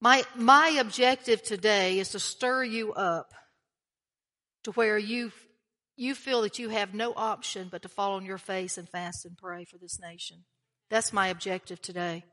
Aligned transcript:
My, 0.00 0.24
my 0.34 0.68
objective 0.80 1.42
today 1.42 1.98
is 1.98 2.10
to 2.10 2.18
stir 2.18 2.64
you 2.64 2.94
up 2.94 3.34
to 4.64 4.72
where 4.72 4.96
you, 4.96 5.30
you 5.96 6.14
feel 6.14 6.42
that 6.42 6.58
you 6.58 6.70
have 6.70 6.94
no 6.94 7.12
option 7.14 7.68
but 7.70 7.82
to 7.82 7.88
fall 7.88 8.14
on 8.14 8.24
your 8.24 8.38
face 8.38 8.78
and 8.78 8.88
fast 8.88 9.26
and 9.26 9.36
pray 9.36 9.64
for 9.64 9.76
this 9.76 10.00
nation. 10.00 10.44
That's 10.88 11.12
my 11.12 11.28
objective 11.28 11.82
today. 11.82 12.24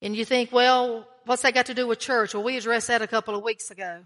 And 0.00 0.16
you 0.16 0.24
think, 0.24 0.50
well, 0.50 1.06
what's 1.26 1.42
that 1.42 1.54
got 1.54 1.66
to 1.66 1.74
do 1.74 1.86
with 1.86 2.00
church? 2.00 2.34
Well, 2.34 2.42
we 2.42 2.56
addressed 2.56 2.88
that 2.88 3.02
a 3.02 3.06
couple 3.06 3.36
of 3.36 3.44
weeks 3.44 3.70
ago. 3.70 4.02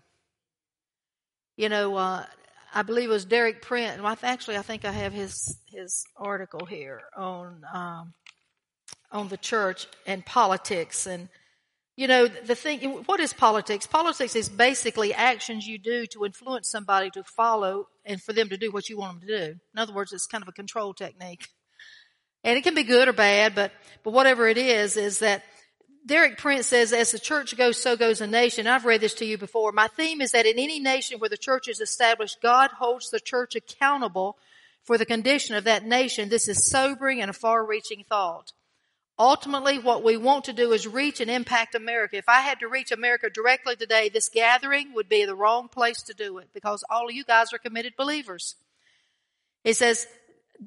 You 1.57 1.71
know, 1.71 1.97
uh, 1.97 2.27
I 2.75 2.83
believe 2.83 3.09
it 3.09 3.13
was 3.15 3.25
Derek 3.25 3.63
Prince. 3.63 4.03
Well, 4.03 4.15
actually, 4.23 4.59
I 4.59 4.63
think 4.63 4.85
I 4.85 4.93
have 4.93 5.15
his 5.15 5.57
his 5.69 6.05
article 6.19 6.67
here 6.67 7.01
on 7.17 7.63
um, 7.73 8.13
on 9.11 9.29
the 9.29 9.39
church 9.39 9.87
and 10.07 10.25
politics 10.27 11.07
and 11.07 11.31
you 11.97 12.07
know, 12.07 12.29
the 12.29 12.55
thing, 12.55 12.81
what 13.07 13.21
is 13.21 13.33
politics? 13.33 13.87
Politics 13.87 14.37
is 14.37 14.51
basically 14.51 15.15
actions 15.15 15.67
you 15.67 15.79
do 15.79 16.07
to 16.09 16.27
influence 16.27 16.69
somebody 16.69 17.11
to 17.11 17.25
follow 17.25 17.89
and 18.05 18.21
for 18.21 18.35
them 18.35 18.51
to 18.51 18.59
do 18.59 18.71
what 18.71 18.91
you 18.91 18.99
want 18.99 19.21
them 19.21 19.29
to 19.29 19.39
do. 19.39 19.53
In 19.73 19.79
other 19.79 19.95
words, 19.95 20.13
it's 20.13 20.27
kind 20.27 20.43
of 20.43 20.49
a 20.49 20.53
control 20.53 20.93
technique. 20.93 21.49
And 22.45 22.59
it 22.59 22.63
can 22.63 22.75
be 22.75 22.85
good 22.85 23.09
or 23.09 23.15
bad, 23.15 23.55
but, 23.55 23.73
but 24.05 24.13
whatever 24.13 24.47
it 24.47 24.59
is, 24.59 24.97
is 24.97 25.21
that 25.21 25.43
Derek 26.05 26.39
Prince 26.39 26.69
says, 26.69 26.93
as 26.93 27.11
the 27.11 27.19
church 27.19 27.57
goes, 27.57 27.83
so 27.83 27.97
goes 27.97 28.21
a 28.21 28.27
nation. 28.27 28.67
I've 28.67 28.85
read 28.85 29.01
this 29.01 29.15
to 29.15 29.25
you 29.25 29.39
before. 29.39 29.73
My 29.73 29.89
theme 29.89 30.21
is 30.21 30.33
that 30.33 30.47
in 30.47 30.59
any 30.59 30.79
nation 30.79 31.19
where 31.19 31.31
the 31.31 31.37
church 31.37 31.67
is 31.67 31.81
established, 31.81 32.43
God 32.43 32.71
holds 32.79 33.11
the 33.11 33.19
church 33.19 33.57
accountable 33.57 34.37
for 34.85 34.99
the 34.99 35.07
condition 35.07 35.57
of 35.57 35.65
that 35.65 35.85
nation. 35.85 36.29
This 36.29 36.47
is 36.47 36.71
sobering 36.71 37.21
and 37.21 37.31
a 37.31 37.35
far-reaching 37.35 38.05
thought. 38.09 38.53
Ultimately, 39.19 39.79
what 39.79 40.05
we 40.05 40.19
want 40.19 40.45
to 40.45 40.53
do 40.53 40.73
is 40.73 40.87
reach 40.87 41.21
and 41.21 41.31
impact 41.31 41.75
America. 41.75 42.17
If 42.17 42.29
I 42.29 42.43
had 42.43 42.61
to 42.61 42.69
reach 42.69 42.93
America 42.93 43.31
directly 43.31 43.75
today, 43.75 44.11
this 44.11 44.29
gathering 44.29 44.93
would 44.93 45.09
be 45.09 45.25
the 45.25 45.35
wrong 45.35 45.69
place 45.69 46.03
to 46.03 46.15
do 46.15 46.37
it 46.39 46.49
because 46.53 46.85
all 46.91 47.09
of 47.09 47.15
you 47.15 47.25
guys 47.25 47.53
are 47.53 47.59
committed 47.59 47.95
believers. 47.97 48.57
It 49.65 49.77
says, 49.77 50.07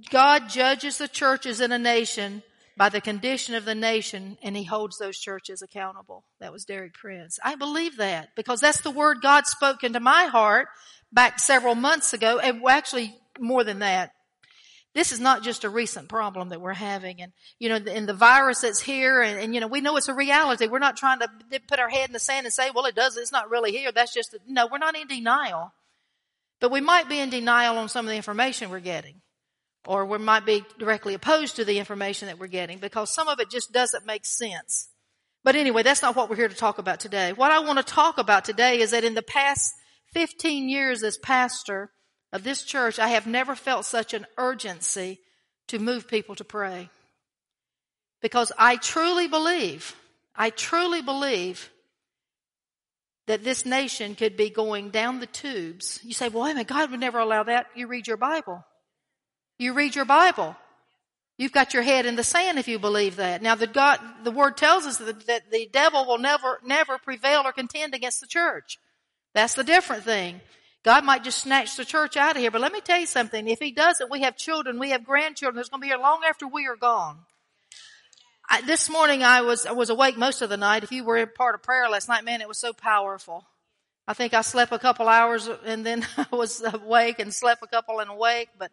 God 0.09 0.49
judges 0.49 0.97
the 0.97 1.07
churches 1.07 1.61
in 1.61 1.71
a 1.71 1.77
nation 1.77 2.41
by 2.75 2.89
the 2.89 3.01
condition 3.01 3.53
of 3.53 3.65
the 3.65 3.75
nation 3.75 4.37
and 4.41 4.57
he 4.57 4.63
holds 4.63 4.97
those 4.97 5.19
churches 5.19 5.61
accountable. 5.61 6.23
That 6.39 6.51
was 6.51 6.65
Derek 6.65 6.93
Prince. 6.93 7.37
I 7.43 7.55
believe 7.55 7.97
that 7.97 8.29
because 8.35 8.61
that's 8.61 8.81
the 8.81 8.89
word 8.89 9.21
God 9.21 9.45
spoke 9.45 9.83
into 9.83 9.99
my 9.99 10.25
heart 10.25 10.69
back 11.11 11.39
several 11.39 11.75
months 11.75 12.13
ago 12.13 12.39
and 12.39 12.63
actually 12.67 13.15
more 13.39 13.63
than 13.63 13.79
that 13.79 14.13
this 14.99 15.13
is 15.13 15.19
not 15.21 15.43
just 15.43 15.63
a 15.63 15.69
recent 15.69 16.09
problem 16.09 16.49
that 16.49 16.59
we're 16.59 16.73
having. 16.73 17.21
And, 17.21 17.31
you 17.57 17.69
know, 17.69 17.75
and 17.77 18.05
the 18.05 18.13
virus 18.13 18.61
that's 18.61 18.81
here 18.81 19.21
and, 19.21 19.39
and, 19.39 19.55
you 19.55 19.61
know, 19.61 19.67
we 19.67 19.79
know 19.79 19.95
it's 19.95 20.09
a 20.09 20.13
reality. 20.13 20.67
We're 20.67 20.79
not 20.79 20.97
trying 20.97 21.19
to 21.19 21.29
put 21.69 21.79
our 21.79 21.87
head 21.87 22.09
in 22.09 22.13
the 22.13 22.19
sand 22.19 22.45
and 22.45 22.53
say, 22.53 22.69
well, 22.69 22.83
it 22.83 22.95
does. 22.95 23.15
It's 23.15 23.31
not 23.31 23.49
really 23.49 23.71
here. 23.71 23.93
That's 23.93 24.13
just, 24.13 24.35
no, 24.45 24.67
we're 24.67 24.77
not 24.77 24.97
in 24.97 25.07
denial. 25.07 25.71
But 26.59 26.71
we 26.71 26.81
might 26.81 27.07
be 27.07 27.17
in 27.17 27.29
denial 27.29 27.77
on 27.77 27.87
some 27.87 28.07
of 28.07 28.09
the 28.09 28.17
information 28.17 28.71
we're 28.71 28.81
getting. 28.81 29.21
Or 29.87 30.05
we 30.05 30.17
might 30.17 30.45
be 30.45 30.65
directly 30.77 31.13
opposed 31.13 31.55
to 31.55 31.63
the 31.63 31.79
information 31.79 32.27
that 32.27 32.37
we're 32.37 32.47
getting 32.47 32.79
because 32.79 33.15
some 33.15 33.29
of 33.29 33.39
it 33.39 33.49
just 33.49 33.71
doesn't 33.71 34.05
make 34.05 34.25
sense. 34.25 34.89
But 35.45 35.55
anyway, 35.55 35.83
that's 35.83 36.01
not 36.01 36.17
what 36.17 36.29
we're 36.29 36.35
here 36.35 36.49
to 36.49 36.55
talk 36.55 36.77
about 36.77 36.99
today. 36.99 37.31
What 37.31 37.51
I 37.51 37.59
want 37.59 37.79
to 37.79 37.85
talk 37.85 38.17
about 38.17 38.43
today 38.43 38.81
is 38.81 38.91
that 38.91 39.05
in 39.05 39.13
the 39.13 39.21
past 39.21 39.71
15 40.13 40.67
years 40.67 41.03
as 41.03 41.17
pastor, 41.17 41.91
of 42.31 42.43
this 42.43 42.63
church, 42.63 42.99
I 42.99 43.09
have 43.09 43.27
never 43.27 43.55
felt 43.55 43.85
such 43.85 44.13
an 44.13 44.25
urgency 44.37 45.19
to 45.67 45.79
move 45.79 46.07
people 46.07 46.35
to 46.35 46.43
pray. 46.43 46.89
Because 48.21 48.51
I 48.57 48.75
truly 48.75 49.27
believe, 49.27 49.95
I 50.35 50.49
truly 50.49 51.01
believe 51.01 51.69
that 53.27 53.43
this 53.43 53.65
nation 53.65 54.15
could 54.15 54.35
be 54.35 54.49
going 54.49 54.89
down 54.89 55.19
the 55.19 55.27
tubes. 55.27 55.99
You 56.03 56.13
say, 56.13 56.29
well, 56.29 56.45
a 56.45 56.47
minute, 56.47 56.67
God 56.67 56.91
would 56.91 56.99
never 56.99 57.19
allow 57.19 57.43
that. 57.43 57.67
You 57.75 57.87
read 57.87 58.07
your 58.07 58.17
Bible. 58.17 58.65
You 59.57 59.73
read 59.73 59.95
your 59.95 60.05
Bible. 60.05 60.55
You've 61.37 61.51
got 61.51 61.73
your 61.73 61.83
head 61.83 62.05
in 62.05 62.15
the 62.15 62.23
sand 62.23 62.59
if 62.59 62.67
you 62.67 62.79
believe 62.79 63.15
that. 63.15 63.41
Now 63.41 63.55
the 63.55 63.67
God, 63.67 63.99
the 64.23 64.31
word 64.31 64.57
tells 64.57 64.85
us 64.85 64.97
that, 64.97 65.25
that 65.27 65.51
the 65.51 65.69
devil 65.71 66.05
will 66.05 66.17
never, 66.17 66.59
never 66.65 66.97
prevail 66.97 67.43
or 67.45 67.53
contend 67.53 67.93
against 67.93 68.19
the 68.19 68.27
church. 68.27 68.77
That's 69.33 69.53
the 69.53 69.63
different 69.63 70.03
thing. 70.03 70.41
God 70.83 71.03
might 71.03 71.23
just 71.23 71.39
snatch 71.39 71.75
the 71.75 71.85
church 71.85 72.15
out 72.15 72.35
of 72.35 72.41
here. 72.41 72.51
But 72.51 72.61
let 72.61 72.71
me 72.71 72.81
tell 72.81 72.99
you 72.99 73.05
something. 73.05 73.47
If 73.47 73.59
He 73.59 73.71
doesn't, 73.71 74.09
we 74.09 74.21
have 74.21 74.37
children, 74.37 74.79
we 74.79 74.91
have 74.91 75.03
grandchildren 75.03 75.57
that's 75.57 75.69
going 75.69 75.81
to 75.81 75.85
be 75.85 75.89
here 75.89 75.97
long 75.97 76.21
after 76.27 76.47
we 76.47 76.67
are 76.67 76.77
gone. 76.77 77.19
I, 78.49 78.61
this 78.61 78.89
morning 78.89 79.23
I 79.23 79.41
was, 79.41 79.65
I 79.65 79.73
was 79.73 79.89
awake 79.89 80.17
most 80.17 80.41
of 80.41 80.49
the 80.49 80.57
night. 80.57 80.83
If 80.83 80.91
you 80.91 81.03
were 81.03 81.25
part 81.27 81.53
of 81.53 81.61
prayer 81.61 81.87
last 81.89 82.07
night, 82.07 82.23
man, 82.23 82.41
it 82.41 82.47
was 82.47 82.59
so 82.59 82.73
powerful. 82.73 83.45
I 84.07 84.13
think 84.13 84.33
I 84.33 84.41
slept 84.41 84.71
a 84.71 84.79
couple 84.79 85.07
hours 85.07 85.47
and 85.65 85.85
then 85.85 86.05
I 86.17 86.25
was 86.31 86.63
awake 86.63 87.19
and 87.19 87.33
slept 87.33 87.61
a 87.61 87.67
couple 87.67 87.99
and 87.99 88.09
awake, 88.09 88.49
but 88.57 88.71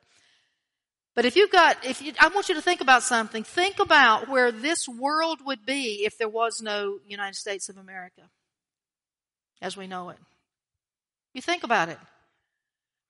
but 1.16 1.24
if 1.24 1.34
you've 1.34 1.50
got, 1.50 1.82
if 1.82 2.02
you, 2.02 2.12
I 2.20 2.28
want 2.28 2.50
you 2.50 2.54
to 2.56 2.60
think 2.60 2.82
about 2.82 3.02
something. 3.02 3.42
Think 3.42 3.78
about 3.78 4.28
where 4.28 4.52
this 4.52 4.86
world 4.86 5.40
would 5.46 5.64
be 5.64 6.04
if 6.04 6.18
there 6.18 6.28
was 6.28 6.60
no 6.60 6.98
United 7.06 7.36
States 7.36 7.70
of 7.70 7.78
America 7.78 8.20
as 9.62 9.78
we 9.78 9.86
know 9.86 10.10
it. 10.10 10.18
You 11.36 11.42
think 11.42 11.64
about 11.64 11.90
it. 11.90 11.98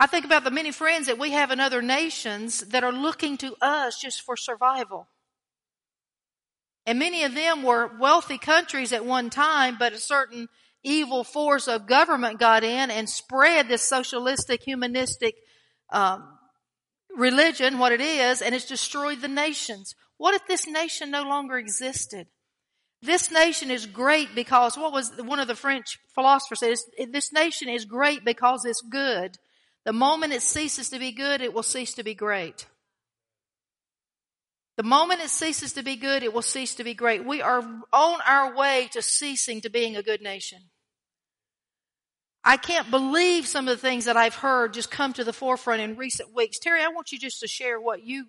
I 0.00 0.08
think 0.08 0.24
about 0.24 0.42
the 0.42 0.50
many 0.50 0.72
friends 0.72 1.06
that 1.06 1.16
we 1.16 1.30
have 1.30 1.52
in 1.52 1.60
other 1.60 1.80
nations 1.80 2.58
that 2.70 2.82
are 2.82 2.90
looking 2.90 3.36
to 3.36 3.54
us 3.62 4.00
just 4.00 4.20
for 4.20 4.36
survival. 4.36 5.06
And 6.86 6.98
many 6.98 7.22
of 7.22 7.36
them 7.36 7.62
were 7.62 7.88
wealthy 8.00 8.36
countries 8.36 8.92
at 8.92 9.06
one 9.06 9.30
time, 9.30 9.76
but 9.78 9.92
a 9.92 9.98
certain 9.98 10.48
evil 10.82 11.22
force 11.22 11.68
of 11.68 11.86
government 11.86 12.40
got 12.40 12.64
in 12.64 12.90
and 12.90 13.08
spread 13.08 13.68
this 13.68 13.82
socialistic, 13.82 14.64
humanistic 14.64 15.36
um, 15.90 16.26
religion, 17.16 17.78
what 17.78 17.92
it 17.92 18.00
is, 18.00 18.42
and 18.42 18.56
it's 18.56 18.64
destroyed 18.64 19.20
the 19.20 19.28
nations. 19.28 19.94
What 20.16 20.34
if 20.34 20.48
this 20.48 20.66
nation 20.66 21.12
no 21.12 21.22
longer 21.22 21.58
existed? 21.58 22.26
This 23.02 23.30
nation 23.30 23.70
is 23.70 23.86
great 23.86 24.34
because 24.34 24.76
what 24.76 24.92
was 24.92 25.12
one 25.18 25.38
of 25.38 25.48
the 25.48 25.54
French 25.54 25.98
philosophers 26.14 26.60
said, 26.60 27.12
this 27.12 27.32
nation 27.32 27.68
is 27.68 27.84
great 27.84 28.24
because 28.24 28.64
it's 28.64 28.82
good. 28.82 29.36
The 29.84 29.92
moment 29.92 30.32
it 30.32 30.42
ceases 30.42 30.88
to 30.90 30.98
be 30.98 31.12
good, 31.12 31.40
it 31.40 31.54
will 31.54 31.62
cease 31.62 31.94
to 31.94 32.02
be 32.02 32.14
great. 32.14 32.66
The 34.76 34.82
moment 34.82 35.20
it 35.20 35.30
ceases 35.30 35.72
to 35.74 35.82
be 35.82 35.96
good, 35.96 36.22
it 36.22 36.34
will 36.34 36.42
cease 36.42 36.74
to 36.74 36.84
be 36.84 36.94
great. 36.94 37.24
We 37.24 37.40
are 37.40 37.60
on 37.92 38.18
our 38.26 38.54
way 38.54 38.88
to 38.92 39.00
ceasing 39.00 39.60
to 39.62 39.70
being 39.70 39.96
a 39.96 40.02
good 40.02 40.20
nation. 40.20 40.58
I 42.44 42.56
can't 42.56 42.90
believe 42.90 43.46
some 43.46 43.66
of 43.68 43.76
the 43.76 43.80
things 43.88 44.04
that 44.04 44.16
I've 44.16 44.36
heard 44.36 44.74
just 44.74 44.90
come 44.90 45.12
to 45.14 45.24
the 45.24 45.32
forefront 45.32 45.80
in 45.80 45.96
recent 45.96 46.34
weeks. 46.34 46.58
Terry, 46.58 46.82
I 46.82 46.88
want 46.88 47.10
you 47.10 47.18
just 47.18 47.40
to 47.40 47.48
share 47.48 47.80
what 47.80 48.04
you, 48.04 48.26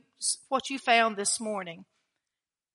what 0.50 0.70
you 0.70 0.80
found 0.80 1.18
this 1.18 1.40
morning. 1.40 1.86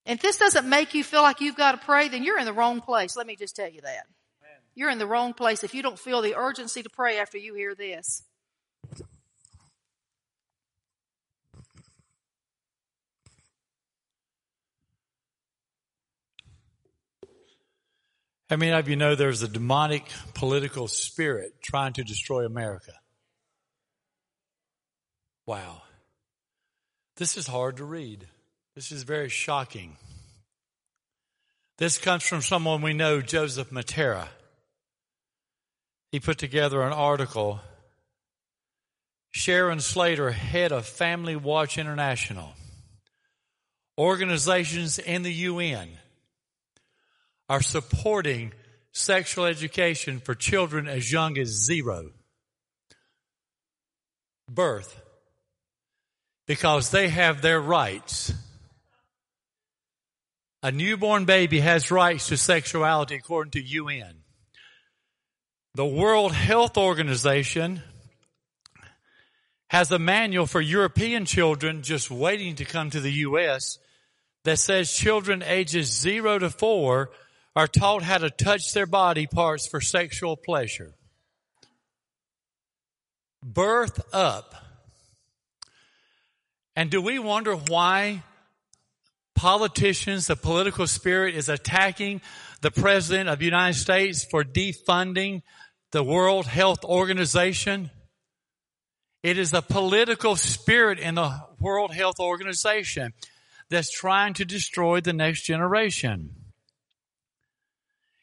And 0.04 0.18
if 0.18 0.22
this 0.22 0.36
doesn't 0.36 0.68
make 0.68 0.94
you 0.94 1.04
feel 1.04 1.22
like 1.22 1.40
you've 1.40 1.56
got 1.56 1.72
to 1.72 1.78
pray, 1.78 2.08
then 2.08 2.24
you're 2.24 2.38
in 2.38 2.44
the 2.44 2.52
wrong 2.52 2.80
place. 2.80 3.16
Let 3.16 3.26
me 3.26 3.36
just 3.36 3.54
tell 3.54 3.70
you 3.70 3.80
that. 3.82 4.06
You're 4.74 4.90
in 4.90 4.98
the 4.98 5.06
wrong 5.06 5.34
place 5.34 5.64
if 5.64 5.74
you 5.74 5.82
don't 5.82 5.98
feel 5.98 6.22
the 6.22 6.34
urgency 6.34 6.82
to 6.82 6.90
pray 6.90 7.18
after 7.18 7.38
you 7.38 7.54
hear 7.54 7.74
this. 7.74 8.22
How 18.48 18.56
many 18.56 18.72
of 18.72 18.88
you 18.88 18.96
know 18.96 19.14
there's 19.14 19.42
a 19.42 19.48
demonic 19.48 20.06
political 20.34 20.86
spirit 20.86 21.62
trying 21.62 21.94
to 21.94 22.04
destroy 22.04 22.44
America? 22.44 22.92
Wow. 25.46 25.82
This 27.16 27.36
is 27.36 27.46
hard 27.46 27.78
to 27.78 27.84
read. 27.84 28.26
This 28.74 28.90
is 28.90 29.02
very 29.02 29.28
shocking. 29.28 29.96
This 31.76 31.98
comes 31.98 32.22
from 32.22 32.40
someone 32.40 32.80
we 32.80 32.94
know, 32.94 33.20
Joseph 33.20 33.70
Mattera. 33.70 34.28
He 36.10 36.20
put 36.20 36.38
together 36.38 36.82
an 36.82 36.92
article. 36.92 37.60
Sharon 39.30 39.80
Slater, 39.80 40.30
head 40.30 40.72
of 40.72 40.86
Family 40.86 41.36
Watch 41.36 41.76
International. 41.76 42.54
Organizations 43.98 44.98
in 44.98 45.22
the 45.22 45.32
UN 45.32 45.90
are 47.48 47.62
supporting 47.62 48.52
sexual 48.92 49.44
education 49.44 50.18
for 50.18 50.34
children 50.34 50.88
as 50.88 51.12
young 51.12 51.36
as 51.38 51.48
zero 51.48 52.10
birth 54.50 55.00
because 56.46 56.90
they 56.90 57.08
have 57.08 57.42
their 57.42 57.60
rights 57.60 58.32
a 60.62 60.70
newborn 60.70 61.25
baby 61.25 61.61
has 61.61 61.91
rights 61.91 62.29
to 62.29 62.37
sexuality 62.37 63.17
according 63.17 63.50
to 63.53 63.61
UN. 63.61 64.23
The 65.75 65.87
World 65.87 66.32
Health 66.32 66.76
Organization 66.76 67.82
has 69.70 69.91
a 69.91 69.99
manual 69.99 70.47
for 70.47 70.61
European 70.61 71.25
children 71.25 71.82
just 71.82 72.11
waiting 72.11 72.56
to 72.56 72.64
come 72.64 72.91
to 72.91 73.00
the 73.00 73.12
U.S. 73.12 73.79
that 74.44 74.59
says 74.59 74.93
children 74.93 75.43
ages 75.43 75.91
zero 75.91 76.38
to 76.38 76.50
four 76.50 77.11
are 77.56 77.67
taught 77.67 78.03
how 78.03 78.19
to 78.19 78.31
touch 78.31 78.73
their 78.73 78.87
body 78.87 79.26
parts 79.26 79.67
for 79.67 79.81
sexual 79.81 80.37
pleasure. 80.37 80.94
Birth 83.43 84.00
up. 84.14 84.55
And 86.76 86.91
do 86.91 87.03
we 87.03 87.19
wonder 87.19 87.55
why 87.55 88.23
politicians, 89.42 90.28
the 90.28 90.36
political 90.36 90.86
spirit 90.86 91.34
is 91.34 91.48
attacking 91.48 92.20
the 92.60 92.70
President 92.70 93.28
of 93.28 93.40
the 93.40 93.44
United 93.44 93.76
States 93.76 94.24
for 94.24 94.44
defunding 94.44 95.42
the 95.90 96.04
World 96.04 96.46
Health 96.46 96.84
Organization? 96.84 97.90
It 99.24 99.38
is 99.38 99.50
the 99.50 99.60
political 99.60 100.36
spirit 100.36 101.00
in 101.00 101.16
the 101.16 101.40
World 101.58 101.92
Health 101.92 102.20
Organization 102.20 103.14
that's 103.68 103.90
trying 103.90 104.34
to 104.34 104.44
destroy 104.44 105.00
the 105.00 105.12
next 105.12 105.42
generation. 105.42 106.36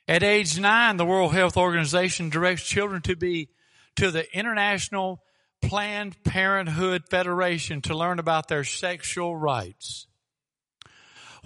At 0.07 0.23
age 0.23 0.57
nine, 0.57 0.95
the 0.95 1.05
World 1.05 1.33
Health 1.33 1.57
Organization 1.57 2.29
directs 2.29 2.63
children 2.63 3.01
to 3.01 3.17
be 3.17 3.49
to 3.97 4.09
the 4.09 4.25
International 4.33 5.21
Planned 5.61 6.23
Parenthood 6.23 7.09
Federation 7.09 7.81
to 7.81 7.97
learn 7.97 8.19
about 8.19 8.47
their 8.47 8.63
sexual 8.63 9.35
rights. 9.35 10.05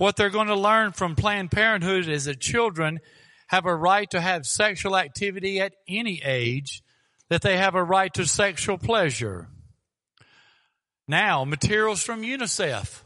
What 0.04 0.18
they're 0.18 0.30
going 0.30 0.50
to 0.50 0.56
learn 0.56 0.92
from 0.92 1.16
Planned 1.16 1.50
Parenthood 1.50 2.10
is 2.10 2.26
that 2.26 2.42
children 2.42 3.00
have 3.48 3.66
a 3.66 3.74
right 3.74 4.10
to 4.10 4.20
have 4.20 4.46
sexual 4.46 4.98
activity 4.98 5.62
at 5.62 5.76
any 5.88 6.22
age, 6.22 6.84
that 7.30 7.42
they 7.42 7.56
have 7.56 7.74
a 7.74 7.84
right 7.86 8.14
to 8.16 8.26
sexual 8.26 8.78
pleasure. 8.78 9.48
Now, 11.08 11.46
materials 11.46 12.04
from 12.04 12.22
UNICEF. 12.22 13.02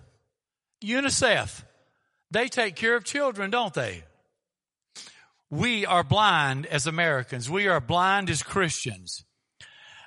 UNICEF. 0.83 1.65
They 2.31 2.47
take 2.47 2.75
care 2.75 2.95
of 2.95 3.03
children, 3.03 3.51
don't 3.51 3.75
they? 3.75 4.03
We 5.51 5.85
are 5.85 6.03
blind 6.03 6.65
as 6.65 6.87
Americans. 6.87 7.47
We 7.47 7.67
are 7.67 7.79
blind 7.79 8.31
as 8.31 8.41
Christians. 8.41 9.23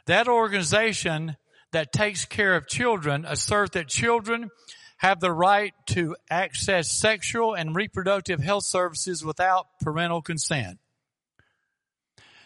That 0.07 0.27
organization 0.27 1.37
that 1.71 1.93
takes 1.93 2.25
care 2.25 2.57
of 2.57 2.67
children 2.67 3.25
assert 3.25 3.75
that 3.75 3.87
children 3.87 4.51
have 5.01 5.19
the 5.19 5.33
right 5.33 5.73
to 5.87 6.15
access 6.29 6.93
sexual 7.01 7.55
and 7.55 7.75
reproductive 7.75 8.39
health 8.39 8.65
services 8.67 9.25
without 9.25 9.67
parental 9.81 10.21
consent. 10.21 10.79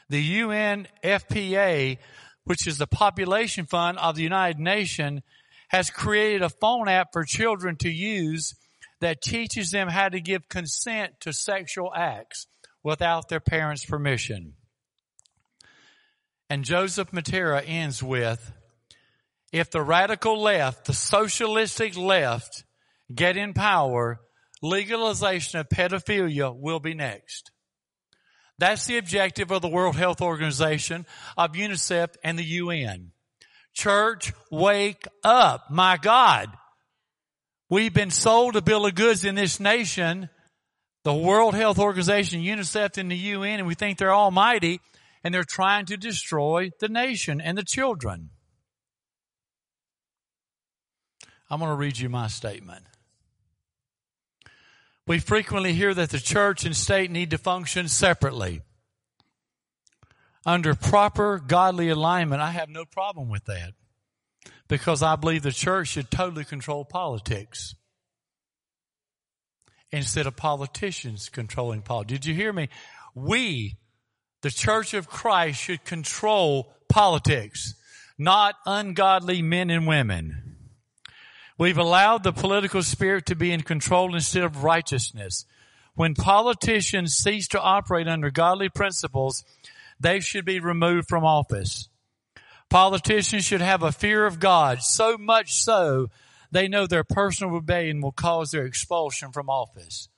The 0.08 0.40
UNFPA, 0.40 1.98
which 2.44 2.68
is 2.68 2.78
the 2.78 2.86
population 2.86 3.66
fund 3.66 3.98
of 3.98 4.14
the 4.14 4.22
United 4.22 4.60
Nations, 4.60 5.22
has 5.68 5.90
created 5.90 6.42
a 6.42 6.48
phone 6.48 6.88
app 6.88 7.08
for 7.12 7.24
children 7.24 7.74
to 7.78 7.90
use 7.90 8.54
that 9.00 9.20
teaches 9.20 9.72
them 9.72 9.88
how 9.88 10.08
to 10.08 10.20
give 10.20 10.48
consent 10.48 11.14
to 11.22 11.32
sexual 11.32 11.92
acts 11.92 12.46
without 12.84 13.28
their 13.28 13.40
parents' 13.40 13.84
permission. 13.84 14.54
And 16.48 16.64
Joseph 16.64 17.10
Mattera 17.10 17.64
ends 17.66 18.00
with, 18.00 18.52
if 19.54 19.70
the 19.70 19.82
radical 19.82 20.42
left, 20.42 20.86
the 20.86 20.92
socialistic 20.92 21.96
left, 21.96 22.64
get 23.14 23.36
in 23.36 23.54
power, 23.54 24.18
legalization 24.60 25.60
of 25.60 25.68
pedophilia 25.68 26.52
will 26.52 26.80
be 26.80 26.92
next. 26.92 27.52
That's 28.58 28.86
the 28.86 28.98
objective 28.98 29.52
of 29.52 29.62
the 29.62 29.68
World 29.68 29.94
Health 29.94 30.20
Organization, 30.20 31.06
of 31.36 31.52
UNICEF, 31.52 32.16
and 32.24 32.36
the 32.36 32.44
UN. 32.44 33.12
Church, 33.72 34.32
wake 34.50 35.06
up. 35.22 35.70
My 35.70 35.98
God. 35.98 36.48
We've 37.70 37.94
been 37.94 38.10
sold 38.10 38.56
a 38.56 38.62
bill 38.62 38.86
of 38.86 38.96
goods 38.96 39.24
in 39.24 39.36
this 39.36 39.60
nation, 39.60 40.30
the 41.04 41.14
World 41.14 41.54
Health 41.54 41.78
Organization, 41.78 42.40
UNICEF, 42.40 42.98
and 42.98 43.08
the 43.08 43.16
UN, 43.16 43.60
and 43.60 43.68
we 43.68 43.76
think 43.76 43.98
they're 43.98 44.12
almighty, 44.12 44.80
and 45.22 45.32
they're 45.32 45.44
trying 45.44 45.86
to 45.86 45.96
destroy 45.96 46.70
the 46.80 46.88
nation 46.88 47.40
and 47.40 47.56
the 47.56 47.62
children. 47.62 48.30
I'm 51.54 51.60
going 51.60 51.70
to 51.70 51.76
read 51.76 51.98
you 51.98 52.08
my 52.08 52.26
statement. 52.26 52.84
We 55.06 55.20
frequently 55.20 55.72
hear 55.72 55.94
that 55.94 56.10
the 56.10 56.18
church 56.18 56.64
and 56.64 56.74
state 56.74 57.12
need 57.12 57.30
to 57.30 57.38
function 57.38 57.86
separately. 57.86 58.62
Under 60.44 60.74
proper 60.74 61.38
godly 61.38 61.90
alignment, 61.90 62.42
I 62.42 62.50
have 62.50 62.68
no 62.68 62.84
problem 62.84 63.28
with 63.28 63.44
that 63.44 63.70
because 64.66 65.00
I 65.00 65.14
believe 65.14 65.44
the 65.44 65.52
church 65.52 65.90
should 65.90 66.10
totally 66.10 66.44
control 66.44 66.84
politics 66.84 67.76
instead 69.92 70.26
of 70.26 70.34
politicians 70.34 71.28
controlling 71.28 71.82
politics. 71.82 72.14
Did 72.14 72.26
you 72.26 72.34
hear 72.34 72.52
me? 72.52 72.68
We, 73.14 73.76
the 74.42 74.50
church 74.50 74.92
of 74.92 75.06
Christ, 75.06 75.60
should 75.60 75.84
control 75.84 76.74
politics, 76.88 77.74
not 78.18 78.56
ungodly 78.66 79.40
men 79.40 79.70
and 79.70 79.86
women. 79.86 80.43
We've 81.56 81.78
allowed 81.78 82.24
the 82.24 82.32
political 82.32 82.82
spirit 82.82 83.26
to 83.26 83.36
be 83.36 83.52
in 83.52 83.62
control 83.62 84.14
instead 84.14 84.42
of 84.42 84.64
righteousness. 84.64 85.46
When 85.94 86.14
politicians 86.14 87.16
cease 87.16 87.46
to 87.48 87.60
operate 87.60 88.08
under 88.08 88.30
godly 88.30 88.68
principles, 88.68 89.44
they 90.00 90.20
should 90.20 90.44
be 90.44 90.58
removed 90.58 91.08
from 91.08 91.24
office. 91.24 91.88
Politicians 92.68 93.44
should 93.44 93.60
have 93.60 93.82
a 93.82 93.92
fear 93.92 94.26
of 94.26 94.40
God, 94.40 94.82
so 94.82 95.16
much 95.16 95.54
so 95.54 96.08
they 96.50 96.66
know 96.66 96.86
their 96.86 97.04
personal 97.04 97.52
rebellion 97.52 98.00
will 98.00 98.12
cause 98.12 98.50
their 98.50 98.66
expulsion 98.66 99.30
from 99.30 99.48
office. 99.48 100.08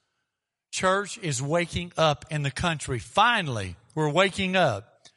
Church 0.71 1.19
is 1.19 1.43
waking 1.43 1.93
up 1.99 2.25
in 2.31 2.43
the 2.43 2.51
country. 2.51 2.99
Finally, 2.99 3.77
we're 3.95 4.11
waking 4.11 4.57
up 4.57 5.09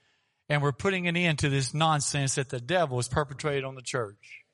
and 0.49 0.61
we're 0.61 0.71
putting 0.71 1.07
an 1.07 1.15
end 1.15 1.39
to 1.39 1.49
this 1.49 1.73
nonsense 1.73 2.35
that 2.35 2.49
the 2.49 2.59
devil 2.59 2.97
has 2.97 3.07
perpetrated 3.07 3.63
on 3.63 3.75
the 3.75 3.81
church. 3.81 4.45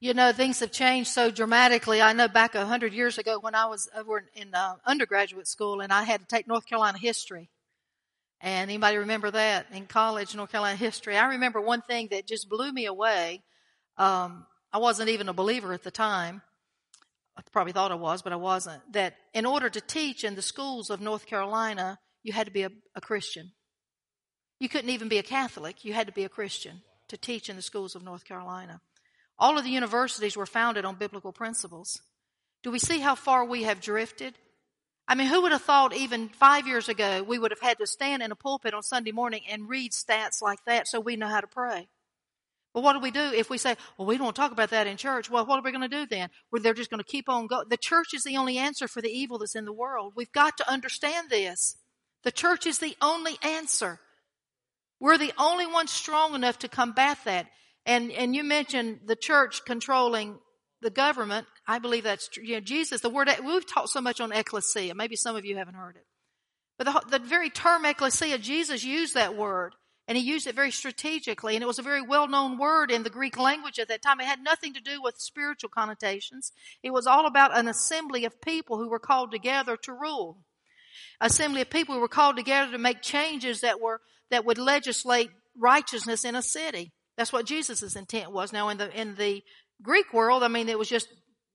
You 0.00 0.14
know, 0.14 0.32
things 0.32 0.60
have 0.60 0.70
changed 0.70 1.10
so 1.10 1.28
dramatically. 1.28 2.00
I 2.00 2.12
know 2.12 2.28
back 2.28 2.54
a 2.54 2.64
hundred 2.64 2.92
years 2.92 3.18
ago 3.18 3.40
when 3.40 3.56
I 3.56 3.66
was 3.66 3.88
over 3.96 4.24
in 4.32 4.54
uh, 4.54 4.76
undergraduate 4.86 5.48
school 5.48 5.80
and 5.80 5.92
I 5.92 6.04
had 6.04 6.20
to 6.20 6.26
take 6.26 6.46
North 6.46 6.66
Carolina 6.66 6.98
history. 6.98 7.50
And 8.40 8.70
anybody 8.70 8.98
remember 8.98 9.32
that 9.32 9.66
in 9.72 9.86
college, 9.86 10.36
North 10.36 10.52
Carolina 10.52 10.76
history? 10.76 11.16
I 11.16 11.26
remember 11.26 11.60
one 11.60 11.82
thing 11.82 12.08
that 12.12 12.28
just 12.28 12.48
blew 12.48 12.70
me 12.70 12.86
away. 12.86 13.42
Um, 13.96 14.46
I 14.72 14.78
wasn't 14.78 15.08
even 15.08 15.28
a 15.28 15.32
believer 15.32 15.72
at 15.72 15.82
the 15.82 15.90
time. 15.90 16.42
I 17.36 17.42
probably 17.50 17.72
thought 17.72 17.90
I 17.90 17.96
was, 17.96 18.22
but 18.22 18.32
I 18.32 18.36
wasn't. 18.36 18.80
That 18.92 19.16
in 19.34 19.46
order 19.46 19.68
to 19.68 19.80
teach 19.80 20.22
in 20.22 20.36
the 20.36 20.42
schools 20.42 20.90
of 20.90 21.00
North 21.00 21.26
Carolina, 21.26 21.98
you 22.22 22.32
had 22.32 22.46
to 22.46 22.52
be 22.52 22.62
a, 22.62 22.70
a 22.94 23.00
Christian. 23.00 23.50
You 24.60 24.68
couldn't 24.68 24.90
even 24.90 25.08
be 25.08 25.18
a 25.18 25.24
Catholic. 25.24 25.84
You 25.84 25.92
had 25.92 26.06
to 26.06 26.12
be 26.12 26.22
a 26.22 26.28
Christian 26.28 26.82
to 27.08 27.16
teach 27.16 27.48
in 27.48 27.56
the 27.56 27.62
schools 27.62 27.96
of 27.96 28.04
North 28.04 28.24
Carolina. 28.24 28.80
All 29.38 29.56
of 29.56 29.64
the 29.64 29.70
universities 29.70 30.36
were 30.36 30.46
founded 30.46 30.84
on 30.84 30.96
biblical 30.96 31.32
principles. 31.32 32.00
Do 32.62 32.70
we 32.70 32.78
see 32.78 32.98
how 32.98 33.14
far 33.14 33.44
we 33.44 33.62
have 33.62 33.80
drifted? 33.80 34.34
I 35.06 35.14
mean, 35.14 35.28
who 35.28 35.42
would 35.42 35.52
have 35.52 35.62
thought 35.62 35.94
even 35.94 36.28
five 36.28 36.66
years 36.66 36.88
ago 36.88 37.22
we 37.22 37.38
would 37.38 37.50
have 37.50 37.60
had 37.60 37.78
to 37.78 37.86
stand 37.86 38.22
in 38.22 38.32
a 38.32 38.36
pulpit 38.36 38.74
on 38.74 38.82
Sunday 38.82 39.12
morning 39.12 39.42
and 39.48 39.68
read 39.68 39.92
stats 39.92 40.42
like 40.42 40.58
that 40.66 40.86
so 40.86 41.00
we 41.00 41.16
know 41.16 41.28
how 41.28 41.40
to 41.40 41.46
pray? 41.46 41.88
But 42.74 42.82
what 42.82 42.92
do 42.92 43.00
we 43.00 43.10
do 43.10 43.32
if 43.34 43.48
we 43.48 43.58
say, 43.58 43.76
well, 43.96 44.06
we 44.06 44.18
don't 44.18 44.36
talk 44.36 44.52
about 44.52 44.70
that 44.70 44.86
in 44.86 44.98
church? 44.98 45.30
Well, 45.30 45.46
what 45.46 45.58
are 45.58 45.62
we 45.62 45.72
going 45.72 45.88
to 45.88 45.96
do 45.96 46.06
then? 46.06 46.28
Where 46.50 46.60
they're 46.60 46.74
just 46.74 46.90
going 46.90 47.02
to 47.02 47.10
keep 47.10 47.28
on 47.28 47.46
going. 47.46 47.68
The 47.68 47.78
church 47.78 48.08
is 48.12 48.24
the 48.24 48.36
only 48.36 48.58
answer 48.58 48.86
for 48.86 49.00
the 49.00 49.08
evil 49.08 49.38
that's 49.38 49.56
in 49.56 49.64
the 49.64 49.72
world. 49.72 50.12
We've 50.14 50.32
got 50.32 50.58
to 50.58 50.70
understand 50.70 51.30
this. 51.30 51.76
The 52.24 52.30
church 52.30 52.66
is 52.66 52.78
the 52.78 52.96
only 53.00 53.38
answer. 53.42 54.00
We're 55.00 55.18
the 55.18 55.32
only 55.38 55.66
ones 55.66 55.90
strong 55.90 56.34
enough 56.34 56.58
to 56.60 56.68
combat 56.68 57.18
that. 57.24 57.46
And, 57.88 58.12
and 58.12 58.36
you 58.36 58.44
mentioned 58.44 59.00
the 59.06 59.16
church 59.16 59.64
controlling 59.64 60.38
the 60.82 60.90
government. 60.90 61.46
I 61.66 61.78
believe 61.78 62.04
that's 62.04 62.28
true. 62.28 62.44
You 62.44 62.56
know, 62.56 62.60
Jesus, 62.60 63.00
the 63.00 63.08
word, 63.08 63.30
we've 63.42 63.66
taught 63.66 63.88
so 63.88 64.02
much 64.02 64.20
on 64.20 64.30
ecclesia. 64.30 64.94
Maybe 64.94 65.16
some 65.16 65.36
of 65.36 65.46
you 65.46 65.56
haven't 65.56 65.74
heard 65.74 65.96
it. 65.96 66.04
But 66.76 66.84
the, 66.84 67.18
the 67.18 67.24
very 67.26 67.48
term 67.48 67.86
ecclesia, 67.86 68.36
Jesus 68.38 68.84
used 68.84 69.14
that 69.14 69.36
word. 69.36 69.74
And 70.06 70.18
he 70.18 70.24
used 70.24 70.46
it 70.46 70.54
very 70.54 70.70
strategically. 70.70 71.54
And 71.54 71.62
it 71.62 71.66
was 71.66 71.78
a 71.78 71.82
very 71.82 72.02
well 72.02 72.28
known 72.28 72.58
word 72.58 72.90
in 72.90 73.04
the 73.04 73.10
Greek 73.10 73.38
language 73.38 73.78
at 73.78 73.88
that 73.88 74.02
time. 74.02 74.20
It 74.20 74.26
had 74.26 74.42
nothing 74.42 74.74
to 74.74 74.80
do 74.80 75.00
with 75.02 75.16
spiritual 75.16 75.70
connotations. 75.70 76.52
It 76.82 76.90
was 76.90 77.06
all 77.06 77.26
about 77.26 77.56
an 77.56 77.68
assembly 77.68 78.26
of 78.26 78.40
people 78.42 78.76
who 78.76 78.90
were 78.90 78.98
called 78.98 79.32
together 79.32 79.78
to 79.84 79.92
rule. 79.94 80.38
Assembly 81.22 81.62
of 81.62 81.70
people 81.70 81.94
who 81.94 82.02
were 82.02 82.08
called 82.08 82.36
together 82.36 82.72
to 82.72 82.78
make 82.78 83.00
changes 83.00 83.62
that 83.62 83.80
were, 83.80 84.02
that 84.30 84.44
would 84.44 84.58
legislate 84.58 85.30
righteousness 85.58 86.26
in 86.26 86.36
a 86.36 86.42
city. 86.42 86.92
That's 87.18 87.32
what 87.32 87.44
Jesus' 87.44 87.96
intent 87.96 88.30
was. 88.30 88.52
Now 88.52 88.68
in 88.68 88.78
the, 88.78 88.98
in 88.98 89.16
the 89.16 89.42
Greek 89.82 90.14
world, 90.14 90.44
I 90.44 90.48
mean, 90.48 90.68
it 90.68 90.78
was 90.78 90.88
just 90.88 91.08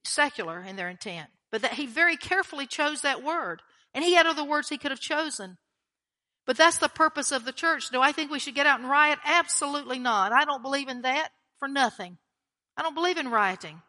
secular 0.03 0.61
in 0.61 0.75
their 0.75 0.89
intent. 0.89 1.29
But 1.51 1.61
that 1.61 1.73
he 1.73 1.87
very 1.87 2.17
carefully 2.17 2.67
chose 2.67 3.01
that 3.01 3.23
word. 3.23 3.61
And 3.93 4.03
he 4.03 4.13
had 4.13 4.27
other 4.27 4.43
words 4.43 4.67
he 4.67 4.77
could 4.77 4.91
have 4.91 4.99
chosen. 4.99 5.57
But 6.45 6.57
that's 6.57 6.79
the 6.79 6.89
purpose 6.89 7.31
of 7.31 7.45
the 7.45 7.53
church. 7.53 7.89
Do 7.89 8.01
I 8.01 8.11
think 8.11 8.29
we 8.29 8.39
should 8.39 8.55
get 8.55 8.67
out 8.67 8.81
and 8.81 8.89
riot? 8.89 9.19
Absolutely 9.23 9.99
not. 9.99 10.33
I 10.33 10.43
don't 10.43 10.61
believe 10.61 10.89
in 10.89 11.03
that 11.03 11.29
for 11.59 11.69
nothing. 11.69 12.17
I 12.75 12.81
don't 12.81 12.95
believe 12.95 13.17
in 13.17 13.31
rioting. 13.31 13.81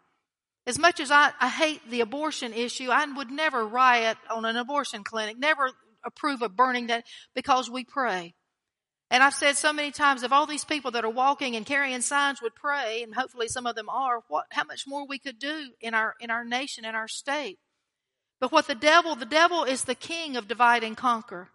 As 0.66 0.78
much 0.78 1.00
as 1.00 1.10
I, 1.10 1.32
I 1.40 1.48
hate 1.48 1.80
the 1.90 2.02
abortion 2.02 2.52
issue, 2.54 2.90
I 2.90 3.04
would 3.04 3.32
never 3.32 3.66
riot 3.66 4.16
on 4.30 4.44
an 4.44 4.56
abortion 4.56 5.02
clinic, 5.02 5.38
never 5.38 5.70
approve 6.04 6.40
of 6.42 6.54
burning 6.54 6.86
that 6.86 7.04
because 7.34 7.68
we 7.68 7.84
pray. 7.84 8.34
And 9.10 9.22
I've 9.22 9.34
said 9.34 9.56
so 9.56 9.72
many 9.72 9.90
times, 9.90 10.22
if 10.22 10.32
all 10.32 10.46
these 10.46 10.64
people 10.64 10.90
that 10.92 11.04
are 11.04 11.10
walking 11.10 11.56
and 11.56 11.66
carrying 11.66 12.00
signs 12.00 12.40
would 12.42 12.54
pray, 12.54 13.02
and 13.02 13.14
hopefully 13.14 13.48
some 13.48 13.66
of 13.66 13.76
them 13.76 13.88
are, 13.88 14.22
what, 14.28 14.46
how 14.50 14.64
much 14.64 14.86
more 14.86 15.06
we 15.06 15.18
could 15.18 15.38
do 15.38 15.70
in 15.80 15.94
our, 15.94 16.14
in 16.20 16.30
our 16.30 16.44
nation, 16.44 16.84
in 16.84 16.94
our 16.94 17.08
state. 17.08 17.58
But 18.40 18.50
what 18.50 18.66
the 18.66 18.74
devil, 18.74 19.14
the 19.14 19.26
devil 19.26 19.64
is 19.64 19.84
the 19.84 19.94
king 19.94 20.36
of 20.36 20.48
divide 20.48 20.82
and 20.82 20.96
conquer. 20.96 21.48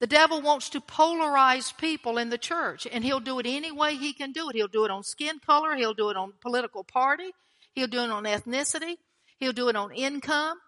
The 0.00 0.06
devil 0.06 0.42
wants 0.42 0.68
to 0.70 0.80
polarize 0.80 1.76
people 1.76 2.18
in 2.18 2.30
the 2.30 2.38
church, 2.38 2.86
and 2.90 3.04
he'll 3.04 3.20
do 3.20 3.38
it 3.38 3.46
any 3.46 3.70
way 3.70 3.94
he 3.94 4.12
can 4.12 4.32
do 4.32 4.50
it. 4.50 4.56
He'll 4.56 4.66
do 4.66 4.84
it 4.84 4.90
on 4.90 5.04
skin 5.04 5.38
color, 5.38 5.76
he'll 5.76 5.94
do 5.94 6.10
it 6.10 6.16
on 6.16 6.32
political 6.40 6.82
party, 6.82 7.30
he'll 7.74 7.86
do 7.86 8.00
it 8.00 8.10
on 8.10 8.24
ethnicity, 8.24 8.96
he'll 9.38 9.52
do 9.52 9.68
it 9.68 9.76
on 9.76 9.92
income. 9.92 10.58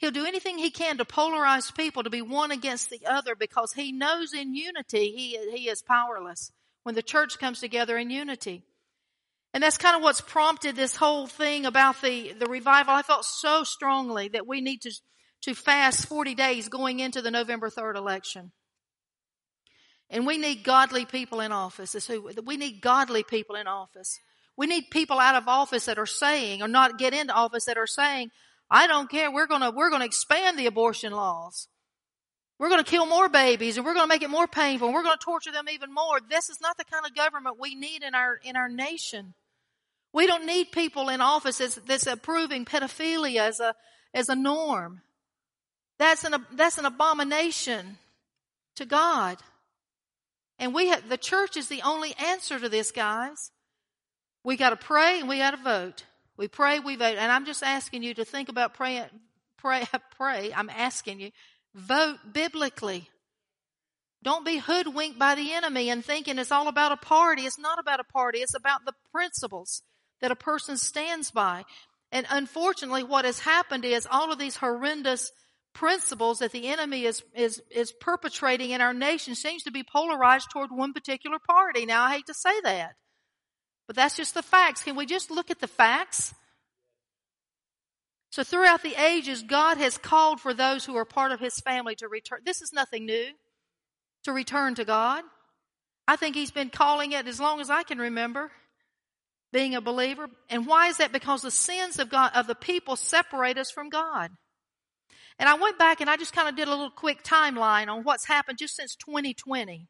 He'll 0.00 0.10
do 0.10 0.24
anything 0.24 0.56
he 0.56 0.70
can 0.70 0.96
to 0.96 1.04
polarize 1.04 1.76
people 1.76 2.02
to 2.02 2.10
be 2.10 2.22
one 2.22 2.50
against 2.50 2.88
the 2.88 3.02
other 3.06 3.34
because 3.34 3.74
he 3.74 3.92
knows 3.92 4.32
in 4.32 4.54
unity 4.54 5.12
he, 5.12 5.50
he 5.54 5.68
is 5.68 5.82
powerless 5.82 6.52
when 6.84 6.94
the 6.94 7.02
church 7.02 7.38
comes 7.38 7.60
together 7.60 7.98
in 7.98 8.08
unity. 8.08 8.64
And 9.52 9.62
that's 9.62 9.76
kind 9.76 9.94
of 9.94 10.02
what's 10.02 10.22
prompted 10.22 10.74
this 10.74 10.96
whole 10.96 11.26
thing 11.26 11.66
about 11.66 12.00
the, 12.00 12.32
the 12.32 12.46
revival. 12.46 12.94
I 12.94 13.02
felt 13.02 13.26
so 13.26 13.62
strongly 13.62 14.28
that 14.28 14.46
we 14.46 14.62
need 14.62 14.80
to, 14.82 14.92
to 15.42 15.54
fast 15.54 16.06
40 16.06 16.34
days 16.34 16.70
going 16.70 17.00
into 17.00 17.20
the 17.20 17.30
November 17.30 17.68
3rd 17.68 17.96
election. 17.96 18.52
And 20.08 20.26
we 20.26 20.38
need 20.38 20.64
godly 20.64 21.04
people 21.04 21.40
in 21.40 21.52
office. 21.52 22.06
who, 22.06 22.30
we 22.46 22.56
need 22.56 22.80
godly 22.80 23.22
people 23.22 23.54
in 23.54 23.66
office. 23.66 24.18
We 24.56 24.66
need 24.66 24.84
people 24.90 25.18
out 25.18 25.34
of 25.34 25.46
office 25.46 25.84
that 25.86 25.98
are 25.98 26.06
saying, 26.06 26.62
or 26.62 26.68
not 26.68 26.98
get 26.98 27.12
into 27.12 27.34
office 27.34 27.66
that 27.66 27.76
are 27.76 27.86
saying, 27.86 28.30
I 28.70 28.86
don't 28.86 29.10
care. 29.10 29.30
We're 29.30 29.46
gonna, 29.46 29.70
we're 29.70 29.90
gonna 29.90 30.04
expand 30.04 30.58
the 30.58 30.66
abortion 30.66 31.12
laws. 31.12 31.68
We're 32.58 32.68
gonna 32.68 32.84
kill 32.84 33.06
more 33.06 33.28
babies 33.28 33.76
and 33.76 33.86
we're 33.86 33.94
gonna 33.94 34.06
make 34.06 34.22
it 34.22 34.30
more 34.30 34.46
painful 34.46 34.88
and 34.88 34.94
we're 34.94 35.02
gonna 35.02 35.16
torture 35.16 35.50
them 35.50 35.68
even 35.68 35.92
more. 35.92 36.20
This 36.20 36.50
is 36.50 36.60
not 36.60 36.76
the 36.76 36.84
kind 36.84 37.04
of 37.04 37.14
government 37.14 37.56
we 37.58 37.74
need 37.74 38.02
in 38.02 38.14
our, 38.14 38.36
in 38.44 38.54
our 38.54 38.68
nation. 38.68 39.34
We 40.12 40.26
don't 40.26 40.46
need 40.46 40.72
people 40.72 41.08
in 41.08 41.20
office 41.20 41.58
that's, 41.86 42.06
approving 42.06 42.64
pedophilia 42.64 43.48
as 43.48 43.60
a, 43.60 43.74
as 44.12 44.28
a 44.28 44.36
norm. 44.36 45.02
That's 45.98 46.24
an, 46.24 46.34
that's 46.52 46.78
an 46.78 46.84
abomination 46.84 47.98
to 48.76 48.86
God. 48.86 49.38
And 50.58 50.74
we 50.74 50.88
have, 50.88 51.08
the 51.08 51.16
church 51.16 51.56
is 51.56 51.68
the 51.68 51.82
only 51.82 52.14
answer 52.18 52.58
to 52.58 52.68
this, 52.68 52.90
guys. 52.90 53.50
We 54.44 54.56
gotta 54.56 54.76
pray 54.76 55.20
and 55.20 55.28
we 55.28 55.38
gotta 55.38 55.56
vote. 55.56 56.04
We 56.40 56.48
pray, 56.48 56.78
we 56.78 56.96
vote. 56.96 57.18
And 57.18 57.30
I'm 57.30 57.44
just 57.44 57.62
asking 57.62 58.02
you 58.02 58.14
to 58.14 58.24
think 58.24 58.48
about 58.48 58.72
praying, 58.72 59.04
pray, 59.58 59.84
pray. 60.16 60.50
I'm 60.56 60.70
asking 60.70 61.20
you, 61.20 61.32
vote 61.74 62.16
biblically. 62.32 63.10
Don't 64.22 64.46
be 64.46 64.56
hoodwinked 64.56 65.18
by 65.18 65.34
the 65.34 65.52
enemy 65.52 65.90
and 65.90 66.02
thinking 66.02 66.38
it's 66.38 66.50
all 66.50 66.68
about 66.68 66.92
a 66.92 66.96
party. 66.96 67.42
It's 67.42 67.58
not 67.58 67.78
about 67.78 68.00
a 68.00 68.04
party. 68.04 68.38
It's 68.38 68.54
about 68.54 68.86
the 68.86 68.94
principles 69.12 69.82
that 70.22 70.30
a 70.30 70.36
person 70.36 70.78
stands 70.78 71.30
by. 71.30 71.64
And 72.10 72.24
unfortunately, 72.30 73.04
what 73.04 73.26
has 73.26 73.40
happened 73.40 73.84
is 73.84 74.08
all 74.10 74.32
of 74.32 74.38
these 74.38 74.56
horrendous 74.56 75.30
principles 75.74 76.38
that 76.38 76.52
the 76.52 76.68
enemy 76.68 77.04
is, 77.04 77.22
is, 77.34 77.60
is 77.70 77.92
perpetrating 77.92 78.70
in 78.70 78.80
our 78.80 78.94
nation 78.94 79.34
seems 79.34 79.64
to 79.64 79.70
be 79.70 79.84
polarized 79.84 80.48
toward 80.50 80.70
one 80.70 80.94
particular 80.94 81.38
party. 81.38 81.84
Now, 81.84 82.04
I 82.04 82.14
hate 82.14 82.26
to 82.26 82.34
say 82.34 82.62
that, 82.62 82.94
but 83.90 83.96
that's 83.96 84.14
just 84.14 84.34
the 84.34 84.42
facts. 84.42 84.84
Can 84.84 84.94
we 84.94 85.04
just 85.04 85.32
look 85.32 85.50
at 85.50 85.58
the 85.58 85.66
facts? 85.66 86.32
So 88.30 88.44
throughout 88.44 88.84
the 88.84 88.94
ages, 88.94 89.42
God 89.42 89.78
has 89.78 89.98
called 89.98 90.40
for 90.40 90.54
those 90.54 90.84
who 90.84 90.94
are 90.94 91.04
part 91.04 91.32
of 91.32 91.40
His 91.40 91.58
family 91.58 91.96
to 91.96 92.06
return. 92.06 92.42
This 92.46 92.62
is 92.62 92.72
nothing 92.72 93.04
new. 93.04 93.30
To 94.26 94.32
return 94.32 94.76
to 94.76 94.84
God. 94.84 95.24
I 96.06 96.14
think 96.14 96.36
He's 96.36 96.52
been 96.52 96.70
calling 96.70 97.10
it 97.10 97.26
as 97.26 97.40
long 97.40 97.60
as 97.60 97.68
I 97.68 97.82
can 97.82 97.98
remember 97.98 98.52
being 99.52 99.74
a 99.74 99.80
believer. 99.80 100.28
And 100.48 100.68
why 100.68 100.86
is 100.86 100.98
that? 100.98 101.10
Because 101.10 101.42
the 101.42 101.50
sins 101.50 101.98
of 101.98 102.10
God, 102.10 102.30
of 102.36 102.46
the 102.46 102.54
people 102.54 102.94
separate 102.94 103.58
us 103.58 103.72
from 103.72 103.88
God. 103.88 104.30
And 105.36 105.48
I 105.48 105.54
went 105.54 105.80
back 105.80 106.00
and 106.00 106.08
I 106.08 106.16
just 106.16 106.32
kind 106.32 106.48
of 106.48 106.54
did 106.54 106.68
a 106.68 106.70
little 106.70 106.90
quick 106.90 107.24
timeline 107.24 107.88
on 107.88 108.04
what's 108.04 108.28
happened 108.28 108.58
just 108.58 108.76
since 108.76 108.94
2020. 108.94 109.88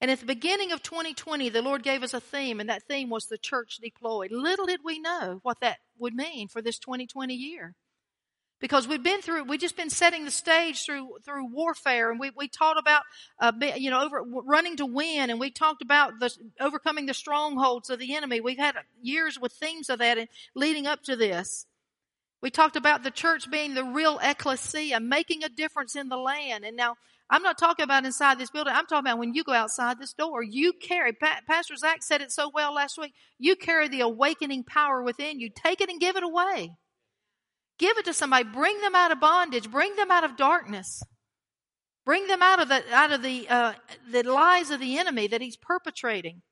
And 0.00 0.10
at 0.10 0.20
the 0.20 0.26
beginning 0.26 0.72
of 0.72 0.82
2020, 0.82 1.48
the 1.48 1.62
Lord 1.62 1.82
gave 1.82 2.02
us 2.02 2.12
a 2.12 2.20
theme, 2.20 2.60
and 2.60 2.68
that 2.68 2.82
theme 2.82 3.08
was 3.08 3.26
the 3.26 3.38
church 3.38 3.78
deployed. 3.78 4.30
Little 4.30 4.66
did 4.66 4.80
we 4.84 4.98
know 4.98 5.40
what 5.42 5.60
that 5.60 5.78
would 5.98 6.14
mean 6.14 6.48
for 6.48 6.60
this 6.60 6.78
2020 6.78 7.34
year. 7.34 7.74
Because 8.58 8.88
we've 8.88 9.02
been 9.02 9.20
through, 9.20 9.44
we've 9.44 9.60
just 9.60 9.76
been 9.76 9.90
setting 9.90 10.24
the 10.24 10.30
stage 10.30 10.84
through, 10.84 11.18
through 11.24 11.52
warfare, 11.52 12.10
and 12.10 12.18
we, 12.18 12.30
we 12.34 12.48
taught 12.48 12.78
about, 12.78 13.02
uh, 13.38 13.52
you 13.76 13.90
know, 13.90 14.02
over, 14.02 14.22
running 14.22 14.76
to 14.76 14.86
win, 14.86 15.28
and 15.28 15.38
we 15.38 15.50
talked 15.50 15.82
about 15.82 16.14
the, 16.20 16.34
overcoming 16.58 17.04
the 17.04 17.12
strongholds 17.12 17.90
of 17.90 17.98
the 17.98 18.14
enemy. 18.16 18.40
We've 18.40 18.56
had 18.56 18.76
years 19.02 19.38
with 19.38 19.52
themes 19.52 19.90
of 19.90 19.98
that 19.98 20.16
and 20.16 20.28
leading 20.54 20.86
up 20.86 21.02
to 21.02 21.16
this. 21.16 21.66
We 22.40 22.50
talked 22.50 22.76
about 22.76 23.02
the 23.02 23.10
church 23.10 23.50
being 23.50 23.74
the 23.74 23.84
real 23.84 24.18
ecclesia, 24.22 25.00
making 25.00 25.42
a 25.42 25.48
difference 25.48 25.96
in 25.96 26.08
the 26.08 26.16
land. 26.16 26.64
And 26.64 26.76
now, 26.76 26.96
I'm 27.28 27.42
not 27.42 27.58
talking 27.58 27.82
about 27.82 28.04
inside 28.04 28.38
this 28.38 28.50
building. 28.50 28.72
I'm 28.74 28.86
talking 28.86 29.06
about 29.06 29.18
when 29.18 29.34
you 29.34 29.42
go 29.42 29.52
outside 29.52 29.98
this 29.98 30.12
door. 30.12 30.42
You 30.44 30.72
carry, 30.72 31.12
pa- 31.12 31.40
Pastor 31.48 31.74
Zach 31.76 32.02
said 32.02 32.20
it 32.20 32.30
so 32.30 32.50
well 32.54 32.72
last 32.72 32.98
week. 32.98 33.14
You 33.38 33.56
carry 33.56 33.88
the 33.88 34.00
awakening 34.00 34.64
power 34.64 35.02
within 35.02 35.40
you. 35.40 35.50
Take 35.54 35.80
it 35.80 35.90
and 35.90 36.00
give 36.00 36.16
it 36.16 36.22
away. 36.22 36.70
Give 37.78 37.98
it 37.98 38.04
to 38.04 38.14
somebody. 38.14 38.44
Bring 38.44 38.80
them 38.80 38.94
out 38.94 39.10
of 39.10 39.20
bondage. 39.20 39.70
Bring 39.70 39.96
them 39.96 40.10
out 40.10 40.22
of 40.22 40.36
darkness. 40.36 41.02
Bring 42.04 42.28
them 42.28 42.42
out 42.42 42.62
of 42.62 42.68
the, 42.68 42.82
out 42.92 43.10
of 43.10 43.22
the, 43.22 43.48
uh, 43.48 43.72
the 44.10 44.22
lies 44.22 44.70
of 44.70 44.78
the 44.78 44.96
enemy 44.96 45.26
that 45.26 45.40
he's 45.40 45.56
perpetrating. 45.56 46.42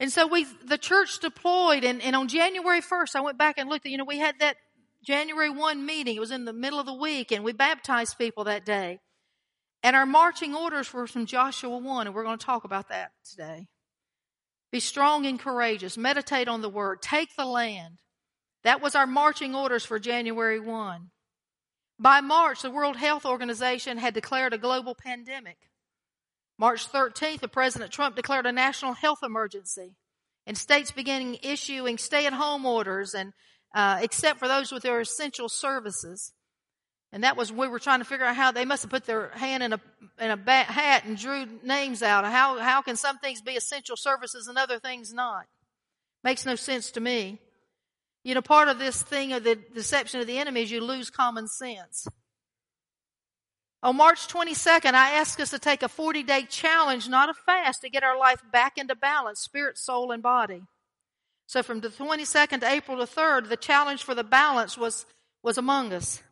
And 0.00 0.10
so 0.12 0.26
we, 0.26 0.46
the 0.66 0.78
church 0.78 1.20
deployed 1.20 1.84
and, 1.84 2.02
and 2.02 2.16
on 2.16 2.26
January 2.26 2.80
1st, 2.80 3.14
I 3.14 3.20
went 3.20 3.38
back 3.38 3.54
and 3.58 3.68
looked 3.68 3.86
at, 3.86 3.92
you 3.92 3.98
know, 3.98 4.04
we 4.04 4.18
had 4.18 4.40
that 4.40 4.56
January 5.06 5.48
1 5.48 5.86
meeting. 5.86 6.16
It 6.16 6.20
was 6.20 6.32
in 6.32 6.44
the 6.44 6.52
middle 6.52 6.80
of 6.80 6.86
the 6.86 6.92
week 6.92 7.30
and 7.30 7.44
we 7.44 7.52
baptized 7.52 8.18
people 8.18 8.42
that 8.44 8.66
day. 8.66 8.98
And 9.82 9.96
our 9.96 10.06
marching 10.06 10.54
orders 10.54 10.92
were 10.92 11.06
from 11.06 11.26
Joshua 11.26 11.76
1 11.76 12.06
and 12.06 12.14
we're 12.14 12.24
going 12.24 12.38
to 12.38 12.46
talk 12.46 12.64
about 12.64 12.88
that 12.88 13.12
today. 13.28 13.66
Be 14.70 14.80
strong 14.80 15.26
and 15.26 15.38
courageous. 15.38 15.98
Meditate 15.98 16.48
on 16.48 16.62
the 16.62 16.68
word. 16.68 17.02
Take 17.02 17.36
the 17.36 17.44
land. 17.44 17.98
That 18.64 18.80
was 18.80 18.94
our 18.94 19.06
marching 19.06 19.54
orders 19.54 19.84
for 19.84 19.98
January 19.98 20.60
1. 20.60 21.10
By 21.98 22.20
March, 22.20 22.62
the 22.62 22.70
World 22.70 22.96
Health 22.96 23.24
Organization 23.24 23.98
had 23.98 24.14
declared 24.14 24.54
a 24.54 24.58
global 24.58 24.94
pandemic. 24.94 25.56
March 26.58 26.90
13th, 26.90 27.40
the 27.40 27.48
President 27.48 27.90
Trump 27.90 28.16
declared 28.16 28.46
a 28.46 28.52
national 28.52 28.94
health 28.94 29.18
emergency, 29.22 29.96
and 30.46 30.56
states 30.56 30.90
began 30.90 31.36
issuing 31.42 31.98
stay-at-home 31.98 32.64
orders, 32.64 33.14
and 33.14 33.32
uh, 33.74 33.98
except 34.00 34.38
for 34.38 34.48
those 34.48 34.72
with 34.72 34.82
their 34.82 35.00
essential 35.00 35.48
services. 35.48 36.32
And 37.12 37.24
that 37.24 37.36
was 37.36 37.52
we 37.52 37.68
were 37.68 37.78
trying 37.78 37.98
to 37.98 38.06
figure 38.06 38.24
out 38.24 38.36
how 38.36 38.52
they 38.52 38.64
must 38.64 38.82
have 38.82 38.90
put 38.90 39.04
their 39.04 39.28
hand 39.30 39.62
in 39.62 39.74
a 39.74 39.80
in 40.18 40.30
a 40.30 40.36
bat 40.36 40.66
hat 40.66 41.04
and 41.04 41.18
drew 41.18 41.46
names 41.62 42.02
out. 42.02 42.24
How 42.24 42.58
how 42.58 42.80
can 42.80 42.96
some 42.96 43.18
things 43.18 43.42
be 43.42 43.52
essential 43.52 43.96
services 43.96 44.48
and 44.48 44.56
other 44.56 44.78
things 44.78 45.12
not? 45.12 45.46
Makes 46.24 46.46
no 46.46 46.54
sense 46.54 46.90
to 46.92 47.00
me. 47.00 47.38
You 48.24 48.34
know, 48.34 48.42
part 48.42 48.68
of 48.68 48.78
this 48.78 49.02
thing 49.02 49.32
of 49.32 49.44
the 49.44 49.56
deception 49.56 50.20
of 50.20 50.26
the 50.26 50.38
enemy 50.38 50.62
is 50.62 50.70
you 50.70 50.80
lose 50.80 51.10
common 51.10 51.48
sense. 51.48 52.06
On 53.82 53.96
March 53.96 54.28
22nd, 54.28 54.94
I 54.94 55.14
asked 55.14 55.40
us 55.40 55.50
to 55.50 55.58
take 55.58 55.82
a 55.82 55.88
40 55.88 56.22
day 56.22 56.46
challenge, 56.48 57.08
not 57.08 57.28
a 57.28 57.34
fast, 57.34 57.82
to 57.82 57.90
get 57.90 58.04
our 58.04 58.16
life 58.16 58.40
back 58.52 58.78
into 58.78 58.94
balance, 58.94 59.40
spirit, 59.40 59.76
soul, 59.76 60.12
and 60.12 60.22
body. 60.22 60.62
So 61.46 61.62
from 61.64 61.80
the 61.80 61.88
22nd 61.88 62.60
to 62.60 62.70
April 62.70 62.96
the 62.96 63.06
3rd, 63.06 63.48
the 63.48 63.56
challenge 63.56 64.04
for 64.04 64.14
the 64.14 64.24
balance 64.24 64.78
was, 64.78 65.04
was 65.42 65.58
among 65.58 65.92
us. 65.92 66.22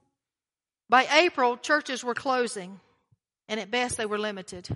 By 0.90 1.06
April, 1.22 1.56
churches 1.56 2.02
were 2.02 2.14
closing, 2.14 2.80
and 3.48 3.60
at 3.60 3.70
best 3.70 3.96
they 3.96 4.06
were 4.06 4.18
limited, 4.18 4.68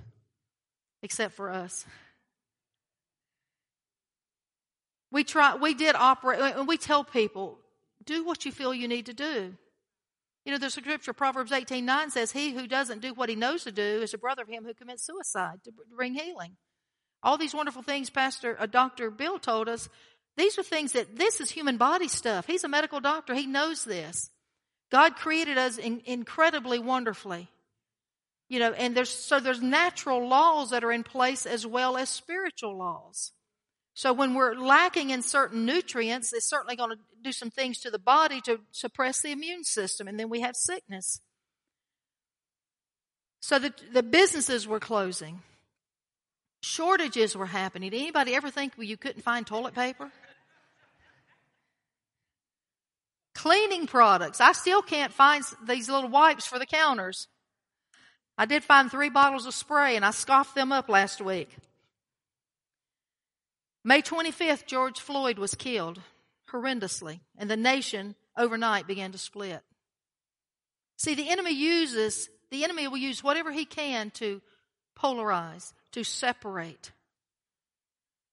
except 1.03 1.35
for 1.35 1.49
us. 1.49 1.85
We 5.11 5.25
try, 5.25 5.57
we 5.57 5.73
did 5.73 5.93
operate, 5.93 6.39
and 6.39 6.69
we 6.69 6.77
tell 6.77 7.03
people, 7.03 7.59
do 8.05 8.23
what 8.23 8.45
you 8.45 8.53
feel 8.53 8.73
you 8.73 8.87
need 8.87 9.07
to 9.07 9.13
do. 9.13 9.55
You 10.45 10.51
know, 10.53 10.57
there's 10.57 10.77
a 10.77 10.81
scripture, 10.81 11.11
Proverbs 11.11 11.51
18 11.51 11.83
9 11.85 12.11
says, 12.11 12.31
He 12.31 12.53
who 12.53 12.65
doesn't 12.65 13.01
do 13.01 13.13
what 13.13 13.27
he 13.27 13.35
knows 13.35 13.65
to 13.65 13.71
do 13.73 13.83
is 14.01 14.13
a 14.13 14.17
brother 14.17 14.43
of 14.43 14.47
him 14.47 14.63
who 14.63 14.73
commits 14.73 15.05
suicide 15.05 15.59
to 15.65 15.73
bring 15.93 16.13
healing. 16.13 16.55
All 17.23 17.37
these 17.37 17.53
wonderful 17.53 17.81
things 17.81 18.09
Pastor, 18.09 18.55
uh, 18.57 18.67
Dr. 18.67 19.11
Bill 19.11 19.37
told 19.37 19.67
us, 19.67 19.89
these 20.37 20.57
are 20.57 20.63
things 20.63 20.93
that 20.93 21.17
this 21.17 21.41
is 21.41 21.49
human 21.49 21.75
body 21.75 22.07
stuff. 22.07 22.45
He's 22.45 22.63
a 22.63 22.69
medical 22.69 23.01
doctor. 23.01 23.33
He 23.33 23.47
knows 23.47 23.83
this. 23.83 24.29
God 24.91 25.15
created 25.15 25.57
us 25.57 25.77
in, 25.77 26.01
incredibly 26.05 26.79
wonderfully. 26.79 27.49
You 28.47 28.59
know, 28.59 28.73
and 28.73 28.95
there's, 28.95 29.09
so 29.09 29.39
there's 29.39 29.61
natural 29.61 30.27
laws 30.27 30.69
that 30.69 30.83
are 30.83 30.91
in 30.91 31.03
place 31.03 31.45
as 31.45 31.65
well 31.65 31.97
as 31.97 32.09
spiritual 32.09 32.77
laws. 32.77 33.31
So 33.95 34.13
when 34.13 34.35
we're 34.35 34.55
lacking 34.55 35.09
in 35.09 35.21
certain 35.21 35.65
nutrients, 35.65 36.33
it's 36.33 36.49
certainly 36.49 36.75
going 36.75 36.91
to 36.91 36.97
do 37.23 37.31
some 37.31 37.49
things 37.49 37.79
to 37.79 37.89
the 37.89 37.97
body 37.97 38.41
to 38.41 38.59
suppress 38.71 39.21
the 39.21 39.31
immune 39.31 39.63
system, 39.63 40.07
and 40.07 40.19
then 40.19 40.29
we 40.29 40.41
have 40.41 40.55
sickness. 40.55 41.21
So 43.41 43.57
the, 43.57 43.73
the 43.93 44.03
businesses 44.03 44.67
were 44.67 44.79
closing. 44.79 45.41
Shortages 46.61 47.37
were 47.37 47.45
happening. 47.45 47.91
Did 47.91 48.01
anybody 48.01 48.35
ever 48.35 48.49
think 48.49 48.73
well, 48.77 48.85
you 48.85 48.97
couldn't 48.97 49.21
find 49.21 49.47
toilet 49.47 49.73
paper? 49.73 50.11
Cleaning 53.35 53.85
products. 53.85 54.41
I 54.41 54.53
still 54.53 54.81
can't 54.81 55.13
find 55.13 55.43
these 55.67 55.89
little 55.89 56.09
wipes 56.09 56.47
for 56.47 56.57
the 56.57 56.65
counters. 56.65 57.27
I 58.37 58.45
did 58.45 58.63
find 58.63 58.89
three 58.89 59.09
bottles 59.09 59.45
of 59.45 59.53
spray 59.53 59.95
and 59.95 60.03
I 60.03 60.11
scoffed 60.11 60.55
them 60.55 60.71
up 60.71 60.89
last 60.89 61.21
week. 61.21 61.55
May 63.83 64.01
25th, 64.01 64.65
George 64.65 64.99
Floyd 64.99 65.37
was 65.37 65.53
killed 65.53 66.01
horrendously, 66.51 67.19
and 67.37 67.49
the 67.49 67.57
nation 67.57 68.15
overnight 68.37 68.87
began 68.87 69.11
to 69.11 69.17
split. 69.17 69.61
See, 70.97 71.13
the 71.13 71.29
enemy 71.29 71.51
uses, 71.51 72.29
the 72.49 72.63
enemy 72.63 72.87
will 72.87 72.97
use 72.97 73.23
whatever 73.23 73.51
he 73.51 73.65
can 73.65 74.09
to 74.11 74.41
polarize, 74.97 75.73
to 75.91 76.03
separate. 76.03 76.93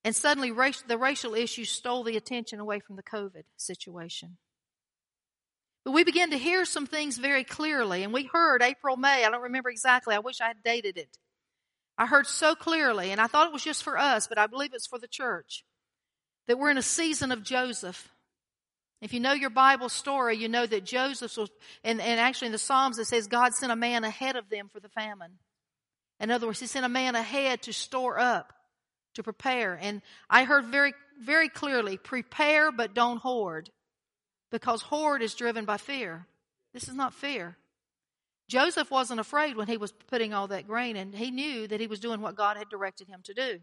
And 0.04 0.16
suddenly, 0.16 0.52
the 0.86 0.98
racial 0.98 1.34
issue 1.34 1.64
stole 1.64 2.02
the 2.02 2.16
attention 2.16 2.58
away 2.58 2.80
from 2.80 2.96
the 2.96 3.02
COVID 3.02 3.44
situation. 3.56 4.38
But 5.84 5.92
we 5.92 6.04
began 6.04 6.30
to 6.30 6.38
hear 6.38 6.64
some 6.64 6.86
things 6.86 7.18
very 7.18 7.42
clearly, 7.42 8.04
and 8.04 8.12
we 8.12 8.24
heard 8.24 8.62
April, 8.62 8.96
May. 8.96 9.24
I 9.24 9.30
don't 9.30 9.42
remember 9.42 9.68
exactly. 9.68 10.14
I 10.14 10.20
wish 10.20 10.40
I 10.40 10.48
had 10.48 10.62
dated 10.62 10.96
it. 10.96 11.18
I 11.98 12.06
heard 12.06 12.26
so 12.26 12.54
clearly, 12.54 13.10
and 13.10 13.20
I 13.20 13.26
thought 13.26 13.48
it 13.48 13.52
was 13.52 13.64
just 13.64 13.82
for 13.82 13.98
us, 13.98 14.26
but 14.26 14.38
I 14.38 14.46
believe 14.46 14.70
it's 14.74 14.86
for 14.86 14.98
the 14.98 15.08
church, 15.08 15.64
that 16.46 16.58
we're 16.58 16.70
in 16.70 16.78
a 16.78 16.82
season 16.82 17.32
of 17.32 17.42
Joseph. 17.42 18.08
If 19.00 19.12
you 19.12 19.18
know 19.18 19.32
your 19.32 19.50
Bible 19.50 19.88
story, 19.88 20.36
you 20.36 20.48
know 20.48 20.64
that 20.64 20.84
Joseph 20.84 21.36
was, 21.36 21.50
and, 21.82 22.00
and 22.00 22.20
actually 22.20 22.46
in 22.46 22.52
the 22.52 22.58
Psalms 22.58 22.98
it 22.98 23.06
says 23.06 23.26
God 23.26 23.52
sent 23.52 23.72
a 23.72 23.76
man 23.76 24.04
ahead 24.04 24.36
of 24.36 24.48
them 24.48 24.68
for 24.68 24.78
the 24.78 24.88
famine. 24.88 25.38
In 26.20 26.30
other 26.30 26.46
words, 26.46 26.60
He 26.60 26.66
sent 26.66 26.86
a 26.86 26.88
man 26.88 27.16
ahead 27.16 27.62
to 27.62 27.72
store 27.72 28.18
up, 28.20 28.52
to 29.14 29.24
prepare. 29.24 29.76
And 29.80 30.02
I 30.30 30.44
heard 30.44 30.66
very, 30.66 30.94
very 31.20 31.48
clearly, 31.48 31.96
prepare 31.96 32.70
but 32.70 32.94
don't 32.94 33.18
hoard 33.18 33.70
because 34.52 34.82
hoard 34.82 35.22
is 35.22 35.34
driven 35.34 35.64
by 35.64 35.78
fear. 35.78 36.26
This 36.72 36.86
is 36.86 36.94
not 36.94 37.14
fear. 37.14 37.56
Joseph 38.48 38.90
wasn't 38.90 39.18
afraid 39.18 39.56
when 39.56 39.66
he 39.66 39.78
was 39.78 39.92
putting 39.92 40.34
all 40.34 40.46
that 40.48 40.68
grain 40.68 40.94
and 40.96 41.14
he 41.14 41.30
knew 41.30 41.66
that 41.66 41.80
he 41.80 41.86
was 41.86 41.98
doing 41.98 42.20
what 42.20 42.36
God 42.36 42.56
had 42.56 42.68
directed 42.68 43.08
him 43.08 43.20
to 43.24 43.34
do. 43.34 43.58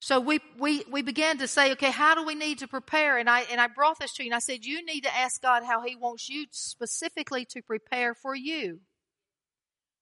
So 0.00 0.20
we, 0.20 0.38
we, 0.56 0.84
we 0.90 1.02
began 1.02 1.38
to 1.38 1.48
say, 1.48 1.72
okay, 1.72 1.90
how 1.90 2.14
do 2.14 2.24
we 2.24 2.36
need 2.36 2.60
to 2.60 2.68
prepare? 2.68 3.18
And 3.18 3.28
I, 3.28 3.40
and 3.50 3.60
I 3.60 3.66
brought 3.66 3.98
this 3.98 4.14
to 4.14 4.22
you 4.22 4.28
and 4.28 4.36
I 4.36 4.38
said, 4.38 4.64
you 4.64 4.86
need 4.86 5.02
to 5.02 5.14
ask 5.14 5.42
God 5.42 5.64
how 5.64 5.82
he 5.82 5.96
wants 5.96 6.28
you 6.28 6.46
specifically 6.52 7.44
to 7.46 7.60
prepare 7.62 8.14
for 8.14 8.36
you. 8.36 8.78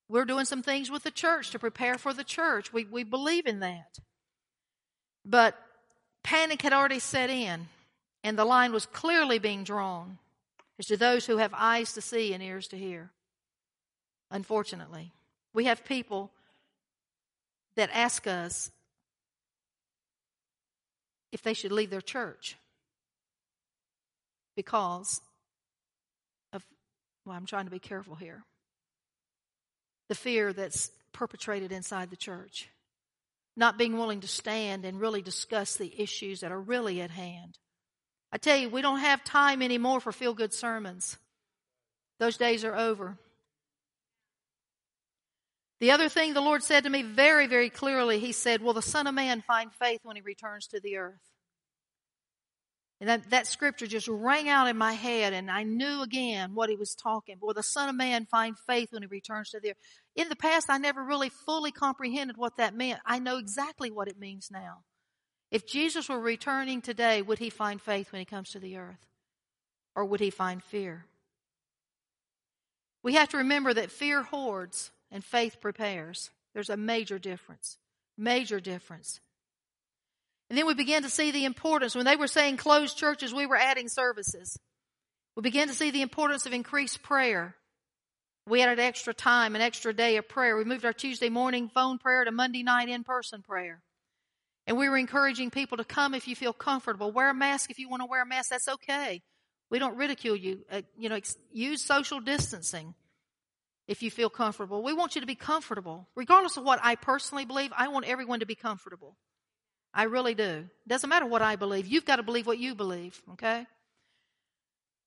We're 0.08 0.26
doing 0.26 0.44
some 0.44 0.62
things 0.62 0.90
with 0.90 1.02
the 1.02 1.10
church 1.10 1.50
to 1.52 1.58
prepare 1.58 1.96
for 1.96 2.12
the 2.12 2.22
church. 2.22 2.72
We, 2.72 2.84
we 2.84 3.02
believe 3.02 3.46
in 3.46 3.60
that. 3.60 3.98
But 5.24 5.56
panic 6.22 6.60
had 6.60 6.74
already 6.74 6.98
set 6.98 7.30
in 7.30 7.68
and 8.26 8.36
the 8.36 8.44
line 8.44 8.72
was 8.72 8.86
clearly 8.86 9.38
being 9.38 9.62
drawn 9.62 10.18
as 10.80 10.86
to 10.86 10.96
those 10.96 11.26
who 11.26 11.36
have 11.36 11.54
eyes 11.54 11.92
to 11.92 12.00
see 12.00 12.34
and 12.34 12.42
ears 12.42 12.66
to 12.66 12.76
hear. 12.76 13.12
Unfortunately, 14.32 15.12
we 15.54 15.66
have 15.66 15.84
people 15.84 16.32
that 17.76 17.88
ask 17.92 18.26
us 18.26 18.72
if 21.30 21.40
they 21.42 21.54
should 21.54 21.70
leave 21.70 21.88
their 21.88 22.00
church 22.00 22.56
because 24.56 25.20
of, 26.52 26.64
well, 27.24 27.36
I'm 27.36 27.46
trying 27.46 27.66
to 27.66 27.70
be 27.70 27.78
careful 27.78 28.16
here, 28.16 28.42
the 30.08 30.16
fear 30.16 30.52
that's 30.52 30.90
perpetrated 31.12 31.70
inside 31.70 32.10
the 32.10 32.16
church, 32.16 32.68
not 33.56 33.78
being 33.78 33.96
willing 33.96 34.22
to 34.22 34.28
stand 34.28 34.84
and 34.84 35.00
really 35.00 35.22
discuss 35.22 35.76
the 35.76 35.94
issues 35.96 36.40
that 36.40 36.50
are 36.50 36.60
really 36.60 37.00
at 37.00 37.12
hand. 37.12 37.56
I 38.32 38.38
tell 38.38 38.56
you, 38.56 38.68
we 38.68 38.82
don't 38.82 39.00
have 39.00 39.24
time 39.24 39.62
anymore 39.62 40.00
for 40.00 40.12
feel 40.12 40.34
good 40.34 40.52
sermons. 40.52 41.16
Those 42.18 42.36
days 42.36 42.64
are 42.64 42.76
over. 42.76 43.18
The 45.78 45.90
other 45.90 46.08
thing 46.08 46.32
the 46.32 46.40
Lord 46.40 46.62
said 46.62 46.84
to 46.84 46.90
me 46.90 47.02
very, 47.02 47.46
very 47.46 47.68
clearly, 47.68 48.18
He 48.18 48.32
said, 48.32 48.62
Will 48.62 48.72
the 48.72 48.82
Son 48.82 49.06
of 49.06 49.14
Man 49.14 49.42
find 49.42 49.72
faith 49.72 50.00
when 50.02 50.16
He 50.16 50.22
returns 50.22 50.66
to 50.68 50.80
the 50.80 50.96
earth? 50.96 51.20
And 52.98 53.10
that, 53.10 53.28
that 53.28 53.46
scripture 53.46 53.86
just 53.86 54.08
rang 54.08 54.48
out 54.48 54.68
in 54.68 54.78
my 54.78 54.94
head, 54.94 55.34
and 55.34 55.50
I 55.50 55.64
knew 55.64 56.00
again 56.00 56.54
what 56.54 56.70
He 56.70 56.76
was 56.76 56.94
talking. 56.94 57.36
Will 57.42 57.52
the 57.52 57.62
Son 57.62 57.90
of 57.90 57.94
Man 57.94 58.24
find 58.24 58.56
faith 58.58 58.88
when 58.90 59.02
He 59.02 59.08
returns 59.08 59.50
to 59.50 59.60
the 59.60 59.70
earth? 59.70 59.76
In 60.14 60.30
the 60.30 60.36
past, 60.36 60.70
I 60.70 60.78
never 60.78 61.04
really 61.04 61.28
fully 61.28 61.72
comprehended 61.72 62.38
what 62.38 62.56
that 62.56 62.74
meant. 62.74 63.00
I 63.04 63.18
know 63.18 63.36
exactly 63.36 63.90
what 63.90 64.08
it 64.08 64.18
means 64.18 64.48
now. 64.50 64.78
If 65.50 65.66
Jesus 65.66 66.08
were 66.08 66.20
returning 66.20 66.80
today, 66.80 67.22
would 67.22 67.38
he 67.38 67.50
find 67.50 67.80
faith 67.80 68.12
when 68.12 68.20
he 68.20 68.24
comes 68.24 68.50
to 68.50 68.58
the 68.58 68.76
earth? 68.76 69.06
Or 69.94 70.04
would 70.04 70.20
he 70.20 70.30
find 70.30 70.62
fear? 70.62 71.06
We 73.02 73.14
have 73.14 73.28
to 73.30 73.38
remember 73.38 73.72
that 73.72 73.90
fear 73.90 74.22
hoards 74.22 74.90
and 75.10 75.24
faith 75.24 75.60
prepares. 75.60 76.30
There's 76.54 76.70
a 76.70 76.76
major 76.76 77.18
difference. 77.18 77.78
Major 78.18 78.60
difference. 78.60 79.20
And 80.50 80.58
then 80.58 80.66
we 80.66 80.74
began 80.74 81.02
to 81.02 81.10
see 81.10 81.30
the 81.30 81.44
importance. 81.44 81.94
When 81.94 82.04
they 82.04 82.16
were 82.16 82.26
saying 82.26 82.56
closed 82.56 82.96
churches, 82.96 83.32
we 83.32 83.46
were 83.46 83.56
adding 83.56 83.88
services. 83.88 84.58
We 85.36 85.42
began 85.42 85.68
to 85.68 85.74
see 85.74 85.90
the 85.90 86.02
importance 86.02 86.46
of 86.46 86.52
increased 86.52 87.02
prayer. 87.02 87.54
We 88.48 88.62
added 88.62 88.78
extra 88.78 89.12
time, 89.12 89.54
an 89.54 89.62
extra 89.62 89.92
day 89.92 90.16
of 90.16 90.28
prayer. 90.28 90.56
We 90.56 90.64
moved 90.64 90.84
our 90.84 90.92
Tuesday 90.92 91.28
morning 91.28 91.68
phone 91.68 91.98
prayer 91.98 92.24
to 92.24 92.30
Monday 92.30 92.62
night 92.62 92.88
in 92.88 93.04
person 93.04 93.42
prayer. 93.42 93.82
And 94.66 94.76
we 94.76 94.88
were 94.88 94.96
encouraging 94.96 95.50
people 95.50 95.76
to 95.76 95.84
come 95.84 96.14
if 96.14 96.26
you 96.26 96.34
feel 96.34 96.52
comfortable. 96.52 97.12
Wear 97.12 97.30
a 97.30 97.34
mask 97.34 97.70
if 97.70 97.78
you 97.78 97.88
want 97.88 98.02
to 98.02 98.06
wear 98.06 98.22
a 98.22 98.26
mask. 98.26 98.50
That's 98.50 98.68
okay. 98.68 99.22
We 99.70 99.78
don't 99.78 99.96
ridicule 99.96 100.36
you. 100.36 100.64
Uh, 100.70 100.82
you 100.96 101.08
know, 101.08 101.18
use 101.52 101.84
social 101.84 102.20
distancing 102.20 102.94
if 103.86 104.02
you 104.02 104.10
feel 104.10 104.30
comfortable. 104.30 104.82
We 104.82 104.92
want 104.92 105.14
you 105.14 105.20
to 105.20 105.26
be 105.26 105.34
comfortable. 105.34 106.08
Regardless 106.16 106.56
of 106.56 106.64
what 106.64 106.80
I 106.82 106.96
personally 106.96 107.44
believe, 107.44 107.72
I 107.76 107.88
want 107.88 108.06
everyone 108.06 108.40
to 108.40 108.46
be 108.46 108.56
comfortable. 108.56 109.16
I 109.94 110.04
really 110.04 110.34
do. 110.34 110.68
Doesn't 110.86 111.08
matter 111.08 111.26
what 111.26 111.42
I 111.42 111.56
believe. 111.56 111.86
You've 111.86 112.04
got 112.04 112.16
to 112.16 112.22
believe 112.22 112.46
what 112.46 112.58
you 112.58 112.74
believe, 112.74 113.22
okay? 113.32 113.66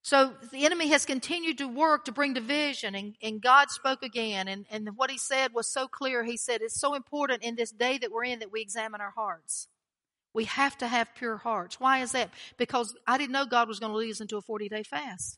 So 0.02 0.34
the 0.52 0.66
enemy 0.66 0.88
has 0.90 1.06
continued 1.06 1.58
to 1.58 1.68
work 1.68 2.06
to 2.06 2.12
bring 2.12 2.34
division, 2.34 2.96
and, 2.96 3.16
and 3.22 3.42
God 3.42 3.70
spoke 3.70 4.02
again. 4.02 4.48
And, 4.48 4.66
and 4.72 4.90
what 4.96 5.12
he 5.12 5.18
said 5.18 5.54
was 5.54 5.72
so 5.72 5.88
clear. 5.88 6.24
He 6.24 6.38
said, 6.38 6.62
It's 6.62 6.80
so 6.80 6.94
important 6.96 7.44
in 7.44 7.56
this 7.56 7.72
day 7.72 7.98
that 7.98 8.12
we're 8.12 8.24
in 8.24 8.40
that 8.40 8.52
we 8.52 8.62
examine 8.62 9.02
our 9.02 9.14
hearts. 9.16 9.68
We 10.34 10.46
have 10.46 10.78
to 10.78 10.88
have 10.88 11.16
pure 11.16 11.38
hearts. 11.38 11.80
Why 11.80 12.00
is 12.00 12.14
that? 12.14 12.30
Because 12.58 12.96
I 13.08 13.18
didn't 13.18 13.34
know 13.34 13.46
God 13.46 13.68
was 13.68 13.80
going 13.80 13.92
to 13.92 13.98
lead 13.98 14.12
us 14.12 14.22
into 14.22 14.38
a 14.38 14.42
40 14.42 14.70
day 14.70 14.84
fast. 14.84 15.38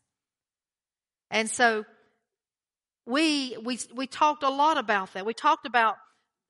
And 1.31 1.49
so 1.49 1.85
we, 3.05 3.57
we, 3.63 3.79
we 3.95 4.05
talked 4.05 4.43
a 4.43 4.49
lot 4.49 4.77
about 4.77 5.13
that. 5.13 5.25
We 5.25 5.33
talked 5.33 5.65
about 5.65 5.95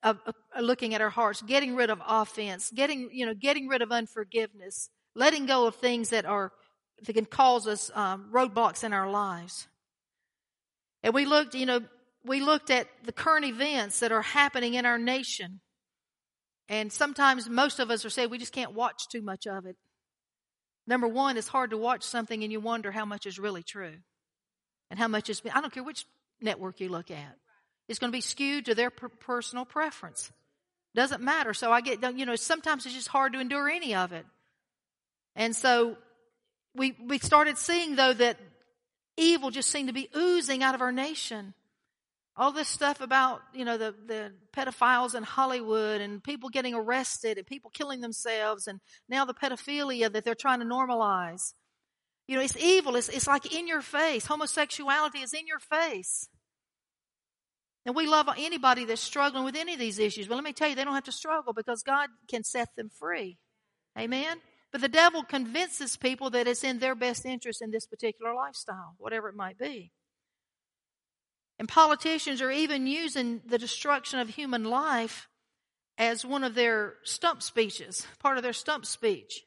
uh, 0.03 0.15
uh, 0.25 0.59
looking 0.59 0.95
at 0.95 1.01
our 1.01 1.11
hearts, 1.11 1.41
getting 1.43 1.75
rid 1.75 1.91
of 1.91 2.01
offense, 2.05 2.71
getting, 2.71 3.09
you 3.11 3.25
know, 3.25 3.35
getting 3.35 3.67
rid 3.67 3.83
of 3.83 3.91
unforgiveness, 3.91 4.89
letting 5.15 5.45
go 5.45 5.67
of 5.67 5.75
things 5.75 6.09
that 6.09 6.25
are 6.25 6.51
that 7.05 7.13
can 7.13 7.25
cause 7.25 7.67
us 7.67 7.91
um, 7.95 8.29
roadblocks 8.31 8.83
in 8.83 8.93
our 8.93 9.09
lives. 9.09 9.67
And 11.03 11.13
we 11.13 11.25
looked, 11.25 11.55
you 11.55 11.65
know, 11.65 11.81
we 12.23 12.41
looked 12.41 12.69
at 12.69 12.87
the 13.03 13.11
current 13.11 13.45
events 13.45 13.99
that 14.01 14.11
are 14.11 14.21
happening 14.21 14.75
in 14.75 14.85
our 14.85 14.97
nation. 14.97 15.59
And 16.69 16.91
sometimes 16.91 17.49
most 17.49 17.79
of 17.79 17.89
us 17.89 18.05
are 18.05 18.09
saying 18.09 18.29
we 18.29 18.37
just 18.37 18.53
can't 18.53 18.73
watch 18.73 19.07
too 19.11 19.21
much 19.21 19.47
of 19.47 19.65
it. 19.65 19.75
Number 20.87 21.07
one, 21.07 21.37
it's 21.37 21.47
hard 21.47 21.71
to 21.71 21.77
watch 21.77 22.03
something 22.03 22.43
and 22.43 22.51
you 22.51 22.59
wonder 22.59 22.91
how 22.91 23.05
much 23.05 23.25
is 23.25 23.39
really 23.39 23.63
true. 23.63 23.95
And 24.89 24.99
how 24.99 25.07
much 25.07 25.29
is, 25.29 25.41
I 25.53 25.61
don't 25.61 25.73
care 25.73 25.83
which 25.83 26.05
network 26.41 26.79
you 26.79 26.89
look 26.89 27.11
at. 27.11 27.35
It's 27.87 27.99
going 27.99 28.11
to 28.11 28.15
be 28.15 28.21
skewed 28.21 28.65
to 28.65 28.75
their 28.75 28.89
per- 28.89 29.09
personal 29.09 29.65
preference. 29.65 30.31
Doesn't 30.93 31.21
matter. 31.21 31.53
So 31.53 31.71
I 31.71 31.81
get, 31.81 32.01
you 32.17 32.25
know, 32.25 32.35
sometimes 32.35 32.85
it's 32.85 32.95
just 32.95 33.07
hard 33.07 33.33
to 33.33 33.39
endure 33.39 33.69
any 33.69 33.95
of 33.95 34.11
it. 34.11 34.25
And 35.35 35.55
so 35.55 35.97
we, 36.75 36.95
we 37.05 37.19
started 37.19 37.57
seeing 37.57 37.95
though 37.95 38.13
that 38.13 38.37
evil 39.17 39.51
just 39.51 39.69
seemed 39.69 39.89
to 39.89 39.93
be 39.93 40.09
oozing 40.15 40.63
out 40.63 40.75
of 40.75 40.81
our 40.81 40.91
nation. 40.91 41.53
All 42.37 42.51
this 42.51 42.69
stuff 42.69 43.01
about, 43.01 43.41
you 43.53 43.65
know, 43.65 43.77
the, 43.77 43.93
the 44.07 44.31
pedophiles 44.55 45.15
in 45.15 45.23
Hollywood 45.23 45.99
and 45.99 46.23
people 46.23 46.49
getting 46.49 46.73
arrested 46.73 47.37
and 47.37 47.45
people 47.45 47.69
killing 47.71 47.99
themselves 47.99 48.67
and 48.67 48.79
now 49.09 49.25
the 49.25 49.33
pedophilia 49.33 50.11
that 50.11 50.23
they're 50.23 50.33
trying 50.33 50.59
to 50.59 50.65
normalize. 50.65 51.53
You 52.27 52.37
know, 52.37 52.41
it's 52.41 52.55
evil. 52.55 52.95
It's, 52.95 53.09
it's 53.09 53.27
like 53.27 53.53
in 53.53 53.67
your 53.67 53.81
face. 53.81 54.25
Homosexuality 54.25 55.19
is 55.19 55.33
in 55.33 55.45
your 55.45 55.59
face. 55.59 56.29
And 57.85 57.95
we 57.95 58.07
love 58.07 58.29
anybody 58.37 58.85
that's 58.85 59.01
struggling 59.01 59.43
with 59.43 59.55
any 59.55 59.73
of 59.73 59.79
these 59.79 59.99
issues. 59.99 60.27
But 60.27 60.35
let 60.35 60.43
me 60.43 60.53
tell 60.53 60.69
you, 60.69 60.75
they 60.75 60.83
don't 60.83 60.93
have 60.93 61.03
to 61.05 61.11
struggle 61.11 61.51
because 61.51 61.83
God 61.83 62.09
can 62.29 62.43
set 62.43 62.69
them 62.77 62.89
free. 62.89 63.37
Amen? 63.97 64.37
But 64.71 64.81
the 64.81 64.87
devil 64.87 65.23
convinces 65.23 65.97
people 65.97 66.29
that 66.29 66.47
it's 66.47 66.63
in 66.63 66.79
their 66.79 66.95
best 66.95 67.25
interest 67.25 67.61
in 67.61 67.71
this 67.71 67.85
particular 67.85 68.33
lifestyle, 68.33 68.95
whatever 68.97 69.27
it 69.27 69.35
might 69.35 69.57
be. 69.57 69.91
And 71.59 71.67
politicians 71.67 72.41
are 72.41 72.51
even 72.51 72.87
using 72.87 73.41
the 73.45 73.57
destruction 73.57 74.19
of 74.19 74.29
human 74.29 74.63
life 74.63 75.27
as 75.97 76.25
one 76.25 76.43
of 76.43 76.55
their 76.55 76.95
stump 77.03 77.43
speeches, 77.43 78.07
part 78.19 78.37
of 78.37 78.43
their 78.43 78.53
stump 78.53 78.85
speech. 78.85 79.43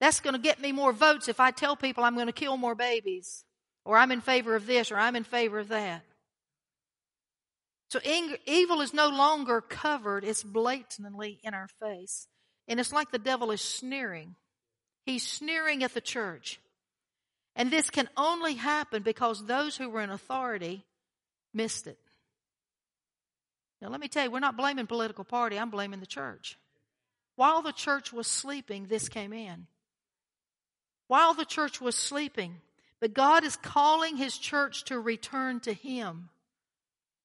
That's 0.00 0.20
going 0.20 0.34
to 0.34 0.40
get 0.40 0.60
me 0.60 0.72
more 0.72 0.92
votes 0.92 1.28
if 1.28 1.38
I 1.38 1.50
tell 1.50 1.76
people 1.76 2.02
I'm 2.02 2.14
going 2.14 2.26
to 2.26 2.32
kill 2.32 2.56
more 2.56 2.74
babies, 2.74 3.44
or 3.84 3.96
I'm 3.96 4.10
in 4.10 4.20
favor 4.20 4.56
of 4.56 4.66
this, 4.66 4.90
or 4.90 4.96
I'm 4.96 5.16
in 5.16 5.24
favor 5.24 5.58
of 5.58 5.68
that. 5.68 6.02
So 7.90 8.00
evil 8.02 8.80
is 8.80 8.92
no 8.92 9.08
longer 9.08 9.60
covered, 9.60 10.24
it's 10.24 10.42
blatantly 10.42 11.38
in 11.44 11.54
our 11.54 11.68
face. 11.80 12.26
And 12.68 12.80
it's 12.80 12.92
like 12.92 13.10
the 13.10 13.18
devil 13.18 13.50
is 13.50 13.60
sneering. 13.60 14.34
He's 15.04 15.26
sneering 15.26 15.82
at 15.82 15.94
the 15.94 16.00
church. 16.00 16.60
And 17.56 17.70
this 17.70 17.90
can 17.90 18.08
only 18.16 18.54
happen 18.54 19.02
because 19.02 19.44
those 19.44 19.76
who 19.76 19.88
were 19.88 20.00
in 20.00 20.10
authority 20.10 20.84
missed 21.52 21.86
it. 21.86 21.98
Now, 23.80 23.88
let 23.90 24.00
me 24.00 24.08
tell 24.08 24.24
you, 24.24 24.30
we're 24.30 24.40
not 24.40 24.56
blaming 24.56 24.86
political 24.86 25.24
party, 25.24 25.58
I'm 25.58 25.70
blaming 25.70 26.00
the 26.00 26.06
church. 26.06 26.58
While 27.36 27.62
the 27.62 27.72
church 27.72 28.12
was 28.12 28.26
sleeping, 28.26 28.86
this 28.86 29.08
came 29.08 29.32
in. 29.32 29.66
While 31.06 31.34
the 31.34 31.44
church 31.44 31.80
was 31.80 31.96
sleeping, 31.96 32.56
but 33.00 33.12
God 33.12 33.44
is 33.44 33.56
calling 33.56 34.16
His 34.16 34.38
church 34.38 34.84
to 34.84 34.98
return 34.98 35.60
to 35.60 35.72
Him. 35.74 36.30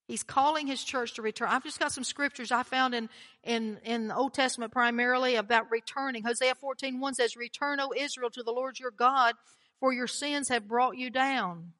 He's 0.09 0.23
calling 0.23 0.65
his 0.65 0.83
church 0.83 1.13
to 1.13 1.21
return. 1.21 1.49
I've 1.51 1.63
just 1.63 1.79
got 1.79 1.91
some 1.91 2.03
scriptures 2.03 2.51
I 2.51 2.63
found 2.63 2.95
in, 2.95 3.09
in, 3.43 3.77
in 3.85 4.07
the 4.07 4.15
Old 4.15 4.33
Testament 4.33 4.71
primarily 4.71 5.35
about 5.35 5.69
returning. 5.69 6.23
Hosea 6.23 6.55
14, 6.55 6.99
1 6.99 7.13
says, 7.13 7.37
Return, 7.37 7.79
O 7.79 7.93
Israel, 7.95 8.31
to 8.31 8.41
the 8.41 8.51
Lord 8.51 8.79
your 8.79 8.89
God, 8.89 9.35
for 9.79 9.93
your 9.93 10.07
sins 10.07 10.49
have 10.49 10.67
brought 10.67 10.97
you 10.97 11.11
down. 11.11 11.73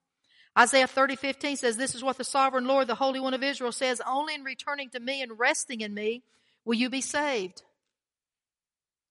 Isaiah 0.55 0.85
30, 0.85 1.15
15 1.15 1.57
says, 1.57 1.75
This 1.75 1.95
is 1.95 2.03
what 2.03 2.19
the 2.19 2.23
sovereign 2.23 2.67
Lord, 2.67 2.85
the 2.85 2.93
Holy 2.93 3.19
One 3.19 3.33
of 3.33 3.41
Israel 3.41 3.71
says, 3.71 3.99
Only 4.07 4.35
in 4.35 4.43
returning 4.43 4.91
to 4.91 4.99
me 4.99 5.23
and 5.23 5.39
resting 5.39 5.81
in 5.81 5.95
me 5.95 6.21
will 6.65 6.75
you 6.75 6.91
be 6.91 7.01
saved. 7.01 7.63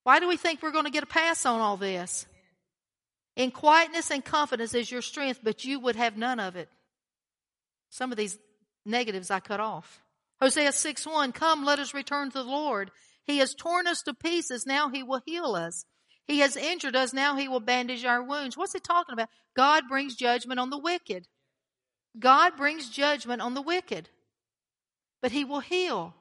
Why 0.04 0.20
do 0.20 0.28
we 0.28 0.36
think 0.36 0.62
we're 0.62 0.70
going 0.70 0.84
to 0.84 0.92
get 0.92 1.02
a 1.02 1.06
pass 1.06 1.44
on 1.44 1.60
all 1.60 1.76
this? 1.76 2.24
In 3.34 3.50
quietness 3.50 4.12
and 4.12 4.24
confidence 4.24 4.74
is 4.74 4.92
your 4.92 5.02
strength, 5.02 5.40
but 5.42 5.64
you 5.64 5.80
would 5.80 5.96
have 5.96 6.16
none 6.16 6.38
of 6.38 6.54
it. 6.54 6.68
Some 7.90 8.12
of 8.12 8.16
these 8.16 8.38
negatives 8.88 9.30
I 9.30 9.40
cut 9.40 9.60
off. 9.60 10.02
Hosea 10.40 10.72
6 10.72 11.06
1, 11.06 11.32
come, 11.32 11.64
let 11.64 11.78
us 11.78 11.94
return 11.94 12.30
to 12.30 12.42
the 12.42 12.50
Lord. 12.50 12.90
He 13.24 13.38
has 13.38 13.54
torn 13.54 13.86
us 13.86 14.02
to 14.02 14.14
pieces, 14.14 14.66
now 14.66 14.88
he 14.88 15.02
will 15.02 15.20
heal 15.24 15.54
us. 15.54 15.84
He 16.26 16.40
has 16.40 16.56
injured 16.56 16.96
us, 16.96 17.12
now 17.12 17.36
he 17.36 17.48
will 17.48 17.60
bandage 17.60 18.04
our 18.04 18.22
wounds. 18.22 18.56
What's 18.56 18.72
he 18.72 18.80
talking 18.80 19.12
about? 19.12 19.28
God 19.56 19.84
brings 19.88 20.14
judgment 20.14 20.60
on 20.60 20.70
the 20.70 20.78
wicked. 20.78 21.26
God 22.18 22.56
brings 22.56 22.90
judgment 22.90 23.42
on 23.42 23.54
the 23.54 23.62
wicked, 23.62 24.08
but 25.22 25.32
he 25.32 25.44
will 25.44 25.60
heal. 25.60 26.14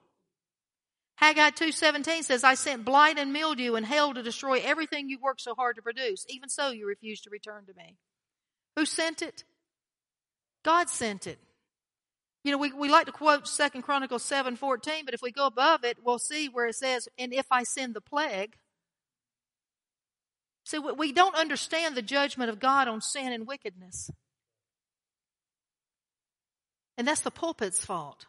Haggai 1.15 1.49
2:17 1.51 2.23
says, 2.23 2.43
"I 2.43 2.53
sent 2.53 2.86
blight 2.86 3.17
and 3.17 3.34
mildew 3.34 3.75
and 3.75 3.86
hail 3.86 4.13
to 4.13 4.21
destroy 4.21 4.60
everything 4.60 5.10
you 5.10 5.17
worked 5.19 5.41
so 5.41 5.56
hard 5.56 5.75
to 5.77 5.82
produce. 5.82 6.25
Even 6.30 6.49
so 6.49 6.69
you 6.69 6.86
refused 6.86 7.23
to 7.23 7.30
return 7.30 7.65
to 7.65 7.73
me." 7.73 7.97
Who 8.75 8.86
sent 8.86 9.23
it? 9.23 9.43
God 10.63 10.89
sent 10.89 11.25
it. 11.25 11.39
You 12.43 12.52
know, 12.52 12.58
we, 12.58 12.71
we 12.71 12.89
like 12.89 13.08
to 13.08 13.12
quote 13.12 13.47
Second 13.47 13.82
Chronicles 13.82 14.23
7 14.23 14.56
14, 14.56 15.06
but 15.06 15.13
if 15.13 15.21
we 15.21 15.32
go 15.32 15.47
above 15.47 15.84
it, 15.84 15.97
we'll 16.04 16.19
see 16.19 16.47
where 16.47 16.67
it 16.67 16.76
says, 16.76 17.08
and 17.17 17.34
if 17.34 17.47
I 17.52 17.63
send 17.63 17.93
the 17.93 18.02
plague. 18.02 18.56
See, 20.65 20.80
we 20.80 21.13
don't 21.13 21.36
understand 21.36 21.95
the 21.95 22.02
judgment 22.02 22.50
of 22.50 22.60
God 22.60 22.89
on 22.89 23.00
sin 23.00 23.32
and 23.32 23.47
wickedness. 23.47 24.10
And 26.97 27.08
that's 27.08 27.21
the 27.21 27.32
pulpit's 27.32 27.86
fault. 27.86 28.26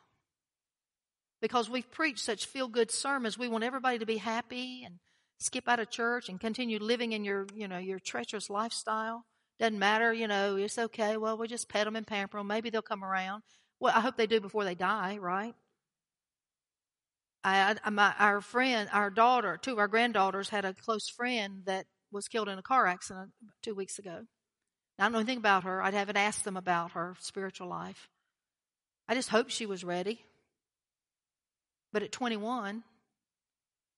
Because 1.40 1.70
we've 1.70 1.90
preached 1.90 2.20
such 2.20 2.46
feel 2.46 2.68
good 2.68 2.90
sermons, 2.90 3.38
we 3.38 3.48
want 3.48 3.64
everybody 3.64 3.98
to 3.98 4.06
be 4.06 4.18
happy 4.18 4.82
and 4.84 4.96
skip 5.38 5.68
out 5.68 5.80
of 5.80 5.90
church 5.90 6.28
and 6.28 6.40
continue 6.40 6.78
living 6.78 7.12
in 7.12 7.24
your, 7.24 7.46
you 7.54 7.66
know, 7.68 7.78
your 7.78 7.98
treacherous 7.98 8.50
lifestyle. 8.50 9.24
Doesn't 9.58 9.78
matter, 9.78 10.12
you 10.12 10.28
know, 10.28 10.56
it's 10.56 10.78
okay. 10.78 11.16
Well, 11.16 11.38
we 11.38 11.48
just 11.48 11.68
pet 11.68 11.84
them 11.84 11.96
and 11.96 12.06
pamper 12.06 12.38
them. 12.38 12.46
Maybe 12.46 12.70
they'll 12.70 12.82
come 12.82 13.04
around. 13.04 13.42
Well, 13.80 13.92
I 13.94 14.00
hope 14.00 14.16
they 14.16 14.26
do 14.26 14.40
before 14.40 14.64
they 14.64 14.74
die, 14.74 15.18
right? 15.18 15.54
I, 17.44 17.76
I 17.84 17.90
my, 17.90 18.14
our 18.18 18.40
friend, 18.40 18.88
our 18.92 19.10
daughter, 19.10 19.58
two 19.60 19.72
of 19.72 19.78
our 19.78 19.88
granddaughters 19.88 20.48
had 20.48 20.64
a 20.64 20.74
close 20.74 21.08
friend 21.08 21.62
that 21.66 21.86
was 22.10 22.28
killed 22.28 22.48
in 22.48 22.58
a 22.58 22.62
car 22.62 22.86
accident 22.86 23.30
two 23.62 23.74
weeks 23.74 23.98
ago. 23.98 24.24
I 24.98 25.04
don't 25.04 25.12
know 25.12 25.18
anything 25.18 25.38
about 25.38 25.64
her. 25.64 25.80
I'd 25.82 25.94
haven't 25.94 26.16
asked 26.16 26.44
them 26.44 26.56
about 26.56 26.92
her 26.92 27.14
spiritual 27.20 27.68
life. 27.68 28.08
I 29.06 29.14
just 29.14 29.28
hope 29.28 29.50
she 29.50 29.66
was 29.66 29.84
ready. 29.84 30.24
But 31.92 32.02
at 32.02 32.12
21, 32.12 32.82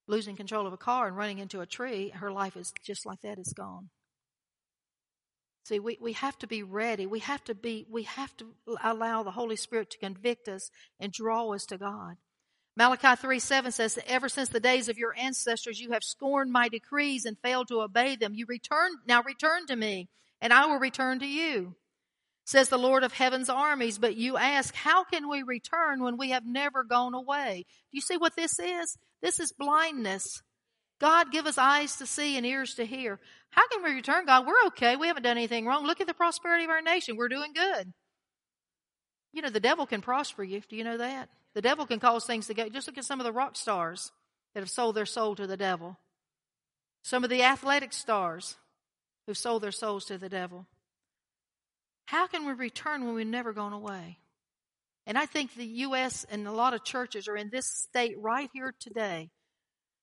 losing 0.07 0.37
control 0.37 0.67
of 0.67 0.73
a 0.73 0.77
car 0.77 1.09
and 1.09 1.17
running 1.17 1.39
into 1.39 1.61
a 1.61 1.67
tree, 1.67 2.11
her 2.11 2.31
life 2.31 2.57
is 2.57 2.73
just 2.85 3.07
like 3.07 3.23
that, 3.23 3.39
it's 3.39 3.53
gone. 3.53 3.89
See, 5.65 5.79
we, 5.79 5.99
we 6.01 6.15
have 6.15 6.39
to 6.39 6.47
be 6.47 6.63
ready. 6.63 7.07
We 7.07 7.21
have 7.21 7.45
to 7.45 7.55
be, 7.55 7.87
we 7.91 8.05
have 8.05 8.37
to 8.39 8.55
allow 8.83 9.23
the 9.23 9.31
Holy 9.31 9.57
Spirit 9.57 9.91
to 9.91 9.99
convict 9.99 10.49
us 10.49 10.71
and 10.99 11.13
draw 11.13 11.53
us 11.53 11.67
to 11.67 11.79
God. 11.79 12.17
Malachi 12.77 13.15
3 13.17 13.39
7 13.39 13.73
says, 13.73 13.99
Ever 14.07 14.29
since 14.29 14.49
the 14.49 14.61
days 14.61 14.89
of 14.89 14.97
your 14.97 15.15
ancestors, 15.19 15.81
you 15.81 15.93
have 15.93 16.03
scorned 16.03 16.51
my 16.51 16.69
decrees 16.69 17.25
and 17.25 17.37
failed 17.39 17.69
to 17.69 17.83
obey 17.83 18.17
them. 18.17 18.35
You 18.35 18.47
return, 18.49 18.93
now 19.07 19.23
return 19.23 19.67
to 19.67 19.77
me, 19.77 20.09
and 20.41 20.53
I 20.53 20.67
will 20.67 20.79
return 20.79 21.19
to 21.19 21.27
you, 21.27 21.77
says 22.47 22.69
the 22.69 22.79
Lord 22.79 23.03
of 23.03 23.13
heaven's 23.13 23.51
armies. 23.51 23.99
But 23.99 24.17
you 24.17 24.37
ask, 24.37 24.75
How 24.75 25.05
can 25.05 25.29
we 25.29 25.43
return 25.43 26.03
when 26.03 26.17
we 26.17 26.31
have 26.31 26.47
never 26.47 26.85
gone 26.85 27.13
away? 27.13 27.67
Do 27.91 27.97
you 27.97 28.01
see 28.01 28.17
what 28.17 28.37
this 28.37 28.59
is? 28.59 28.97
This 29.21 29.41
is 29.41 29.53
blindness. 29.53 30.43
God, 31.01 31.33
give 31.33 31.47
us 31.47 31.57
eyes 31.57 31.97
to 31.97 32.07
see 32.07 32.37
and 32.37 32.45
ears 32.45 32.75
to 32.75 32.85
hear. 32.85 33.19
How 33.51 33.67
can 33.69 33.83
we 33.83 33.95
return, 33.95 34.27
God? 34.27 34.47
We're 34.47 34.67
okay. 34.67 34.97
We 34.97 35.07
haven't 35.07 35.23
done 35.23 35.39
anything 35.39 35.67
wrong. 35.67 35.87
Look 35.87 36.01
at 36.01 36.07
the 36.07 36.15
prosperity 36.15 36.65
of 36.65 36.71
our 36.71 36.83
nation. 36.83 37.17
We're 37.17 37.29
doing 37.29 37.53
good. 37.55 37.93
You 39.33 39.43
know, 39.43 39.49
the 39.49 39.61
devil 39.61 39.87
can 39.87 40.03
prosper 40.03 40.45
you. 40.45 40.61
Do 40.69 40.77
you 40.77 40.85
know 40.85 40.99
that? 40.99 41.31
The 41.55 41.63
devil 41.63 41.87
can 41.87 42.01
cause 42.01 42.27
things 42.27 42.47
to 42.47 42.55
go. 42.55 42.69
Just 42.69 42.87
look 42.87 42.99
at 42.99 43.05
some 43.05 43.19
of 43.19 43.25
the 43.25 43.33
rock 43.33 43.57
stars 43.57 44.13
that 44.55 44.61
have 44.61 44.71
sold 44.71 44.95
their 44.95 45.07
soul 45.07 45.35
to 45.37 45.47
the 45.47 45.57
devil. 45.57 45.99
Some 47.03 47.25
of 47.25 47.31
the 47.31 47.43
athletic 47.43 47.93
stars 47.93 48.57
who've 49.27 49.39
sold 49.39 49.63
their 49.63 49.73
souls 49.73 50.05
to 50.07 50.19
the 50.19 50.29
devil. 50.29 50.67
How 52.07 52.27
can 52.27 52.45
we 52.45 52.53
return 52.53 53.07
when 53.07 53.15
we've 53.15 53.27
never 53.27 53.53
gone 53.53 53.73
away? 53.73 54.19
And 55.07 55.17
I 55.17 55.27
think 55.27 55.55
the 55.55 55.65
U.S. 55.65 56.27
and 56.31 56.47
a 56.47 56.53
lot 56.53 56.75
of 56.75 56.85
churches 56.85 57.27
are 57.27 57.37
in 57.37 57.49
this 57.49 57.67
state 57.67 58.17
right 58.19 58.51
here 58.53 58.75
today 58.79 59.31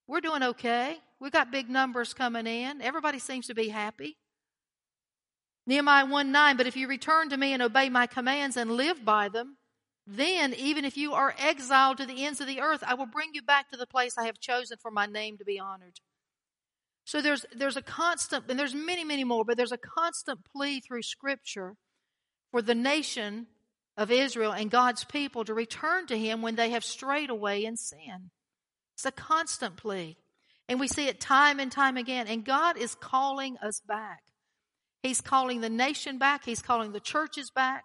we're 0.08 0.22
doing 0.22 0.43
okay. 0.43 0.98
We've 1.20 1.32
got 1.32 1.52
big 1.52 1.70
numbers 1.70 2.13
coming 2.13 2.48
in. 2.48 2.82
Everybody 2.82 3.20
seems 3.20 3.48
to 3.48 3.56
be 3.56 3.70
happy. 3.70 4.17
Nehemiah 5.65 6.06
1 6.06 6.32
9, 6.32 6.58
but 6.58 6.67
if 6.67 6.78
you 6.78 6.88
return 6.88 7.30
to 7.30 7.38
me 7.38 7.54
and 7.54 7.62
obey 7.62 7.89
my 7.89 8.08
commands 8.08 8.56
and 8.56 8.72
live 8.72 9.04
by 9.04 9.28
them, 9.28 9.58
then 10.06 10.54
even 10.54 10.86
if 10.86 10.96
you 10.96 11.13
are 11.13 11.36
exiled 11.38 11.98
to 11.98 12.06
the 12.06 12.26
ends 12.26 12.39
of 12.39 12.48
the 12.48 12.62
earth, 12.62 12.82
I 12.88 12.93
will 12.93 13.06
bring 13.06 13.32
you 13.34 13.41
back 13.41 13.70
to 13.70 13.78
the 13.78 13.86
place 13.86 14.17
I 14.17 14.26
have 14.26 14.39
chosen 14.39 14.78
for 14.82 14.89
my 14.89 15.06
name 15.06 15.38
to 15.38 15.43
be 15.43 15.60
honored. 15.60 16.00
So 17.04 17.22
there's, 17.22 17.46
there's 17.54 17.76
a 17.76 17.82
constant, 17.82 18.46
and 18.50 18.58
there's 18.58 18.74
many, 18.74 19.04
many 19.04 19.26
more, 19.26 19.43
but 19.43 19.58
there's 19.58 19.74
a 19.74 19.78
constant 19.78 20.39
plea 20.46 20.80
through 20.80 21.04
scripture 21.04 21.76
for 22.52 22.62
the 22.62 22.76
nation 22.76 23.48
of 23.98 24.10
Israel 24.10 24.54
and 24.54 24.72
God's 24.72 25.04
people 25.04 25.43
to 25.43 25.54
return 25.54 26.08
to 26.08 26.17
Him 26.17 26.41
when 26.41 26.56
they 26.56 26.70
have 26.70 26.86
strayed 26.86 27.30
away 27.30 27.65
in 27.65 27.76
sin. 27.76 28.32
It's 28.97 29.05
a 29.05 29.12
constant 29.12 29.77
plea. 29.77 30.17
And 30.67 30.79
we 30.79 30.88
see 30.88 31.07
it 31.07 31.21
time 31.21 31.60
and 31.60 31.71
time 31.71 31.97
again. 31.97 32.25
And 32.27 32.43
God 32.43 32.77
is 32.77 32.95
calling 32.95 33.55
us 33.62 33.79
back. 33.88 34.23
He's 35.03 35.21
calling 35.21 35.62
the 35.62 35.69
nation 35.69 36.17
back. 36.17 36.43
He's 36.45 36.63
calling 36.63 36.93
the 36.93 36.99
churches 36.99 37.51
back. 37.51 37.83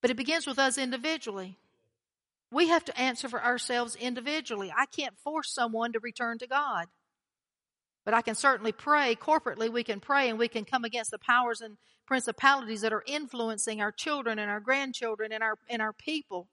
But 0.00 0.12
it 0.12 0.16
begins 0.16 0.46
with 0.46 0.60
us 0.60 0.78
individually. 0.78 1.58
We 2.52 2.68
have 2.68 2.84
to 2.84 2.98
answer 2.98 3.28
for 3.28 3.42
ourselves 3.42 3.96
individually. 3.96 4.72
I 4.74 4.86
can't 4.86 5.18
force 5.18 5.52
someone 5.52 5.92
to 5.94 6.00
return 6.00 6.38
to 6.38 6.46
God. 6.46 6.86
But 8.04 8.14
I 8.14 8.22
can 8.22 8.36
certainly 8.36 8.72
pray 8.72 9.16
corporately. 9.16 9.68
We 9.68 9.82
can 9.82 9.98
pray 9.98 10.28
and 10.28 10.38
we 10.38 10.46
can 10.46 10.64
come 10.64 10.84
against 10.84 11.10
the 11.10 11.18
powers 11.18 11.60
and 11.60 11.76
principalities 12.06 12.82
that 12.82 12.92
are 12.92 13.04
influencing 13.04 13.80
our 13.80 13.92
children 13.92 14.38
and 14.38 14.48
our 14.48 14.60
grandchildren 14.60 15.32
and 15.32 15.42
our, 15.42 15.58
and 15.68 15.82
our 15.82 15.92
people. 15.92 16.48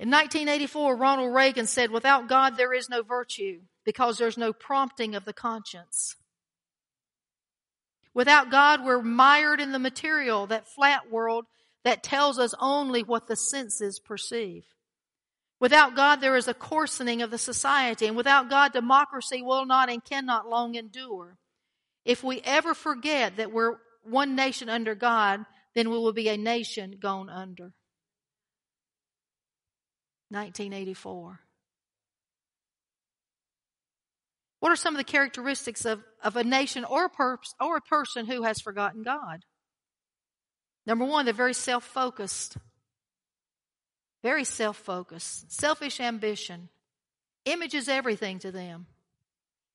In 0.00 0.10
1984, 0.10 0.96
Ronald 0.96 1.34
Reagan 1.34 1.66
said, 1.66 1.90
without 1.90 2.28
God, 2.28 2.56
there 2.56 2.72
is 2.72 2.88
no 2.88 3.02
virtue 3.02 3.62
because 3.84 4.16
there's 4.16 4.38
no 4.38 4.52
prompting 4.52 5.14
of 5.14 5.24
the 5.24 5.32
conscience. 5.32 6.14
Without 8.14 8.50
God, 8.50 8.84
we're 8.84 9.02
mired 9.02 9.60
in 9.60 9.72
the 9.72 9.78
material, 9.78 10.46
that 10.46 10.68
flat 10.68 11.10
world 11.10 11.46
that 11.84 12.02
tells 12.02 12.38
us 12.38 12.54
only 12.60 13.02
what 13.02 13.26
the 13.26 13.36
senses 13.36 13.98
perceive. 13.98 14.64
Without 15.60 15.96
God, 15.96 16.20
there 16.20 16.36
is 16.36 16.46
a 16.46 16.54
coarsening 16.54 17.22
of 17.22 17.30
the 17.30 17.38
society, 17.38 18.06
and 18.06 18.16
without 18.16 18.48
God, 18.48 18.72
democracy 18.72 19.42
will 19.42 19.66
not 19.66 19.90
and 19.90 20.04
cannot 20.04 20.48
long 20.48 20.76
endure. 20.76 21.36
If 22.04 22.22
we 22.22 22.40
ever 22.42 22.74
forget 22.74 23.36
that 23.36 23.52
we're 23.52 23.76
one 24.04 24.36
nation 24.36 24.68
under 24.68 24.94
God, 24.94 25.44
then 25.74 25.90
we 25.90 25.98
will 25.98 26.12
be 26.12 26.28
a 26.28 26.36
nation 26.36 26.98
gone 27.00 27.28
under. 27.28 27.72
1984. 30.30 31.40
What 34.60 34.72
are 34.72 34.76
some 34.76 34.94
of 34.94 34.98
the 34.98 35.04
characteristics 35.04 35.84
of, 35.84 36.02
of 36.22 36.36
a 36.36 36.44
nation 36.44 36.84
or 36.84 37.06
a, 37.06 37.08
per, 37.08 37.38
or 37.60 37.76
a 37.76 37.80
person 37.80 38.26
who 38.26 38.42
has 38.42 38.60
forgotten 38.60 39.02
God? 39.02 39.44
Number 40.86 41.04
one, 41.04 41.24
they're 41.24 41.34
very 41.34 41.54
self 41.54 41.84
focused. 41.84 42.56
Very 44.22 44.44
self 44.44 44.76
focused. 44.76 45.52
Selfish 45.52 46.00
ambition. 46.00 46.68
Image 47.44 47.74
is 47.74 47.88
everything 47.88 48.38
to 48.40 48.50
them. 48.50 48.86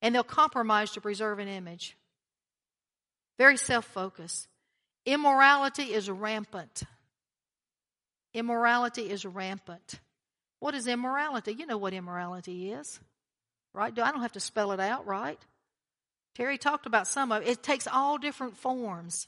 And 0.01 0.13
they'll 0.13 0.23
compromise 0.23 0.91
to 0.91 1.01
preserve 1.01 1.39
an 1.39 1.47
image. 1.47 1.95
Very 3.37 3.57
self 3.57 3.85
focused. 3.85 4.47
Immorality 5.05 5.93
is 5.93 6.09
rampant. 6.09 6.83
Immorality 8.33 9.09
is 9.09 9.25
rampant. 9.25 9.99
What 10.63 10.75
is 10.75 10.87
immorality? 10.87 11.51
You 11.51 11.65
know 11.65 11.77
what 11.77 11.91
immorality 11.91 12.71
is, 12.71 12.97
right? 13.73 13.91
I 13.99 14.11
don't 14.11 14.21
have 14.21 14.31
to 14.31 14.39
spell 14.39 14.71
it 14.71 14.79
out, 14.79 15.05
right? 15.05 15.37
Terry 16.35 16.57
talked 16.57 16.85
about 16.85 17.05
some 17.05 17.33
of 17.33 17.41
it. 17.41 17.49
It 17.49 17.63
takes 17.63 17.85
all 17.85 18.17
different 18.17 18.55
forms. 18.55 19.27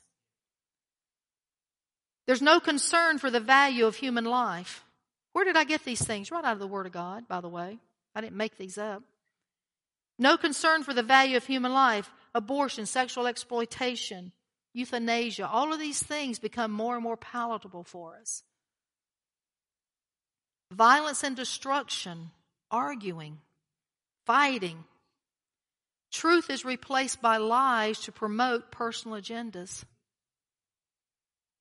There's 2.26 2.42
no 2.42 2.62
concern 2.62 3.18
for 3.18 3.30
the 3.30 3.42
value 3.42 3.86
of 3.86 3.98
human 3.98 4.24
life. 4.24 4.86
Where 5.34 5.44
did 5.44 5.58
I 5.58 5.66
get 5.66 5.84
these 5.84 6.02
things? 6.02 6.32
Right 6.32 6.46
out 6.46 6.54
of 6.54 6.60
the 6.60 6.68
Word 6.68 6.86
of 6.86 6.94
God, 6.94 7.28
by 7.28 7.42
the 7.42 7.50
way. 7.50 7.80
I 8.16 8.22
didn't 8.22 8.38
make 8.38 8.58
these 8.58 8.78
up. 8.78 9.04
No 10.18 10.38
concern 10.38 10.84
for 10.84 10.94
the 10.94 11.04
value 11.04 11.36
of 11.36 11.46
human 11.46 11.74
life, 11.74 12.10
abortion, 12.34 12.86
sexual 12.86 13.28
exploitation, 13.28 14.32
euthanasia, 14.74 15.46
all 15.46 15.74
of 15.74 15.82
these 15.82 16.02
things 16.02 16.40
become 16.40 16.72
more 16.72 16.94
and 16.96 17.04
more 17.04 17.18
palatable 17.18 17.84
for 17.84 18.16
us. 18.22 18.42
Violence 20.76 21.24
and 21.24 21.38
destruction, 21.38 22.32
arguing, 22.70 23.38
fighting. 24.26 24.84
Truth 26.12 26.50
is 26.50 26.66
replaced 26.66 27.22
by 27.22 27.38
lies 27.38 28.02
to 28.02 28.12
promote 28.12 28.72
personal 28.72 29.18
agendas. 29.18 29.86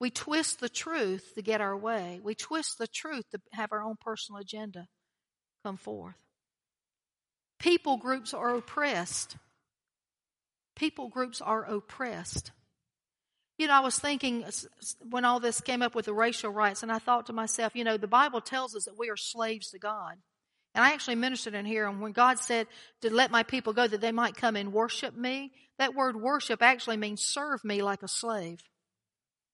We 0.01 0.09
twist 0.09 0.59
the 0.59 0.67
truth 0.67 1.31
to 1.35 1.41
get 1.41 1.61
our 1.61 1.77
way. 1.77 2.19
We 2.21 2.35
twist 2.35 2.77
the 2.77 2.87
truth 2.87 3.23
to 3.31 3.39
have 3.53 3.71
our 3.71 3.81
own 3.81 3.95
personal 4.01 4.41
agenda 4.41 4.87
come 5.63 5.77
forth. 5.77 6.15
People 7.57 7.95
groups 7.95 8.33
are 8.33 8.55
oppressed. 8.55 9.37
People 10.75 11.07
groups 11.07 11.39
are 11.39 11.63
oppressed. 11.63 12.51
You 13.57 13.67
know, 13.67 13.73
I 13.73 13.79
was 13.79 13.97
thinking 13.97 14.43
when 15.09 15.23
all 15.23 15.39
this 15.39 15.61
came 15.61 15.81
up 15.81 15.95
with 15.95 16.05
the 16.05 16.13
racial 16.13 16.51
rights, 16.51 16.83
and 16.83 16.91
I 16.91 16.99
thought 16.99 17.27
to 17.27 17.33
myself, 17.33 17.75
you 17.75 17.83
know, 17.83 17.97
the 17.97 18.07
Bible 18.07 18.41
tells 18.41 18.75
us 18.75 18.85
that 18.85 18.99
we 18.99 19.09
are 19.09 19.17
slaves 19.17 19.71
to 19.71 19.79
God. 19.79 20.17
And 20.73 20.83
I 20.83 20.91
actually 20.91 21.15
ministered 21.15 21.53
in 21.53 21.65
here, 21.65 21.87
and 21.87 22.01
when 22.01 22.11
God 22.11 22.37
said 22.37 22.67
to 23.01 23.13
let 23.13 23.31
my 23.31 23.43
people 23.43 23.71
go 23.71 23.87
that 23.87 24.01
they 24.01 24.11
might 24.11 24.35
come 24.35 24.57
and 24.57 24.73
worship 24.73 25.15
me, 25.15 25.53
that 25.79 25.95
word 25.95 26.17
worship 26.17 26.61
actually 26.61 26.97
means 26.97 27.21
serve 27.21 27.63
me 27.63 27.81
like 27.81 28.03
a 28.03 28.09
slave. 28.09 28.59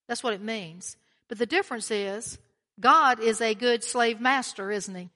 That's 0.08 0.24
what 0.24 0.34
it 0.34 0.42
means. 0.42 0.96
But 1.28 1.38
the 1.38 1.46
difference 1.46 1.92
is, 1.92 2.38
God 2.80 3.20
is 3.20 3.40
a 3.40 3.54
good 3.54 3.84
slave 3.84 4.20
master, 4.20 4.72
isn't 4.72 4.94
he? 4.94 5.10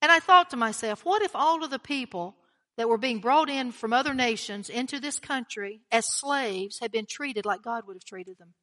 And 0.00 0.12
I 0.12 0.20
thought 0.20 0.50
to 0.50 0.56
myself, 0.56 1.04
what 1.04 1.22
if 1.22 1.34
all 1.34 1.64
of 1.64 1.70
the 1.70 1.78
people 1.78 2.36
that 2.76 2.88
were 2.88 2.98
being 2.98 3.20
brought 3.20 3.50
in 3.50 3.72
from 3.72 3.92
other 3.92 4.14
nations 4.14 4.68
into 4.68 4.98
this 4.98 5.18
country 5.18 5.82
as 5.90 6.06
slaves 6.06 6.78
had 6.80 6.90
been 6.90 7.06
treated 7.06 7.44
like 7.44 7.62
God 7.62 7.86
would 7.86 7.96
have 7.96 8.04
treated 8.04 8.38
them? 8.38 8.54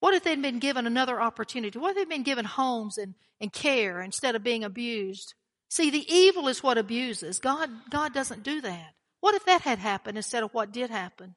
What 0.00 0.14
if 0.14 0.24
they'd 0.24 0.40
been 0.40 0.58
given 0.58 0.86
another 0.86 1.20
opportunity? 1.20 1.78
What 1.78 1.90
if 1.90 1.96
they'd 1.96 2.08
been 2.08 2.22
given 2.22 2.44
homes 2.44 2.98
and, 2.98 3.14
and 3.40 3.52
care 3.52 4.00
instead 4.00 4.36
of 4.36 4.44
being 4.44 4.62
abused? 4.62 5.34
See, 5.68 5.90
the 5.90 6.06
evil 6.12 6.48
is 6.48 6.62
what 6.62 6.78
abuses. 6.78 7.38
God, 7.40 7.70
God 7.90 8.14
doesn't 8.14 8.42
do 8.42 8.60
that. 8.60 8.94
What 9.20 9.34
if 9.34 9.44
that 9.46 9.62
had 9.62 9.78
happened 9.78 10.16
instead 10.16 10.42
of 10.42 10.54
what 10.54 10.70
did 10.70 10.90
happen? 10.90 11.34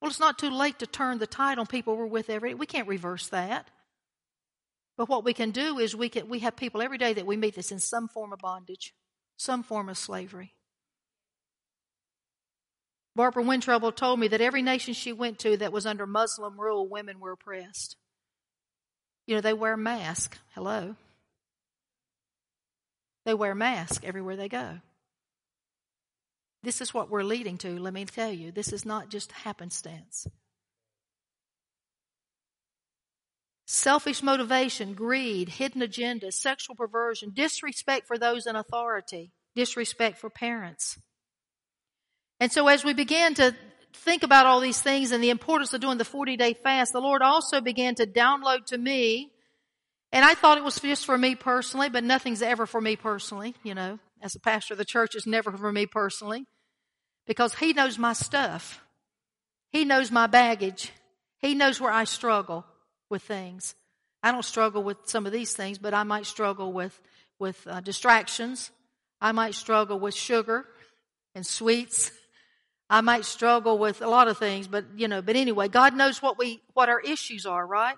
Well, 0.00 0.10
it's 0.10 0.20
not 0.20 0.38
too 0.38 0.50
late 0.50 0.80
to 0.80 0.86
turn 0.86 1.18
the 1.18 1.26
tide 1.26 1.58
on 1.58 1.66
people 1.66 1.96
we're 1.96 2.06
with 2.06 2.28
every 2.28 2.50
day. 2.50 2.54
We 2.54 2.66
can't 2.66 2.88
reverse 2.88 3.28
that. 3.28 3.70
But 4.96 5.08
what 5.08 5.24
we 5.24 5.32
can 5.32 5.50
do 5.50 5.78
is 5.78 5.94
we 5.94 6.08
can 6.08 6.28
we 6.28 6.40
have 6.40 6.56
people 6.56 6.82
every 6.82 6.98
day 6.98 7.14
that 7.14 7.26
we 7.26 7.36
meet 7.36 7.54
that's 7.56 7.72
in 7.72 7.80
some 7.80 8.08
form 8.08 8.32
of 8.32 8.38
bondage, 8.38 8.94
some 9.36 9.62
form 9.62 9.88
of 9.88 9.98
slavery. 9.98 10.54
Barbara 13.16 13.44
Wentroble 13.44 13.94
told 13.94 14.18
me 14.18 14.28
that 14.28 14.40
every 14.40 14.62
nation 14.62 14.92
she 14.92 15.12
went 15.12 15.38
to 15.40 15.56
that 15.58 15.72
was 15.72 15.86
under 15.86 16.06
Muslim 16.06 16.60
rule, 16.60 16.88
women 16.88 17.20
were 17.20 17.32
oppressed. 17.32 17.96
You 19.26 19.36
know, 19.36 19.40
they 19.40 19.52
wear 19.52 19.76
masks. 19.76 20.38
Hello. 20.54 20.96
They 23.24 23.34
wear 23.34 23.54
masks 23.54 24.04
everywhere 24.04 24.36
they 24.36 24.48
go. 24.48 24.80
This 26.62 26.80
is 26.80 26.92
what 26.92 27.10
we're 27.10 27.22
leading 27.22 27.58
to, 27.58 27.78
let 27.78 27.92
me 27.92 28.04
tell 28.04 28.32
you. 28.32 28.50
This 28.50 28.72
is 28.72 28.84
not 28.84 29.10
just 29.10 29.32
happenstance. 29.32 30.26
Selfish 33.74 34.22
motivation, 34.22 34.94
greed, 34.94 35.48
hidden 35.48 35.82
agenda, 35.82 36.30
sexual 36.30 36.76
perversion, 36.76 37.32
disrespect 37.34 38.06
for 38.06 38.16
those 38.16 38.46
in 38.46 38.54
authority, 38.54 39.32
disrespect 39.56 40.16
for 40.16 40.30
parents. 40.30 40.96
And 42.38 42.52
so 42.52 42.68
as 42.68 42.84
we 42.84 42.94
began 42.94 43.34
to 43.34 43.52
think 43.92 44.22
about 44.22 44.46
all 44.46 44.60
these 44.60 44.80
things 44.80 45.10
and 45.10 45.20
the 45.24 45.30
importance 45.30 45.72
of 45.72 45.80
doing 45.80 45.98
the 45.98 46.04
40 46.04 46.36
day 46.36 46.54
fast, 46.54 46.92
the 46.92 47.00
Lord 47.00 47.20
also 47.20 47.60
began 47.60 47.96
to 47.96 48.06
download 48.06 48.64
to 48.66 48.78
me. 48.78 49.32
And 50.12 50.24
I 50.24 50.34
thought 50.34 50.56
it 50.56 50.62
was 50.62 50.78
just 50.78 51.04
for 51.04 51.18
me 51.18 51.34
personally, 51.34 51.88
but 51.88 52.04
nothing's 52.04 52.42
ever 52.42 52.66
for 52.66 52.80
me 52.80 52.94
personally, 52.94 53.56
you 53.64 53.74
know. 53.74 53.98
As 54.22 54.36
a 54.36 54.40
pastor 54.40 54.74
of 54.74 54.78
the 54.78 54.84
church, 54.84 55.16
it's 55.16 55.26
never 55.26 55.50
for 55.50 55.72
me 55.72 55.86
personally 55.86 56.46
because 57.26 57.54
He 57.54 57.72
knows 57.72 57.98
my 57.98 58.12
stuff. 58.12 58.84
He 59.70 59.84
knows 59.84 60.12
my 60.12 60.28
baggage. 60.28 60.92
He 61.38 61.56
knows 61.56 61.80
where 61.80 61.90
I 61.90 62.04
struggle 62.04 62.64
with 63.14 63.22
things. 63.22 63.76
I 64.24 64.32
don't 64.32 64.44
struggle 64.44 64.82
with 64.82 64.96
some 65.04 65.24
of 65.24 65.30
these 65.30 65.54
things, 65.54 65.78
but 65.78 65.94
I 65.94 66.02
might 66.02 66.26
struggle 66.26 66.72
with, 66.72 67.00
with 67.38 67.64
uh, 67.68 67.80
distractions. 67.80 68.72
I 69.20 69.30
might 69.30 69.54
struggle 69.54 70.00
with 70.00 70.14
sugar 70.16 70.66
and 71.32 71.46
sweets. 71.46 72.10
I 72.90 73.02
might 73.02 73.24
struggle 73.24 73.78
with 73.78 74.02
a 74.02 74.08
lot 74.08 74.26
of 74.26 74.36
things, 74.36 74.66
but 74.66 74.84
you 74.96 75.06
know, 75.06 75.22
but 75.22 75.36
anyway, 75.36 75.68
God 75.68 75.94
knows 75.94 76.20
what 76.20 76.38
we, 76.38 76.60
what 76.72 76.88
our 76.88 76.98
issues 76.98 77.46
are, 77.46 77.64
right? 77.64 77.94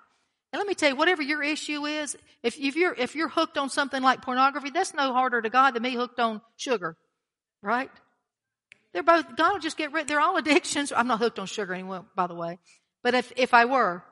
And 0.53 0.59
let 0.59 0.67
me 0.67 0.75
tell 0.75 0.89
you, 0.89 0.95
whatever 0.95 1.23
your 1.23 1.41
issue 1.41 1.87
is, 1.87 2.15
if, 2.43 2.59
if 2.59 2.75
you're, 2.75 2.93
if 2.93 3.15
you're 3.15 3.27
hooked 3.27 3.57
on 3.57 3.71
something 3.71 4.03
like 4.03 4.21
pornography, 4.21 4.69
that's 4.69 4.93
no 4.93 5.13
harder 5.13 5.41
to 5.41 5.49
God 5.49 5.73
than 5.73 5.81
me 5.81 5.95
hooked 5.95 6.19
on 6.19 6.41
sugar, 6.57 6.95
right? 7.63 7.89
They're 8.93 9.01
both, 9.01 9.35
God 9.35 9.53
will 9.53 9.59
just 9.59 9.77
get 9.77 9.93
rid, 9.93 10.07
they're 10.07 10.21
all 10.21 10.37
addictions. 10.37 10.93
I'm 10.95 11.07
not 11.07 11.17
hooked 11.17 11.39
on 11.39 11.47
sugar 11.47 11.73
anymore, 11.73 12.05
by 12.15 12.27
the 12.27 12.35
way. 12.35 12.59
But 13.01 13.15
if, 13.15 13.33
if 13.35 13.55
I 13.55 13.65
were, 13.65 14.03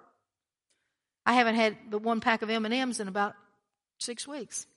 I 1.25 1.33
haven't 1.33 1.55
had 1.55 1.77
but 1.89 2.01
one 2.01 2.21
pack 2.21 2.41
of 2.41 2.49
M&Ms 2.49 2.99
in 2.99 3.07
about 3.07 3.33
six 3.97 4.27
weeks. 4.27 4.67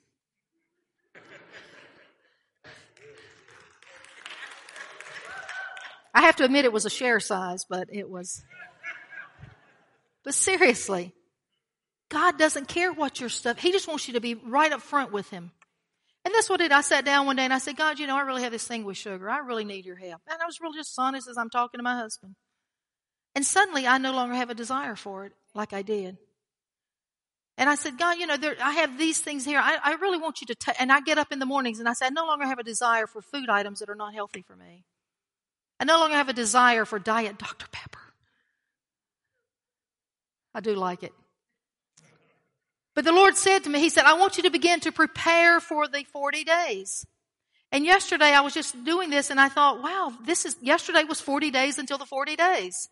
I 6.14 6.22
have 6.22 6.37
to 6.37 6.44
admit 6.44 6.64
it 6.64 6.72
was 6.72 6.87
a 6.87 6.90
share 6.90 7.20
size, 7.20 7.64
but 7.64 7.88
it 7.92 8.08
was. 8.08 8.42
But 10.24 10.34
seriously, 10.34 11.14
God 12.08 12.38
doesn't 12.38 12.66
care 12.66 12.92
what 12.92 13.20
your 13.20 13.28
stuff. 13.28 13.58
He 13.58 13.70
just 13.70 13.87
wants 13.87 14.08
you 14.08 14.14
to 14.14 14.20
be 14.20 14.34
right 14.34 14.72
up 14.72 14.80
front 14.80 15.12
with 15.12 15.28
Him. 15.30 15.52
And 16.24 16.34
that's 16.34 16.50
what 16.50 16.61
it, 16.61 16.72
I 16.72 16.80
sat 16.80 17.04
down 17.04 17.26
one 17.26 17.37
day 17.37 17.44
and 17.44 17.54
I 17.54 17.58
said, 17.58 17.76
God, 17.76 17.98
you 17.98 18.06
know, 18.06 18.16
I 18.16 18.22
really 18.22 18.42
have 18.42 18.52
this 18.52 18.66
thing 18.66 18.84
with 18.84 18.96
sugar. 18.96 19.30
I 19.30 19.38
really 19.38 19.64
need 19.64 19.87
your 19.87 19.96
help. 19.96 20.20
And 20.28 20.42
I 20.42 20.46
was 20.46 20.61
really 20.61 20.76
just 20.76 20.98
honest 20.98 21.28
as 21.28 21.38
I'm 21.38 21.50
talking 21.50 21.78
to 21.78 21.82
my 21.84 21.96
husband. 21.96 22.34
And 23.34 23.46
suddenly 23.46 23.87
I 23.87 23.98
no 23.98 24.12
longer 24.12 24.34
have 24.34 24.50
a 24.50 24.54
desire 24.54 24.96
for 24.96 25.24
it 25.24 25.32
like 25.54 25.72
I 25.72 25.82
did. 25.82 26.18
And 27.59 27.68
I 27.68 27.75
said, 27.75 27.99
God, 27.99 28.18
you 28.18 28.27
know, 28.27 28.37
there, 28.37 28.55
I 28.62 28.73
have 28.75 28.97
these 28.97 29.18
things 29.18 29.44
here. 29.44 29.59
I, 29.61 29.79
I 29.83 29.94
really 29.94 30.16
want 30.16 30.40
you 30.40 30.47
to, 30.47 30.81
and 30.81 30.92
I 30.92 31.01
get 31.01 31.18
up 31.18 31.33
in 31.33 31.40
the 31.40 31.47
mornings 31.47 31.81
and 31.81 31.88
I 31.88 31.92
say, 31.92 32.07
I 32.07 32.11
no 32.11 32.25
longer 32.25 32.47
have 32.47 32.61
a 32.61 32.62
desire 32.62 33.09
for 33.09 33.21
food 33.21 33.51
items 33.51 33.81
that 33.81 33.90
are 33.90 33.97
not 33.97 34.14
healthy 34.14 34.42
for 34.42 34.55
me. 34.55 34.85
I 35.81 35.85
no 35.85 35.99
longer 35.99 36.14
have 36.14 36.29
a 36.29 36.33
desire 36.33 36.85
for 36.85 37.01
diet 37.01 37.37
Dr. 37.37 37.66
Pepper. 37.73 37.99
I 40.55 40.61
do 40.61 40.75
like 40.77 41.03
it. 41.03 41.12
But 42.94 43.05
the 43.05 43.12
Lord 43.12 43.37
said 43.37 43.64
to 43.64 43.71
me, 43.71 43.81
He 43.81 43.90
said, 43.90 44.05
I 44.05 44.14
want 44.14 44.37
you 44.37 44.44
to 44.44 44.51
begin 44.51 44.79
to 44.81 44.92
prepare 44.92 45.59
for 45.61 45.88
the 45.88 46.05
40 46.05 46.44
days. 46.44 47.05
And 47.71 47.85
yesterday 47.85 48.33
I 48.33 48.40
was 48.40 48.55
just 48.55 48.85
doing 48.85 49.11
this 49.11 49.31
and 49.31 49.40
I 49.40 49.49
thought, 49.49 49.83
wow, 49.83 50.12
this 50.25 50.47
is, 50.47 50.57
yesterday 50.62 51.05
was 51.05 51.21
40 51.21 51.51
days 51.51 51.79
until 51.79 51.99
the 51.99 52.07
40 52.07 52.35
days. 52.37 52.88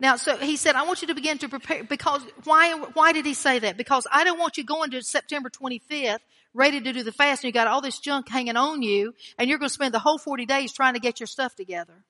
Now, 0.00 0.16
so 0.16 0.36
he 0.36 0.56
said, 0.56 0.76
I 0.76 0.84
want 0.84 1.02
you 1.02 1.08
to 1.08 1.14
begin 1.14 1.38
to 1.38 1.48
prepare 1.48 1.82
because 1.82 2.22
why, 2.44 2.72
why 2.94 3.12
did 3.12 3.26
he 3.26 3.34
say 3.34 3.58
that? 3.58 3.76
Because 3.76 4.06
I 4.12 4.22
don't 4.24 4.38
want 4.38 4.56
you 4.56 4.64
going 4.64 4.92
to 4.92 5.02
September 5.02 5.50
25th 5.50 6.20
ready 6.54 6.80
to 6.80 6.92
do 6.92 7.02
the 7.02 7.12
fast 7.12 7.42
and 7.42 7.48
you 7.48 7.52
got 7.52 7.66
all 7.66 7.80
this 7.80 7.98
junk 7.98 8.28
hanging 8.28 8.56
on 8.56 8.82
you 8.82 9.14
and 9.38 9.48
you're 9.48 9.58
going 9.58 9.68
to 9.68 9.74
spend 9.74 9.92
the 9.92 9.98
whole 9.98 10.18
40 10.18 10.46
days 10.46 10.72
trying 10.72 10.94
to 10.94 11.00
get 11.00 11.18
your 11.18 11.26
stuff 11.26 11.56
together. 11.56 12.04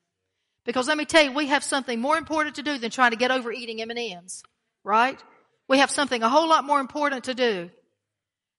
Because 0.65 0.87
let 0.87 0.99
me 0.99 1.07
tell 1.07 1.25
you, 1.25 1.33
we 1.33 1.47
have 1.47 1.65
something 1.65 1.99
more 1.99 2.19
important 2.19 2.57
to 2.57 2.63
do 2.63 2.77
than 2.77 2.91
trying 2.91 3.13
to 3.13 3.17
get 3.17 3.31
over 3.31 3.51
eating 3.51 3.81
M&Ms, 3.81 4.43
right? 4.85 5.19
We 5.67 5.79
have 5.79 5.91
something 5.91 6.23
a 6.23 6.29
whole 6.29 6.49
lot 6.49 6.65
more 6.65 6.81
important 6.81 7.25
to 7.25 7.35
do. 7.35 7.71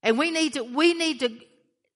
And 0.01 0.17
we 0.17 0.31
need 0.31 0.53
to, 0.53 0.63
we 0.63 0.95
need 0.95 1.19
to 1.19 1.37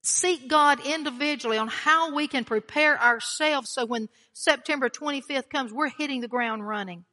seek 0.04 0.48
God 0.48 0.86
individually 0.86 1.58
on 1.58 1.67
how 1.67 2.13
we 2.13 2.28
can 2.28 2.43
prepare 2.43 3.02
ourselves 3.02 3.69
so 3.69 3.86
when 3.86 4.08
September 4.34 4.89
25th 4.89 5.50
comes, 5.50 5.74
we're 5.74 5.89
hitting 5.89 6.22
the 6.22 6.28
ground 6.28 6.67
running. 6.67 7.06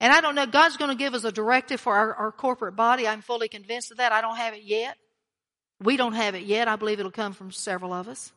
And 0.00 0.12
I 0.12 0.20
don't 0.20 0.34
know, 0.34 0.46
God's 0.46 0.76
going 0.76 0.90
to 0.90 0.96
give 0.96 1.14
us 1.14 1.24
a 1.24 1.32
directive 1.32 1.80
for 1.80 1.94
our, 1.94 2.14
our 2.14 2.32
corporate 2.32 2.76
body. 2.76 3.06
I'm 3.06 3.22
fully 3.22 3.48
convinced 3.48 3.90
of 3.90 3.98
that. 3.98 4.12
I 4.12 4.20
don't 4.20 4.36
have 4.36 4.54
it 4.54 4.62
yet. 4.62 4.96
We 5.80 5.96
don't 5.96 6.14
have 6.14 6.34
it 6.34 6.42
yet. 6.44 6.68
I 6.68 6.76
believe 6.76 7.00
it'll 7.00 7.12
come 7.12 7.32
from 7.32 7.50
several 7.50 7.92
of 7.92 8.08
us. 8.08 8.32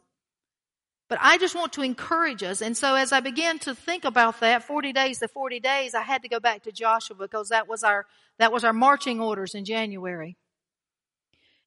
But 1.09 1.19
I 1.21 1.37
just 1.37 1.55
want 1.55 1.73
to 1.73 1.83
encourage 1.83 2.43
us. 2.43 2.61
And 2.61 2.75
so 2.75 2.95
as 2.95 3.13
I 3.13 3.21
began 3.21 3.59
to 3.59 3.73
think 3.73 4.03
about 4.03 4.41
that, 4.41 4.63
40 4.63 4.91
days 4.91 5.19
to 5.19 5.27
40 5.27 5.59
days, 5.59 5.95
I 5.95 6.01
had 6.01 6.23
to 6.23 6.29
go 6.29 6.39
back 6.39 6.63
to 6.63 6.71
Joshua 6.71 7.15
because 7.15 7.49
that 7.49 7.67
was 7.67 7.83
our, 7.83 8.05
that 8.39 8.51
was 8.51 8.63
our 8.65 8.73
marching 8.73 9.21
orders 9.21 9.55
in 9.55 9.63
January. 9.63 10.37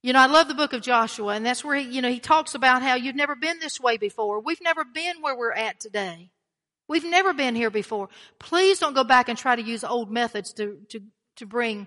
You 0.03 0.13
know, 0.13 0.21
I 0.21 0.27
love 0.27 0.49
the 0.49 0.55
book 0.55 0.73
of 0.73 0.83
Joshua 0.83 1.35
and 1.35 1.45
that's 1.45 1.65
where 1.65 1.77
he, 1.77 1.89
you 1.89 2.03
know, 2.03 2.11
he 2.11 2.21
talks 2.21 2.55
about 2.55 2.83
how 2.83 2.95
you've 2.95 3.17
never 3.17 3.35
been 3.35 3.59
this 3.61 3.81
way 3.81 3.97
before. 3.97 4.41
We've 4.41 4.61
never 4.63 4.85
been 4.85 5.23
where 5.23 5.37
we're 5.37 5.53
at 5.53 5.81
today. 5.81 6.31
We've 6.91 7.05
never 7.05 7.33
been 7.33 7.55
here 7.55 7.71
before. 7.71 8.09
Please 8.41 8.81
don't 8.81 8.95
go 8.95 9.05
back 9.05 9.29
and 9.29 9.39
try 9.39 9.55
to 9.55 9.63
use 9.63 9.85
old 9.85 10.11
methods 10.11 10.53
to, 10.55 10.77
to, 10.89 11.01
to 11.37 11.47
bring 11.47 11.87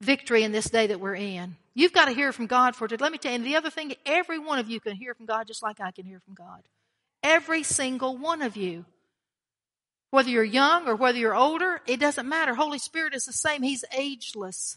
victory 0.00 0.42
in 0.42 0.50
this 0.50 0.68
day 0.68 0.88
that 0.88 0.98
we're 0.98 1.14
in. 1.14 1.54
You've 1.74 1.92
got 1.92 2.06
to 2.06 2.12
hear 2.12 2.32
from 2.32 2.48
God 2.48 2.74
for 2.74 2.86
it. 2.86 3.00
Let 3.00 3.12
me 3.12 3.18
tell 3.18 3.30
you, 3.30 3.36
and 3.36 3.46
the 3.46 3.54
other 3.54 3.70
thing, 3.70 3.94
every 4.04 4.40
one 4.40 4.58
of 4.58 4.68
you 4.68 4.80
can 4.80 4.96
hear 4.96 5.14
from 5.14 5.26
God 5.26 5.46
just 5.46 5.62
like 5.62 5.80
I 5.80 5.92
can 5.92 6.06
hear 6.06 6.18
from 6.18 6.34
God. 6.34 6.62
Every 7.22 7.62
single 7.62 8.16
one 8.16 8.42
of 8.42 8.56
you. 8.56 8.84
Whether 10.10 10.30
you're 10.30 10.42
young 10.42 10.88
or 10.88 10.96
whether 10.96 11.18
you're 11.18 11.36
older, 11.36 11.80
it 11.86 12.00
doesn't 12.00 12.28
matter. 12.28 12.56
Holy 12.56 12.80
Spirit 12.80 13.14
is 13.14 13.26
the 13.26 13.32
same. 13.32 13.62
He's 13.62 13.84
ageless. 13.96 14.76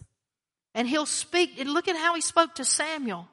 And 0.75 0.88
He'll 0.88 1.08
speak. 1.08 1.60
And 1.60 1.73
look 1.73 1.88
at 1.88 1.97
how 1.97 2.13
He 2.13 2.21
spoke 2.21 2.54
to 2.56 2.65
Samuel. 2.65 3.30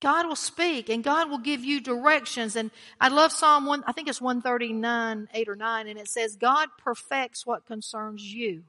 God 0.00 0.26
will 0.26 0.36
speak 0.36 0.88
and 0.88 1.04
God 1.04 1.30
will 1.30 1.38
give 1.38 1.64
you 1.64 1.80
directions. 1.80 2.56
And 2.56 2.70
I 3.00 3.08
love 3.08 3.32
Psalm 3.32 3.66
1, 3.66 3.84
I 3.86 3.92
think 3.92 4.08
it's 4.08 4.20
139, 4.20 5.28
8 5.32 5.48
or 5.48 5.56
9, 5.56 5.88
and 5.88 5.98
it 5.98 6.08
says, 6.08 6.36
God 6.36 6.68
perfects 6.78 7.46
what 7.46 7.66
concerns 7.66 8.22
you. 8.22 8.64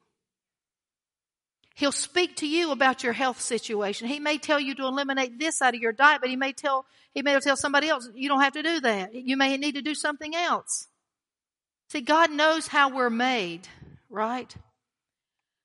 He'll 1.74 1.92
speak 1.92 2.36
to 2.38 2.48
you 2.48 2.72
about 2.72 3.04
your 3.04 3.14
health 3.14 3.40
situation. 3.40 4.08
He 4.08 4.20
may 4.20 4.38
tell 4.38 4.60
you 4.60 4.76
to 4.76 4.84
eliminate 4.84 5.40
this 5.40 5.62
out 5.62 5.74
of 5.74 5.82
your 5.82 5.94
diet, 5.94 6.20
but 6.22 6.30
he 6.30 6.36
may 6.36 6.52
tell, 6.52 6.86
he 7.14 7.22
may 7.22 7.40
tell 7.40 7.56
somebody 7.56 7.88
else, 7.88 8.10
you 8.14 8.28
don't 8.28 8.42
have 8.42 8.54
to 8.54 8.64
do 8.64 8.82
that. 8.82 9.16
You 9.16 9.38
may 9.38 9.56
need 9.58 9.76
to 9.76 9.82
do 9.82 9.96
something 9.96 10.36
else. 10.36 10.88
See, 11.90 12.02
God 12.02 12.30
knows 12.32 12.68
how 12.68 12.94
we're 12.94 13.10
made, 13.10 13.68
right? 14.10 14.54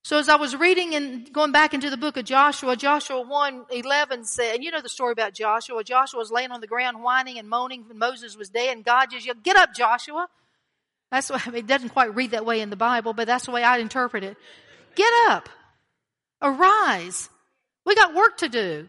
So 0.07 0.21
as 0.21 0.29
I 0.29 0.37
was 0.37 0.55
reading 0.55 0.95
and 0.95 1.33
going 1.33 1.51
back 1.51 1.75
into 1.75 1.91
the 1.91 1.97
book 1.97 2.17
of 2.17 2.25
Joshua, 2.25 2.77
Joshua 2.77 3.23
1, 3.23 3.65
11 3.73 4.25
said, 4.25 4.55
and 4.55 4.63
you 4.63 4.71
know 4.71 4.81
the 4.81 4.89
story 4.89 5.11
about 5.11 5.35
Joshua. 5.35 5.83
Joshua 5.83 6.21
was 6.21 6.31
laying 6.31 6.53
on 6.53 6.61
the 6.61 6.69
ground 6.69 7.03
whining 7.03 7.41
and 7.41 7.49
moaning 7.49 7.85
and 7.91 7.99
Moses 7.99 8.37
was 8.37 8.49
dead 8.49 8.77
and 8.77 8.85
God 8.85 9.09
just 9.11 9.27
yelled, 9.27 9.43
get 9.43 9.57
up 9.57 9.75
Joshua. 9.75 10.29
That's 11.11 11.29
why, 11.29 11.43
I 11.45 11.51
mean, 11.51 11.65
it 11.65 11.67
doesn't 11.67 11.89
quite 11.89 12.15
read 12.15 12.31
that 12.31 12.47
way 12.47 12.61
in 12.61 12.71
the 12.71 12.77
Bible, 12.77 13.15
but 13.15 13.27
that's 13.27 13.47
the 13.47 13.51
way 13.51 13.65
I 13.65 13.79
interpret 13.79 14.23
it. 14.23 14.37
Get 14.95 15.13
up. 15.27 15.49
Arise. 16.41 17.29
We 17.85 17.97
got 17.97 18.15
work 18.15 18.37
to 18.37 18.49
do. 18.49 18.89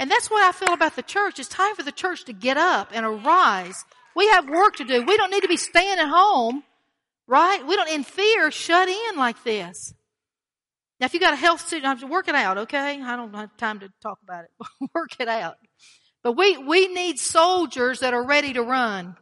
And 0.00 0.10
that's 0.10 0.28
what 0.28 0.42
I 0.42 0.50
feel 0.50 0.74
about 0.74 0.96
the 0.96 1.02
church. 1.04 1.38
It's 1.38 1.48
time 1.48 1.76
for 1.76 1.84
the 1.84 1.92
church 1.92 2.24
to 2.24 2.32
get 2.32 2.56
up 2.56 2.90
and 2.92 3.06
arise. 3.06 3.84
We 4.16 4.26
have 4.30 4.48
work 4.48 4.74
to 4.78 4.84
do. 4.84 5.04
We 5.04 5.16
don't 5.16 5.30
need 5.30 5.42
to 5.42 5.48
be 5.48 5.58
staying 5.58 6.00
at 6.00 6.08
home, 6.08 6.64
right? 7.28 7.64
We 7.64 7.76
don't 7.76 7.88
in 7.88 8.02
fear 8.02 8.50
shut 8.50 8.88
in 8.88 9.16
like 9.16 9.44
this. 9.44 9.94
Now, 10.98 11.06
if 11.06 11.14
you 11.14 11.20
got 11.20 11.34
a 11.34 11.36
health 11.36 11.68
situation, 11.68 12.08
work 12.08 12.28
it 12.28 12.34
out, 12.34 12.58
okay? 12.58 13.02
I 13.02 13.16
don't 13.16 13.34
have 13.34 13.56
time 13.56 13.80
to 13.80 13.90
talk 14.02 14.18
about 14.22 14.44
it. 14.44 14.50
work 14.94 15.10
it 15.18 15.28
out. 15.28 15.56
But 16.22 16.32
we, 16.32 16.56
we 16.56 16.88
need 16.88 17.18
soldiers 17.18 18.00
that 18.00 18.14
are 18.14 18.24
ready 18.24 18.54
to 18.54 18.62
run. 18.62 19.16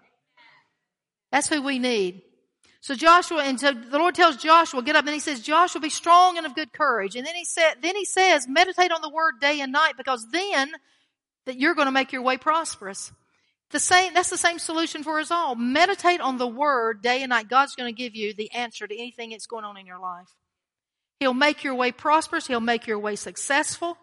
That's 1.32 1.48
who 1.48 1.60
we 1.62 1.78
need. 1.78 2.22
So 2.80 2.94
Joshua, 2.94 3.42
and 3.42 3.58
so 3.58 3.72
the 3.72 3.98
Lord 3.98 4.14
tells 4.14 4.36
Joshua, 4.36 4.82
get 4.82 4.94
up, 4.94 5.04
and 5.06 5.14
he 5.14 5.20
says, 5.20 5.40
Joshua, 5.40 5.80
be 5.80 5.90
strong 5.90 6.36
and 6.36 6.46
of 6.46 6.54
good 6.54 6.72
courage. 6.72 7.16
And 7.16 7.26
then 7.26 7.34
he 7.34 7.44
said, 7.44 7.76
then 7.82 7.96
he 7.96 8.04
says, 8.04 8.46
meditate 8.46 8.92
on 8.92 9.00
the 9.00 9.08
word 9.08 9.40
day 9.40 9.60
and 9.60 9.72
night, 9.72 9.94
because 9.96 10.26
then 10.30 10.70
that 11.46 11.58
you're 11.58 11.74
going 11.74 11.86
to 11.86 11.92
make 11.92 12.12
your 12.12 12.22
way 12.22 12.36
prosperous. 12.36 13.10
The 13.70 13.80
same, 13.80 14.14
that's 14.14 14.30
the 14.30 14.36
same 14.36 14.58
solution 14.58 15.02
for 15.02 15.18
us 15.18 15.30
all. 15.30 15.56
Meditate 15.56 16.20
on 16.20 16.38
the 16.38 16.46
word 16.46 17.02
day 17.02 17.22
and 17.22 17.30
night. 17.30 17.48
God's 17.48 17.74
going 17.74 17.92
to 17.92 17.96
give 17.96 18.14
you 18.14 18.34
the 18.34 18.52
answer 18.52 18.86
to 18.86 18.94
anything 18.94 19.30
that's 19.30 19.46
going 19.46 19.64
on 19.64 19.76
in 19.76 19.86
your 19.86 19.98
life. 19.98 20.28
He'll 21.20 21.34
make 21.34 21.64
your 21.64 21.74
way 21.74 21.92
prosperous. 21.92 22.46
He'll 22.46 22.60
make 22.60 22.86
your 22.86 22.98
way 22.98 23.16
successful. 23.16 23.96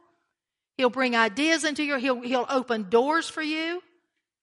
He'll 0.78 0.90
bring 0.90 1.16
ideas 1.16 1.64
into 1.64 1.84
your, 1.84 2.00
he'll, 2.00 2.22
he'll 2.22 2.48
open 2.50 2.90
doors 2.90 3.30
for 3.30 3.42
you. 3.42 3.82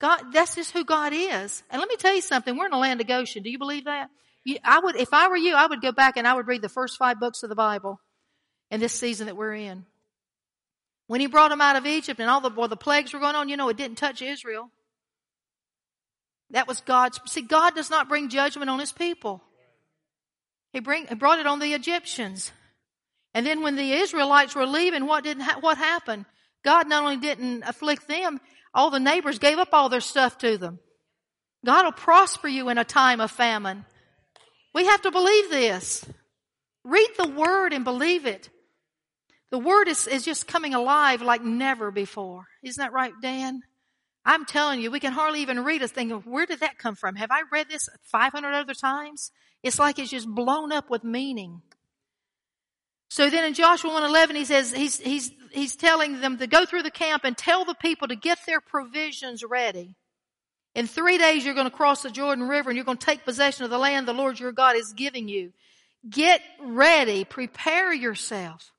God, 0.01 0.23
that's 0.33 0.55
just 0.55 0.73
who 0.73 0.85
God 0.85 1.13
is. 1.13 1.63
And 1.71 1.81
let 1.81 1.89
me 1.89 1.97
tell 1.97 2.15
you 2.15 2.21
something. 2.21 2.57
We're 2.57 2.67
in 2.67 2.73
a 2.73 2.79
land 2.79 3.01
of 3.01 3.07
Goshen. 3.07 3.43
Do 3.43 3.51
you 3.51 3.59
believe 3.59 3.87
that? 3.87 4.11
You, 4.45 4.59
I 4.63 4.79
would, 4.79 4.97
if 4.97 5.13
I 5.13 5.29
were 5.29 5.37
you, 5.37 5.55
I 5.57 5.67
would 5.67 5.83
go 5.83 5.91
back 5.91 6.17
and 6.17 6.27
I 6.27 6.35
would 6.35 6.47
read 6.47 6.63
the 6.63 6.69
first 6.69 6.97
five 6.97 7.19
books 7.19 7.43
of 7.43 7.49
the 7.49 7.57
Bible 7.57 8.01
in 8.71 8.81
this 8.81 8.93
season 8.93 9.27
that 9.27 9.37
we're 9.37 9.55
in. 9.55 9.85
When 11.09 11.21
he 11.21 11.27
brought 11.27 11.49
them 11.49 11.61
out 11.61 11.77
of 11.77 11.87
Egypt 11.87 12.21
and 12.21 12.31
all 12.31 12.41
the, 12.41 12.51
well, 12.51 12.69
the 12.69 12.77
plagues 12.77 13.13
were 13.13 13.19
going 13.19 13.35
on, 13.35 13.49
you 13.49 13.57
know, 13.57 13.69
it 13.71 13.77
didn't 13.77 13.99
touch 13.99 14.23
Israel. 14.23 14.71
That 16.51 16.69
was 16.69 16.81
God's, 16.81 17.21
see, 17.27 17.43
God 17.43 17.75
does 17.75 17.91
not 17.91 18.09
bring 18.09 18.29
judgment 18.29 18.71
on 18.71 18.79
his 18.79 18.93
people. 18.93 19.43
He 20.73 20.81
bring, 20.81 21.07
he 21.07 21.15
brought 21.15 21.41
it 21.41 21.47
on 21.47 21.59
the 21.59 21.73
Egyptians. 21.73 22.53
And 23.35 23.47
then 23.47 23.63
when 23.63 23.77
the 23.77 23.93
Israelites 23.93 24.55
were 24.55 24.67
leaving, 24.67 25.07
what 25.07 25.25
didn't 25.25 25.45
ha- 25.45 25.61
what 25.61 25.79
happened? 25.79 26.25
God 26.65 26.89
not 26.89 27.03
only 27.03 27.19
didn't 27.19 27.63
afflict 27.65 28.09
them, 28.09 28.41
all 28.75 28.91
the 28.91 29.01
neighbors 29.01 29.39
gave 29.39 29.59
up 29.59 29.69
all 29.73 29.89
their 29.89 30.01
stuff 30.01 30.39
to 30.39 30.59
them. 30.59 30.79
God 31.65 31.85
will 31.85 31.93
prosper 31.93 32.49
you 32.49 32.69
in 32.69 32.79
a 32.79 32.85
time 32.85 33.21
of 33.21 33.31
famine. 33.31 33.85
We 34.75 34.87
have 34.87 35.03
to 35.03 35.11
believe 35.11 35.51
this. 35.51 36.05
Read 36.85 37.09
the 37.19 37.29
word 37.29 37.73
and 37.73 37.85
believe 37.85 38.27
it. 38.27 38.49
The 39.51 39.59
word 39.59 39.89
is, 39.89 40.07
is 40.07 40.25
just 40.25 40.47
coming 40.47 40.75
alive 40.75 41.23
like 41.23 41.43
never 41.43 41.91
before. 41.91 42.47
Isn't 42.63 42.81
that 42.83 42.93
right, 42.93 43.13
Dan? 43.23 43.63
I'm 44.25 44.45
telling 44.45 44.81
you, 44.81 44.91
we 44.91 45.01
can 45.01 45.13
hardly 45.13 45.41
even 45.41 45.65
read 45.65 45.83
a 45.83 45.89
thing. 45.89 46.11
Where 46.11 46.45
did 46.45 46.61
that 46.61 46.79
come 46.79 46.95
from? 46.95 47.17
Have 47.17 47.31
I 47.31 47.43
read 47.51 47.69
this 47.69 47.89
500 48.05 48.53
other 48.53 48.75
times? 48.75 49.31
It's 49.63 49.79
like 49.79 49.99
it's 49.99 50.11
just 50.11 50.29
blown 50.29 50.71
up 50.71 50.91
with 50.91 51.03
meaning. 51.03 51.63
So 53.09 53.31
then 53.31 53.45
in 53.45 53.55
Joshua 53.55 53.91
1:11 53.91 54.37
he 54.37 54.45
says 54.45 54.73
he's 54.73 54.99
he's 54.99 55.33
he's 55.51 55.77
telling 55.77 56.21
them 56.21 56.39
to 56.39 56.47
go 56.47 56.67
through 56.67 56.83
the 56.83 56.91
camp 56.91 57.25
and 57.25 57.37
tell 57.37 57.65
the 57.65 57.75
people 57.75 58.09
to 58.09 58.17
get 58.17 58.39
their 58.47 58.61
provisions 58.61 59.43
ready. 59.43 59.97
In 60.75 60.87
3 60.87 61.19
days 61.19 61.45
you're 61.45 61.55
going 61.55 61.71
to 61.71 61.77
cross 61.77 62.03
the 62.03 62.11
Jordan 62.11 62.49
River 62.49 62.71
and 62.71 62.77
you're 62.77 62.85
going 62.85 62.99
to 62.99 63.07
take 63.07 63.25
possession 63.25 63.65
of 63.65 63.71
the 63.71 63.79
land 63.79 64.07
the 64.07 64.13
Lord 64.13 64.39
your 64.39 64.53
God 64.53 64.77
is 64.77 64.93
giving 64.93 65.29
you. 65.29 65.53
Get 66.09 66.43
ready, 66.61 67.25
prepare 67.25 67.93
yourself. 67.93 68.73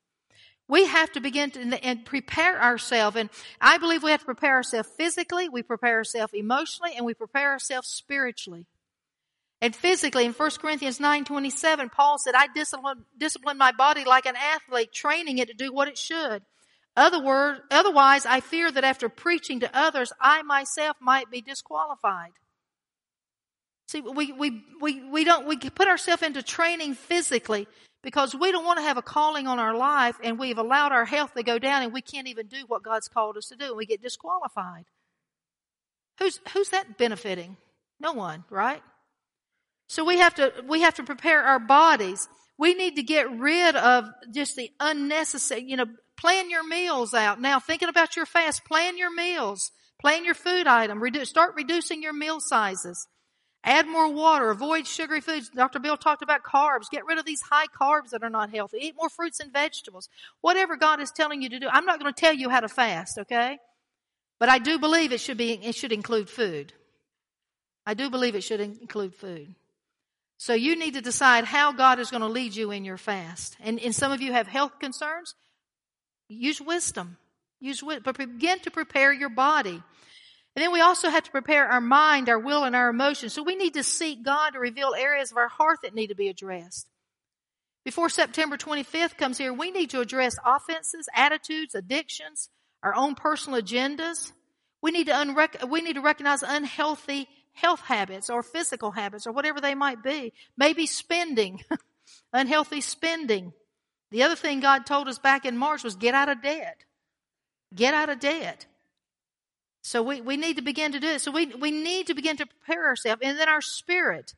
We 0.67 0.85
have 0.85 1.11
to 1.13 1.19
begin 1.19 1.49
to 1.51 1.83
and 1.83 2.05
prepare 2.05 2.61
ourselves 2.61 3.17
and 3.17 3.31
I 3.59 3.79
believe 3.79 4.03
we 4.03 4.11
have 4.11 4.19
to 4.19 4.25
prepare 4.25 4.53
ourselves 4.53 4.89
physically, 4.95 5.49
we 5.49 5.63
prepare 5.63 5.95
ourselves 5.95 6.33
emotionally 6.33 6.93
and 6.95 7.05
we 7.05 7.15
prepare 7.15 7.51
ourselves 7.51 7.87
spiritually. 7.87 8.67
And 9.61 9.75
physically, 9.75 10.25
in 10.25 10.31
1 10.31 10.51
Corinthians 10.61 10.99
9.27, 10.99 11.91
Paul 11.91 12.17
said, 12.17 12.33
I 12.35 12.47
discipline, 12.55 13.03
discipline 13.17 13.57
my 13.57 13.73
body 13.73 14.05
like 14.05 14.25
an 14.25 14.35
athlete, 14.37 14.93
training 14.93 15.37
it 15.39 15.49
to 15.49 15.53
do 15.53 15.73
what 15.73 15.89
it 15.89 15.97
should. 15.97 16.43
Other 16.95 17.21
word, 17.21 17.59
otherwise, 17.69 18.25
I 18.25 18.39
fear 18.39 18.71
that 18.71 18.83
after 18.83 19.09
preaching 19.09 19.59
to 19.61 19.77
others, 19.77 20.13
I 20.19 20.43
myself 20.43 20.97
might 21.01 21.29
be 21.29 21.41
disqualified. 21.41 22.31
See, 23.89 24.01
we, 24.01 24.31
we, 24.31 24.63
we, 24.79 25.09
we 25.09 25.23
don't, 25.23 25.47
we 25.47 25.57
put 25.57 25.87
ourselves 25.87 26.23
into 26.23 26.43
training 26.43 26.93
physically 26.93 27.67
because 28.01 28.35
we 28.35 28.51
don't 28.51 28.65
want 28.65 28.77
to 28.79 28.83
have 28.83 28.97
a 28.97 29.01
calling 29.01 29.47
on 29.47 29.59
our 29.59 29.75
life 29.75 30.15
and 30.23 30.39
we've 30.39 30.57
allowed 30.57 30.91
our 30.91 31.05
health 31.05 31.33
to 31.33 31.43
go 31.43 31.59
down 31.59 31.83
and 31.83 31.91
we 31.91 32.01
can't 32.01 32.27
even 32.27 32.47
do 32.47 32.63
what 32.67 32.83
God's 32.83 33.07
called 33.07 33.35
us 33.35 33.47
to 33.47 33.55
do 33.55 33.65
and 33.65 33.77
we 33.77 33.85
get 33.85 34.01
disqualified. 34.01 34.85
Who's, 36.19 36.39
who's 36.53 36.69
that 36.69 36.97
benefiting? 36.97 37.57
No 37.99 38.13
one, 38.13 38.43
right? 38.49 38.81
So 39.89 40.05
we 40.05 40.19
have 40.19 40.35
to, 40.35 40.53
we 40.67 40.81
have 40.81 40.93
to 40.95 41.03
prepare 41.03 41.43
our 41.43 41.59
bodies. 41.59 42.29
We 42.59 42.75
need 42.75 42.95
to 42.97 43.03
get 43.03 43.29
rid 43.31 43.75
of 43.75 44.05
just 44.31 44.55
the 44.55 44.71
unnecessary, 44.79 45.63
you 45.63 45.77
know, 45.77 45.87
plan 46.15 46.51
your 46.51 46.65
meals 46.65 47.15
out. 47.15 47.41
Now 47.41 47.59
thinking 47.59 47.89
about 47.89 48.15
your 48.15 48.27
fast, 48.27 48.65
plan 48.65 48.97
your 48.97 49.13
meals, 49.13 49.71
plan 49.99 50.25
your 50.25 50.35
food 50.35 50.67
item, 50.67 51.01
redu- 51.01 51.25
start 51.25 51.55
reducing 51.55 52.03
your 52.03 52.13
meal 52.13 52.39
sizes. 52.39 53.07
Add 53.63 53.87
more 53.87 54.13
water. 54.13 54.51
Avoid 54.51 54.85
sugary 54.85 55.21
foods. 55.21 55.49
Dr. 55.49 55.79
Bill 55.79 55.97
talked 55.97 56.21
about 56.21 56.43
carbs. 56.43 56.89
Get 56.91 57.05
rid 57.05 57.17
of 57.17 57.25
these 57.25 57.41
high 57.41 57.65
carbs 57.67 58.11
that 58.11 58.23
are 58.23 58.29
not 58.29 58.51
healthy. 58.51 58.77
Eat 58.79 58.95
more 58.95 59.09
fruits 59.09 59.39
and 59.39 59.51
vegetables. 59.51 60.07
Whatever 60.41 60.77
God 60.77 61.01
is 61.01 61.11
telling 61.11 61.41
you 61.41 61.49
to 61.49 61.59
do. 61.59 61.67
I'm 61.67 61.85
not 61.85 61.99
going 61.99 62.13
to 62.13 62.17
tell 62.17 62.33
you 62.33 62.49
how 62.49 62.61
to 62.61 62.69
fast, 62.69 63.17
okay? 63.17 63.57
But 64.39 64.49
I 64.49 64.59
do 64.59 64.77
believe 64.79 65.11
it 65.11 65.19
should 65.19 65.37
be, 65.37 65.53
it 65.53 65.75
should 65.75 65.91
include 65.91 66.29
food. 66.29 66.73
I 67.85 67.95
do 67.95 68.09
believe 68.09 68.35
it 68.35 68.43
should 68.43 68.61
include 68.61 69.15
food. 69.15 69.55
So 70.39 70.53
you 70.53 70.77
need 70.77 70.93
to 70.93 71.01
decide 71.01 71.43
how 71.43 71.73
God 71.73 71.99
is 71.99 72.11
going 72.11 72.21
to 72.21 72.27
lead 72.27 72.55
you 72.55 72.71
in 72.71 72.85
your 72.85 72.95
fast. 72.95 73.57
And, 73.59 73.77
and 73.77 73.93
some 73.93 74.13
of 74.13 74.21
you 74.21 74.31
have 74.31 74.47
health 74.47 74.79
concerns. 74.79 75.35
Use 76.29 76.61
wisdom. 76.61 77.17
Use. 77.59 77.83
But 77.83 78.17
begin 78.17 78.59
to 78.59 78.71
prepare 78.71 79.11
your 79.11 79.27
body. 79.27 79.83
And 80.55 80.63
then 80.63 80.71
we 80.71 80.79
also 80.79 81.09
have 81.09 81.25
to 81.25 81.31
prepare 81.31 81.67
our 81.67 81.81
mind, 81.81 82.29
our 82.29 82.39
will, 82.39 82.63
and 82.63 82.73
our 82.73 82.87
emotions. 82.87 83.33
So 83.33 83.43
we 83.43 83.57
need 83.57 83.73
to 83.73 83.83
seek 83.83 84.23
God 84.23 84.51
to 84.51 84.59
reveal 84.59 84.93
areas 84.97 85.29
of 85.29 85.37
our 85.37 85.49
heart 85.49 85.79
that 85.83 85.93
need 85.93 86.07
to 86.07 86.15
be 86.15 86.29
addressed. 86.29 86.87
Before 87.83 88.07
September 88.07 88.55
25th 88.55 89.17
comes 89.17 89.37
here, 89.37 89.51
we 89.51 89.71
need 89.71 89.89
to 89.89 89.99
address 89.99 90.37
offenses, 90.45 91.09
attitudes, 91.13 91.75
addictions, 91.75 92.47
our 92.81 92.95
own 92.95 93.13
personal 93.15 93.61
agendas. 93.61 94.31
We 94.81 94.91
need 94.91 95.07
to, 95.07 95.13
unrec- 95.13 95.69
we 95.69 95.81
need 95.81 95.95
to 95.95 96.01
recognize 96.01 96.43
unhealthy 96.43 97.27
health 97.61 97.81
habits 97.81 98.29
or 98.29 98.43
physical 98.43 98.91
habits 98.91 99.27
or 99.27 99.31
whatever 99.31 99.61
they 99.61 99.75
might 99.75 100.01
be. 100.03 100.33
Maybe 100.57 100.85
spending, 100.85 101.63
unhealthy 102.33 102.81
spending. 102.81 103.53
The 104.11 104.23
other 104.23 104.35
thing 104.35 104.59
God 104.59 104.85
told 104.85 105.07
us 105.07 105.19
back 105.19 105.45
in 105.45 105.57
March 105.57 105.83
was 105.83 105.95
get 105.95 106.15
out 106.15 106.29
of 106.29 106.41
debt. 106.41 106.83
Get 107.75 107.93
out 107.93 108.09
of 108.09 108.19
debt. 108.19 108.65
So 109.81 110.01
we, 110.01 110.21
we 110.21 110.37
need 110.37 110.57
to 110.57 110.61
begin 110.61 110.91
to 110.93 110.99
do 110.99 111.07
it. 111.07 111.21
So 111.21 111.31
we, 111.31 111.47
we 111.47 111.71
need 111.71 112.07
to 112.07 112.13
begin 112.13 112.37
to 112.37 112.45
prepare 112.45 112.87
ourselves. 112.87 113.21
And 113.23 113.37
then 113.37 113.49
our 113.49 113.61
spirit. 113.61 114.33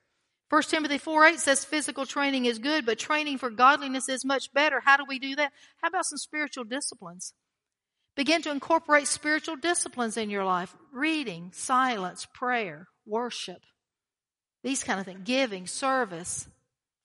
1 0.49 0.63
Timothy 0.63 0.97
4 0.97 1.25
8 1.27 1.39
says 1.39 1.63
physical 1.63 2.05
training 2.05 2.45
is 2.45 2.59
good, 2.59 2.85
but 2.85 2.99
training 2.99 3.37
for 3.37 3.49
godliness 3.49 4.09
is 4.09 4.25
much 4.25 4.53
better. 4.53 4.81
How 4.81 4.97
do 4.97 5.05
we 5.07 5.17
do 5.17 5.35
that? 5.37 5.53
How 5.81 5.87
about 5.87 6.05
some 6.05 6.17
spiritual 6.17 6.65
disciplines? 6.65 7.33
Begin 8.15 8.41
to 8.43 8.51
incorporate 8.51 9.07
spiritual 9.07 9.55
disciplines 9.55 10.17
in 10.17 10.29
your 10.29 10.43
life. 10.43 10.75
Reading, 10.91 11.51
silence, 11.53 12.27
prayer, 12.33 12.87
worship. 13.05 13.61
These 14.63 14.83
kind 14.83 14.99
of 14.99 15.05
things. 15.05 15.21
Giving, 15.23 15.65
service, 15.65 16.47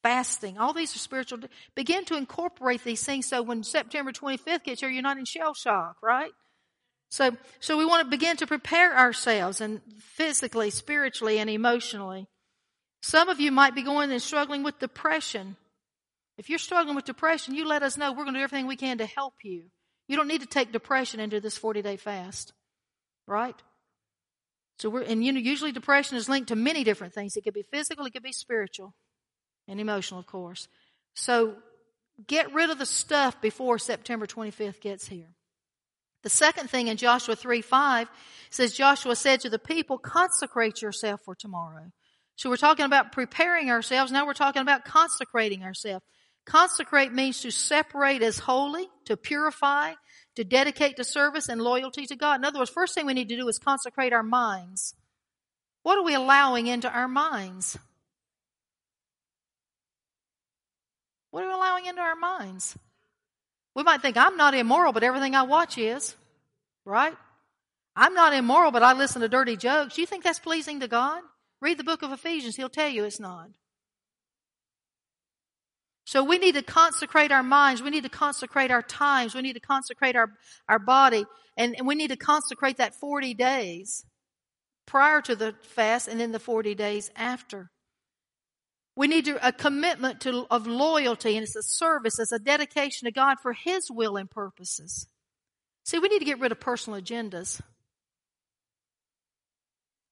fasting. 0.02 0.58
All 0.58 0.72
these 0.72 0.94
are 0.94 0.98
spiritual. 0.98 1.40
Begin 1.74 2.04
to 2.06 2.16
incorporate 2.16 2.84
these 2.84 3.04
things 3.04 3.26
so 3.26 3.42
when 3.42 3.62
September 3.62 4.12
25th 4.12 4.64
gets 4.64 4.80
here, 4.80 4.90
you're 4.90 5.02
not 5.02 5.18
in 5.18 5.24
shell 5.24 5.54
shock, 5.54 5.96
right? 6.02 6.32
So, 7.08 7.36
so 7.60 7.78
we 7.78 7.84
want 7.84 8.04
to 8.04 8.10
begin 8.10 8.36
to 8.38 8.46
prepare 8.46 8.96
ourselves 8.96 9.60
and 9.60 9.80
physically, 9.98 10.70
spiritually, 10.70 11.38
and 11.38 11.48
emotionally. 11.48 12.26
Some 13.00 13.28
of 13.28 13.40
you 13.40 13.52
might 13.52 13.74
be 13.74 13.82
going 13.82 14.10
and 14.10 14.20
struggling 14.20 14.64
with 14.64 14.80
depression. 14.80 15.56
If 16.38 16.50
you're 16.50 16.58
struggling 16.58 16.96
with 16.96 17.04
depression, 17.04 17.54
you 17.54 17.66
let 17.66 17.82
us 17.82 17.96
know. 17.96 18.10
We're 18.10 18.24
going 18.24 18.34
to 18.34 18.40
do 18.40 18.44
everything 18.44 18.66
we 18.66 18.76
can 18.76 18.98
to 18.98 19.06
help 19.06 19.34
you. 19.44 19.70
You 20.08 20.16
don't 20.16 20.28
need 20.28 20.42
to 20.42 20.46
take 20.46 20.72
depression 20.72 21.20
into 21.20 21.40
this 21.40 21.58
40 21.58 21.82
day 21.82 21.96
fast. 21.96 22.52
Right? 23.26 23.56
So 24.78 24.90
we're, 24.90 25.02
and 25.02 25.24
you 25.24 25.32
know, 25.32 25.40
usually 25.40 25.72
depression 25.72 26.16
is 26.16 26.28
linked 26.28 26.48
to 26.48 26.56
many 26.56 26.84
different 26.84 27.14
things. 27.14 27.36
It 27.36 27.42
could 27.44 27.54
be 27.54 27.62
physical, 27.62 28.04
it 28.06 28.12
could 28.12 28.22
be 28.22 28.32
spiritual, 28.32 28.94
and 29.66 29.80
emotional, 29.80 30.20
of 30.20 30.26
course. 30.26 30.68
So 31.14 31.56
get 32.26 32.52
rid 32.52 32.70
of 32.70 32.78
the 32.78 32.86
stuff 32.86 33.40
before 33.40 33.78
September 33.78 34.26
25th 34.26 34.80
gets 34.80 35.08
here. 35.08 35.34
The 36.22 36.30
second 36.30 36.68
thing 36.68 36.88
in 36.88 36.96
Joshua 36.96 37.36
3 37.36 37.62
5 37.62 38.08
says, 38.50 38.74
Joshua 38.74 39.16
said 39.16 39.40
to 39.40 39.50
the 39.50 39.58
people, 39.58 39.96
consecrate 39.96 40.82
yourself 40.82 41.20
for 41.24 41.34
tomorrow. 41.34 41.92
So 42.36 42.50
we're 42.50 42.56
talking 42.56 42.84
about 42.84 43.12
preparing 43.12 43.70
ourselves. 43.70 44.12
Now 44.12 44.26
we're 44.26 44.34
talking 44.34 44.60
about 44.60 44.84
consecrating 44.84 45.62
ourselves. 45.62 46.04
Consecrate 46.46 47.12
means 47.12 47.40
to 47.40 47.50
separate 47.50 48.22
as 48.22 48.38
holy, 48.38 48.88
to 49.04 49.16
purify, 49.16 49.94
to 50.36 50.44
dedicate 50.44 50.96
to 50.96 51.04
service 51.04 51.48
and 51.48 51.60
loyalty 51.60 52.06
to 52.06 52.16
God. 52.16 52.40
In 52.40 52.44
other 52.44 52.60
words, 52.60 52.70
first 52.70 52.94
thing 52.94 53.04
we 53.04 53.14
need 53.14 53.28
to 53.28 53.36
do 53.36 53.48
is 53.48 53.58
consecrate 53.58 54.12
our 54.12 54.22
minds. 54.22 54.94
What 55.82 55.98
are 55.98 56.04
we 56.04 56.14
allowing 56.14 56.68
into 56.68 56.90
our 56.90 57.08
minds? 57.08 57.76
What 61.32 61.42
are 61.42 61.48
we 61.48 61.54
allowing 61.54 61.86
into 61.86 62.00
our 62.00 62.16
minds? 62.16 62.78
We 63.74 63.82
might 63.82 64.00
think, 64.00 64.16
I'm 64.16 64.36
not 64.36 64.54
immoral, 64.54 64.92
but 64.92 65.02
everything 65.02 65.34
I 65.34 65.42
watch 65.42 65.76
is. 65.76 66.14
Right? 66.84 67.14
I'm 67.96 68.14
not 68.14 68.34
immoral, 68.34 68.70
but 68.70 68.84
I 68.84 68.92
listen 68.92 69.20
to 69.22 69.28
dirty 69.28 69.56
jokes. 69.56 69.98
You 69.98 70.06
think 70.06 70.22
that's 70.22 70.38
pleasing 70.38 70.80
to 70.80 70.88
God? 70.88 71.22
Read 71.60 71.78
the 71.78 71.84
book 71.84 72.02
of 72.02 72.12
Ephesians. 72.12 72.56
He'll 72.56 72.68
tell 72.68 72.88
you 72.88 73.04
it's 73.04 73.18
not. 73.18 73.48
So 76.06 76.22
we 76.22 76.38
need 76.38 76.54
to 76.54 76.62
consecrate 76.62 77.32
our 77.32 77.42
minds. 77.42 77.82
We 77.82 77.90
need 77.90 78.04
to 78.04 78.08
consecrate 78.08 78.70
our 78.70 78.80
times. 78.80 79.34
We 79.34 79.42
need 79.42 79.54
to 79.54 79.60
consecrate 79.60 80.14
our, 80.14 80.30
our 80.68 80.78
body. 80.78 81.26
And, 81.56 81.74
and 81.76 81.86
we 81.86 81.96
need 81.96 82.10
to 82.10 82.16
consecrate 82.16 82.76
that 82.76 82.94
40 82.94 83.34
days 83.34 84.06
prior 84.86 85.20
to 85.22 85.34
the 85.34 85.56
fast 85.62 86.06
and 86.06 86.20
then 86.20 86.30
the 86.30 86.38
40 86.38 86.76
days 86.76 87.10
after. 87.16 87.72
We 88.94 89.08
need 89.08 89.24
to, 89.24 89.46
a 89.46 89.50
commitment 89.50 90.20
to, 90.20 90.46
of 90.48 90.68
loyalty 90.68 91.36
and 91.36 91.42
it's 91.42 91.56
a 91.56 91.62
service, 91.62 92.20
it's 92.20 92.30
a 92.30 92.38
dedication 92.38 93.06
to 93.06 93.12
God 93.12 93.38
for 93.42 93.52
His 93.52 93.90
will 93.90 94.16
and 94.16 94.30
purposes. 94.30 95.08
See, 95.84 95.98
we 95.98 96.08
need 96.08 96.20
to 96.20 96.24
get 96.24 96.38
rid 96.38 96.52
of 96.52 96.60
personal 96.60 97.00
agendas. 97.00 97.60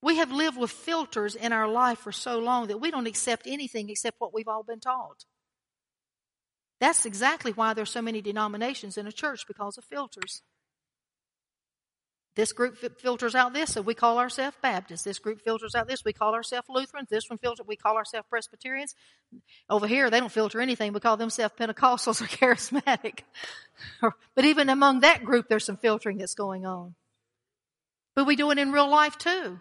We 0.02 0.16
have 0.16 0.32
lived 0.32 0.58
with 0.58 0.72
filters 0.72 1.36
in 1.36 1.52
our 1.52 1.68
life 1.68 2.00
for 2.00 2.12
so 2.12 2.40
long 2.40 2.66
that 2.66 2.80
we 2.80 2.90
don't 2.90 3.06
accept 3.06 3.46
anything 3.46 3.88
except 3.90 4.20
what 4.20 4.34
we've 4.34 4.48
all 4.48 4.64
been 4.64 4.80
taught. 4.80 5.24
That's 6.80 7.06
exactly 7.06 7.52
why 7.52 7.74
there's 7.74 7.90
so 7.90 8.02
many 8.02 8.20
denominations 8.20 8.98
in 8.98 9.06
a 9.06 9.12
church 9.12 9.46
because 9.46 9.78
of 9.78 9.84
filters. 9.84 10.42
This 12.36 12.52
group 12.52 12.76
filters 13.00 13.36
out 13.36 13.52
this, 13.52 13.74
so 13.74 13.80
we 13.80 13.94
call 13.94 14.18
ourselves 14.18 14.56
Baptists. 14.60 15.04
This 15.04 15.20
group 15.20 15.40
filters 15.42 15.76
out 15.76 15.86
this, 15.86 16.04
we 16.04 16.12
call 16.12 16.34
ourselves 16.34 16.66
Lutherans. 16.68 17.08
This 17.08 17.30
one 17.30 17.38
filters, 17.38 17.64
we 17.66 17.76
call 17.76 17.96
ourselves 17.96 18.26
Presbyterians. 18.28 18.96
Over 19.70 19.86
here, 19.86 20.10
they 20.10 20.18
don't 20.18 20.32
filter 20.32 20.60
anything. 20.60 20.92
We 20.92 20.98
call 20.98 21.16
themselves 21.16 21.54
Pentecostals 21.56 22.20
or 22.20 22.24
Charismatic. 22.26 23.20
but 24.34 24.44
even 24.44 24.68
among 24.68 25.00
that 25.00 25.24
group, 25.24 25.46
there's 25.48 25.64
some 25.64 25.76
filtering 25.76 26.18
that's 26.18 26.34
going 26.34 26.66
on. 26.66 26.96
But 28.16 28.26
we 28.26 28.34
do 28.34 28.50
it 28.50 28.58
in 28.58 28.72
real 28.72 28.88
life 28.88 29.16
too. 29.16 29.60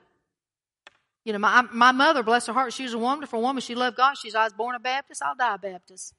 You 1.26 1.34
know, 1.34 1.40
my, 1.40 1.62
my 1.72 1.92
mother, 1.92 2.24
bless 2.24 2.48
her 2.48 2.54
heart, 2.54 2.74
she 2.74 2.84
was 2.84 2.94
a 2.94 2.98
wonderful 2.98 3.40
woman. 3.40 3.62
She 3.62 3.76
loved 3.76 3.98
God. 3.98 4.16
She's, 4.18 4.34
I 4.34 4.46
was 4.46 4.54
born 4.54 4.76
a 4.76 4.80
Baptist, 4.80 5.22
I'll 5.22 5.36
die 5.36 5.56
a 5.56 5.58
Baptist. 5.60 6.16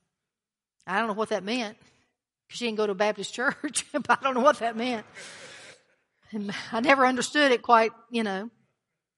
I 0.87 0.99
don't 0.99 1.09
know 1.09 1.15
what 1.15 1.31
that 1.31 1.45
meant. 1.45 1.77
She 2.49 2.67
didn't 2.67 2.77
go 2.77 2.87
to 2.87 2.93
a 2.93 2.97
Baptist 2.97 3.33
church, 3.33 3.87
but 3.93 4.11
I 4.11 4.19
don't 4.23 4.35
know 4.35 4.41
what 4.41 4.59
that 4.59 4.77
meant. 4.77 5.07
And 6.33 6.55
I 6.73 6.81
never 6.81 7.07
understood 7.07 7.53
it 7.53 7.63
quite, 7.63 7.93
you 8.11 8.23
know. 8.23 8.51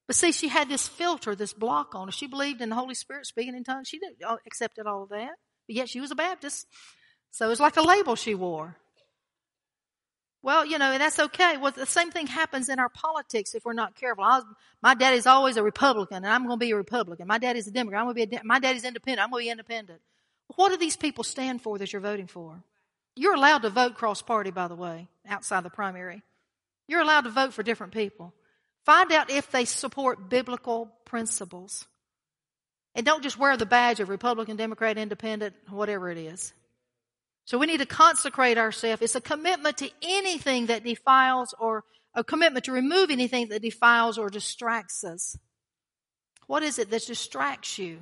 But 0.06 0.16
see, 0.16 0.32
she 0.32 0.48
had 0.48 0.68
this 0.68 0.86
filter, 0.86 1.34
this 1.34 1.52
block 1.52 1.94
on 1.94 2.08
her. 2.08 2.12
She 2.12 2.26
believed 2.26 2.60
in 2.60 2.68
the 2.68 2.76
Holy 2.76 2.94
Spirit 2.94 3.26
speaking 3.26 3.56
in 3.56 3.64
tongues. 3.64 3.88
She 3.88 3.98
didn't 3.98 4.22
uh, 4.24 4.36
accepted 4.46 4.86
all 4.86 5.02
of 5.02 5.08
that. 5.08 5.32
But 5.66 5.76
yet 5.76 5.88
she 5.88 6.00
was 6.00 6.10
a 6.10 6.14
Baptist. 6.14 6.66
So 7.32 7.46
it 7.46 7.48
was 7.48 7.60
like 7.60 7.76
a 7.76 7.82
label 7.82 8.14
she 8.14 8.34
wore. 8.34 8.76
Well, 10.42 10.64
you 10.64 10.78
know, 10.78 10.92
and 10.92 11.00
that's 11.00 11.18
okay. 11.18 11.56
Well, 11.56 11.72
the 11.72 11.86
same 11.86 12.12
thing 12.12 12.28
happens 12.28 12.68
in 12.68 12.78
our 12.78 12.88
politics 12.88 13.54
if 13.56 13.64
we're 13.64 13.72
not 13.72 13.96
careful. 13.96 14.22
Was, 14.22 14.44
my 14.80 14.94
daddy's 14.94 15.26
always 15.26 15.56
a 15.56 15.62
Republican, 15.62 16.18
and 16.18 16.28
I'm 16.28 16.44
going 16.44 16.60
to 16.60 16.64
be 16.64 16.70
a 16.70 16.76
Republican. 16.76 17.26
My 17.26 17.38
daddy's 17.38 17.66
a 17.66 17.72
Democrat. 17.72 18.00
I'm 18.00 18.06
going 18.06 18.14
to 18.14 18.26
be 18.28 18.36
a, 18.36 18.44
my 18.44 18.60
daddy's 18.60 18.84
independent. 18.84 19.24
I'm 19.24 19.30
going 19.32 19.42
to 19.42 19.46
be 19.46 19.50
independent. 19.50 20.00
What 20.54 20.70
do 20.70 20.76
these 20.76 20.96
people 20.96 21.24
stand 21.24 21.60
for 21.60 21.78
that 21.78 21.92
you're 21.92 22.00
voting 22.00 22.28
for? 22.28 22.62
You're 23.16 23.34
allowed 23.34 23.62
to 23.62 23.70
vote 23.70 23.94
cross 23.94 24.22
party, 24.22 24.50
by 24.50 24.68
the 24.68 24.76
way, 24.76 25.08
outside 25.26 25.64
the 25.64 25.70
primary. 25.70 26.22
You're 26.86 27.00
allowed 27.00 27.22
to 27.22 27.30
vote 27.30 27.52
for 27.52 27.62
different 27.62 27.92
people. 27.92 28.32
Find 28.84 29.10
out 29.10 29.30
if 29.30 29.50
they 29.50 29.64
support 29.64 30.28
biblical 30.28 30.92
principles. 31.04 31.86
And 32.94 33.04
don't 33.04 33.22
just 33.22 33.38
wear 33.38 33.56
the 33.56 33.66
badge 33.66 34.00
of 34.00 34.08
Republican, 34.08 34.56
Democrat, 34.56 34.96
Independent, 34.96 35.54
whatever 35.68 36.10
it 36.10 36.18
is. 36.18 36.54
So 37.44 37.58
we 37.58 37.66
need 37.66 37.80
to 37.80 37.86
consecrate 37.86 38.58
ourselves. 38.58 39.02
It's 39.02 39.14
a 39.14 39.20
commitment 39.20 39.78
to 39.78 39.90
anything 40.02 40.66
that 40.66 40.84
defiles 40.84 41.54
or 41.58 41.84
a 42.14 42.24
commitment 42.24 42.64
to 42.66 42.72
remove 42.72 43.10
anything 43.10 43.48
that 43.48 43.62
defiles 43.62 44.18
or 44.18 44.30
distracts 44.30 45.04
us. 45.04 45.36
What 46.46 46.62
is 46.62 46.78
it 46.78 46.90
that 46.90 47.06
distracts 47.06 47.78
you? 47.78 48.00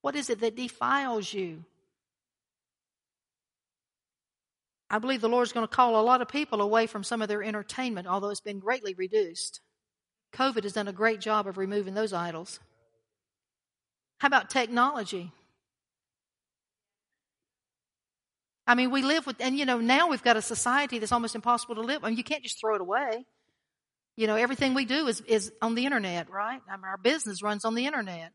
What 0.00 0.16
is 0.16 0.30
it 0.30 0.40
that 0.40 0.56
defiles 0.56 1.32
you? 1.32 1.64
I 4.92 4.98
believe 4.98 5.22
the 5.22 5.28
Lord's 5.28 5.52
going 5.52 5.66
to 5.66 5.74
call 5.74 5.98
a 5.98 6.04
lot 6.04 6.20
of 6.20 6.28
people 6.28 6.60
away 6.60 6.86
from 6.86 7.02
some 7.02 7.22
of 7.22 7.28
their 7.28 7.42
entertainment, 7.42 8.06
although 8.06 8.28
it's 8.28 8.42
been 8.42 8.58
greatly 8.58 8.92
reduced. 8.92 9.62
COVID 10.34 10.64
has 10.64 10.74
done 10.74 10.86
a 10.86 10.92
great 10.92 11.18
job 11.18 11.46
of 11.46 11.56
removing 11.56 11.94
those 11.94 12.12
idols. 12.12 12.60
How 14.18 14.26
about 14.26 14.50
technology? 14.50 15.32
I 18.66 18.74
mean, 18.74 18.90
we 18.90 19.00
live 19.00 19.26
with, 19.26 19.36
and 19.40 19.58
you 19.58 19.64
know, 19.64 19.78
now 19.78 20.08
we've 20.08 20.22
got 20.22 20.36
a 20.36 20.42
society 20.42 20.98
that's 20.98 21.10
almost 21.10 21.34
impossible 21.34 21.76
to 21.76 21.80
live. 21.80 22.04
I 22.04 22.08
mean, 22.08 22.18
you 22.18 22.22
can't 22.22 22.42
just 22.42 22.60
throw 22.60 22.74
it 22.74 22.82
away. 22.82 23.24
You 24.16 24.26
know, 24.26 24.36
everything 24.36 24.74
we 24.74 24.84
do 24.84 25.06
is, 25.06 25.22
is 25.22 25.52
on 25.62 25.74
the 25.74 25.86
internet, 25.86 26.30
right? 26.30 26.60
I 26.70 26.76
mean, 26.76 26.84
our 26.84 26.98
business 26.98 27.42
runs 27.42 27.64
on 27.64 27.74
the 27.74 27.86
internet. 27.86 28.32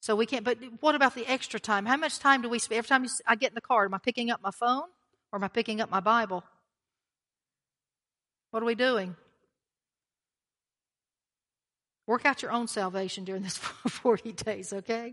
So 0.00 0.16
we 0.16 0.26
can't, 0.26 0.44
but 0.44 0.58
what 0.80 0.96
about 0.96 1.14
the 1.14 1.26
extra 1.28 1.60
time? 1.60 1.86
How 1.86 1.96
much 1.96 2.18
time 2.18 2.42
do 2.42 2.48
we 2.48 2.58
spend? 2.58 2.78
Every 2.78 2.88
time 2.88 3.06
I 3.24 3.36
get 3.36 3.52
in 3.52 3.54
the 3.54 3.60
car, 3.60 3.84
am 3.84 3.94
I 3.94 3.98
picking 3.98 4.30
up 4.30 4.42
my 4.42 4.50
phone 4.50 4.88
or 5.34 5.38
am 5.38 5.42
I 5.44 5.48
picking 5.48 5.80
up 5.80 5.90
my 5.90 5.98
Bible? 5.98 6.44
What 8.52 8.62
are 8.62 8.66
we 8.66 8.76
doing? 8.76 9.16
Work 12.06 12.24
out 12.24 12.40
your 12.40 12.52
own 12.52 12.68
salvation 12.68 13.24
during 13.24 13.42
this 13.42 13.56
40 13.88 14.30
days, 14.30 14.72
okay? 14.72 15.12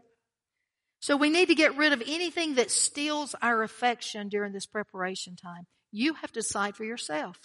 So 0.99 1.17
we 1.17 1.31
need 1.31 1.47
to 1.47 1.55
get 1.55 1.75
rid 1.75 1.91
of 1.91 2.03
anything 2.05 2.53
that 2.55 2.69
steals 2.69 3.33
our 3.41 3.63
affection 3.63 4.29
during 4.29 4.53
this 4.53 4.67
preparation 4.67 5.35
time. 5.35 5.65
You 5.91 6.13
have 6.13 6.31
to 6.33 6.41
decide 6.41 6.75
for 6.75 6.83
yourself. 6.83 7.37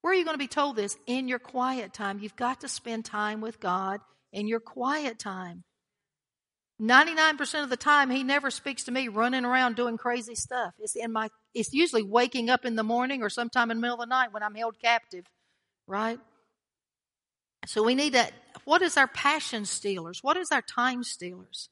Where 0.00 0.12
are 0.12 0.16
you 0.16 0.24
going 0.24 0.34
to 0.34 0.38
be 0.38 0.48
told 0.48 0.74
this? 0.74 0.96
In 1.06 1.28
your 1.28 1.38
quiet 1.38 1.92
time. 1.92 2.18
You've 2.18 2.34
got 2.34 2.62
to 2.62 2.68
spend 2.68 3.04
time 3.04 3.40
with 3.40 3.60
God 3.60 4.00
in 4.32 4.48
your 4.48 4.58
quiet 4.58 5.20
time. 5.20 5.62
99% 6.80 7.62
of 7.62 7.70
the 7.70 7.76
time, 7.76 8.10
He 8.10 8.24
never 8.24 8.50
speaks 8.50 8.82
to 8.84 8.90
me 8.90 9.06
running 9.06 9.44
around 9.44 9.76
doing 9.76 9.96
crazy 9.96 10.34
stuff. 10.34 10.74
It's 10.80 10.96
in 10.96 11.12
my, 11.12 11.28
it's 11.54 11.72
usually 11.72 12.02
waking 12.02 12.50
up 12.50 12.64
in 12.64 12.76
the 12.76 12.82
morning 12.82 13.22
or 13.22 13.28
sometime 13.28 13.70
in 13.70 13.78
the 13.78 13.80
middle 13.80 14.00
of 14.00 14.00
the 14.00 14.06
night 14.06 14.32
when 14.32 14.42
I'm 14.42 14.54
held 14.54 14.78
captive, 14.80 15.24
right? 15.86 16.18
So 17.66 17.82
we 17.82 17.94
need 17.94 18.14
to, 18.14 18.28
what 18.64 18.82
is 18.82 18.96
our 18.96 19.06
passion 19.06 19.64
stealers? 19.64 20.22
What 20.22 20.36
is 20.36 20.50
our 20.50 20.62
time 20.62 21.04
stealers? 21.04 21.68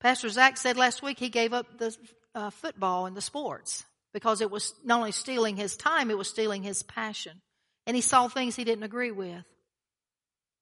Pastor 0.00 0.28
Zach 0.28 0.56
said 0.56 0.76
last 0.76 1.02
week 1.02 1.18
he 1.18 1.28
gave 1.28 1.52
up 1.52 1.78
the 1.78 1.94
uh, 2.34 2.50
football 2.50 3.06
and 3.06 3.16
the 3.16 3.20
sports 3.20 3.84
because 4.12 4.40
it 4.40 4.50
was 4.50 4.74
not 4.84 4.98
only 4.98 5.12
stealing 5.12 5.56
his 5.56 5.76
time, 5.76 6.10
it 6.10 6.18
was 6.18 6.28
stealing 6.28 6.62
his 6.62 6.82
passion. 6.82 7.42
And 7.86 7.94
he 7.94 8.00
saw 8.02 8.28
things 8.28 8.56
he 8.56 8.64
didn't 8.64 8.84
agree 8.84 9.10
with. 9.10 9.44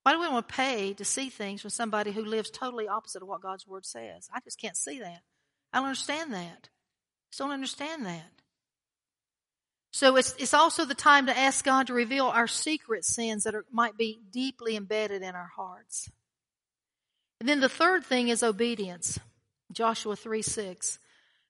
Why 0.03 0.13
do 0.13 0.21
we 0.21 0.29
want 0.29 0.49
to 0.49 0.55
pay 0.55 0.95
to 0.95 1.05
see 1.05 1.29
things 1.29 1.61
from 1.61 1.71
somebody 1.71 2.13
who 2.13 2.25
lives 2.25 2.51
totally 2.51 2.89
opposite 2.89 3.23
of 3.23 3.29
what 3.29 3.43
God's 3.43 3.67
Word 3.67 3.85
says? 3.85 4.29
I 4.33 4.41
just 4.41 4.61
can't 4.61 4.77
see 4.77 5.01
that. 5.01 5.21
I 5.73 5.79
don't 5.79 5.87
understand 5.87 6.33
that. 6.33 6.69
Just 7.31 7.39
don't 7.39 7.51
understand 7.51 8.07
that. 8.07 8.31
So 9.93 10.17
it's, 10.17 10.35
it's 10.39 10.55
also 10.55 10.85
the 10.85 10.95
time 10.95 11.27
to 11.27 11.37
ask 11.37 11.65
God 11.65 11.87
to 11.87 11.95
reveal 11.95 12.27
our 12.27 12.47
secret 12.47 13.05
sins 13.05 13.45
that 13.45 13.55
are, 13.55 13.65
might 13.73 13.97
be 13.97 14.21
deeply 14.31 14.77
embedded 14.77 15.23
in 15.23 15.35
our 15.35 15.51
hearts. 15.57 16.11
And 17.41 17.49
then 17.49 17.61
the 17.61 17.69
third 17.69 18.05
thing 18.05 18.29
is 18.29 18.43
obedience. 18.43 19.19
Joshua 19.73 20.17
3 20.17 20.43
6. 20.43 20.99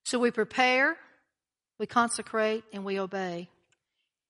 So 0.05 0.19
we 0.19 0.31
prepare, 0.31 0.97
we 1.79 1.87
consecrate, 1.87 2.65
and 2.73 2.85
we 2.85 2.99
obey. 2.99 3.49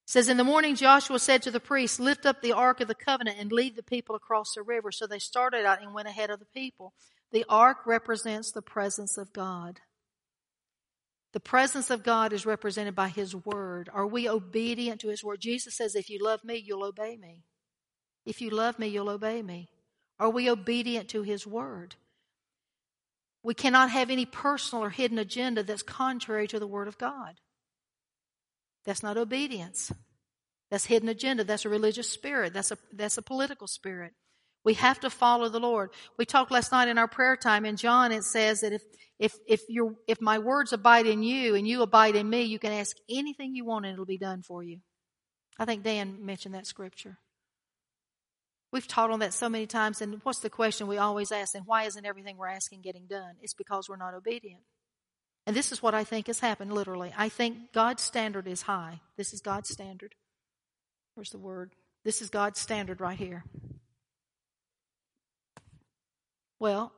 It 0.09 0.11
says, 0.11 0.29
In 0.29 0.37
the 0.37 0.45
morning 0.45 0.75
Joshua 0.75 1.19
said 1.19 1.43
to 1.43 1.51
the 1.51 1.61
priests, 1.61 2.01
Lift 2.01 2.27
up 2.27 2.41
the 2.41 2.53
ark 2.53 2.81
of 2.81 2.89
the 2.89 2.95
covenant 2.95 3.39
and 3.39 3.53
lead 3.53 3.77
the 3.77 3.83
people 3.83 4.15
across 4.17 4.55
the 4.55 4.63
river. 4.63 4.91
So 4.91 5.07
they 5.07 5.19
started 5.19 5.65
out 5.65 5.83
and 5.83 5.95
went 5.95 6.09
ahead 6.09 6.31
of 6.31 6.39
the 6.39 6.47
people. 6.47 6.93
The 7.31 7.45
ark 7.49 7.79
represents 7.87 8.51
the 8.51 8.63
presence 8.63 9.19
of 9.19 9.33
God. 9.33 9.81
The 11.33 11.41
presence 11.41 11.91
of 11.91 12.03
God 12.03 12.33
is 12.33 12.47
represented 12.47 12.95
by 12.95 13.09
His 13.09 13.35
Word. 13.35 13.91
Are 13.93 14.07
we 14.07 14.29
obedient 14.29 15.01
to 15.03 15.09
His 15.09 15.23
Word? 15.23 15.41
Jesus 15.41 15.77
says, 15.77 15.95
If 15.95 16.09
you 16.09 16.19
love 16.23 16.43
me, 16.43 16.57
you'll 16.57 16.85
obey 16.85 17.17
me. 17.17 17.45
If 18.25 18.41
you 18.41 18.51
love 18.51 18.79
me, 18.79 18.89
you'll 18.89 19.11
obey 19.11 19.43
me. 19.43 19.69
Are 20.19 20.31
we 20.31 20.51
obedient 20.51 21.09
to 21.11 21.23
His 21.23 21.47
Word? 21.47 21.97
We 23.43 23.55
cannot 23.55 23.91
have 23.91 24.11
any 24.11 24.27
personal 24.27 24.85
or 24.85 24.91
hidden 24.91 25.19
agenda 25.19 25.63
that's 25.63 25.83
contrary 25.83 26.49
to 26.49 26.59
the 26.59 26.67
Word 26.67 26.89
of 26.89 26.99
God. 26.99 27.35
That's 28.85 29.03
not 29.03 29.19
obedience. 29.19 29.93
That's 30.71 30.87
hidden 30.87 31.09
agenda. 31.09 31.45
That's 31.45 31.65
a 31.65 31.69
religious 31.69 32.11
spirit. 32.11 32.53
That's 32.53 32.71
a, 32.71 32.79
that's 32.93 33.19
a 33.19 33.23
political 33.23 33.67
spirit. 33.67 34.15
We 34.69 34.75
have 34.75 35.01
to 35.01 35.09
follow 35.09 35.49
the 35.49 35.59
Lord. 35.59 35.93
We 36.19 36.27
talked 36.27 36.51
last 36.51 36.73
night 36.73 36.89
in 36.89 36.99
our 36.99 37.09
prayer 37.09 37.39
time 37.39 37.65
in 37.65 37.77
John, 37.77 38.13
it 38.13 38.23
says 38.23 38.61
that 38.61 38.75
if, 38.75 38.83
if, 39.19 39.33
if 39.47 39.63
if 40.07 40.21
my 40.21 40.41
words 40.41 40.75
abide 40.75 41.07
in 41.07 41.23
you 41.23 41.55
and 41.55 41.67
you 41.67 41.81
abide 41.81 42.17
in 42.17 42.29
me, 42.29 42.43
you 42.43 42.59
can 42.59 42.73
ask 42.73 42.95
anything 43.09 43.55
you 43.55 43.65
want 43.65 43.87
and 43.87 43.95
it'll 43.95 44.05
be 44.05 44.19
done 44.19 44.43
for 44.43 44.63
you. 44.63 44.81
I 45.59 45.65
think 45.65 45.85
Dan 45.85 46.19
mentioned 46.27 46.55
that 46.55 46.67
scripture. 46.67 47.17
We've 48.71 48.87
taught 48.87 49.11
on 49.11 49.21
that 49.21 49.33
so 49.33 49.49
many 49.49 49.67
times, 49.67 50.03
and 50.03 50.21
what's 50.23 50.41
the 50.41 50.51
question 50.51 50.87
we 50.87 50.99
always 50.99 51.33
ask? 51.33 51.55
And 51.55 51.65
why 51.65 51.85
isn't 51.85 52.05
everything 52.05 52.37
we're 52.37 52.49
asking 52.49 52.83
getting 52.83 53.07
done? 53.07 53.37
It's 53.41 53.55
because 53.55 53.89
we're 53.89 53.97
not 53.97 54.13
obedient. 54.13 54.61
And 55.47 55.57
this 55.57 55.73
is 55.73 55.83
what 55.83 55.95
I 55.95 56.05
think 56.05 56.27
has 56.27 56.41
happened, 56.41 56.75
literally. 56.75 57.15
I 57.17 57.31
think 57.31 57.73
God's 57.73 58.03
standard 58.03 58.47
is 58.47 58.61
high. 58.61 59.01
This 59.17 59.33
is 59.33 59.41
God's 59.41 59.71
standard. 59.71 60.15
Where's 61.15 61.31
the 61.31 61.39
word? 61.39 61.73
This 62.05 62.21
is 62.21 62.29
God's 62.29 62.61
standard 62.61 63.01
right 63.01 63.17
here. 63.17 63.45
Well, 66.61 66.93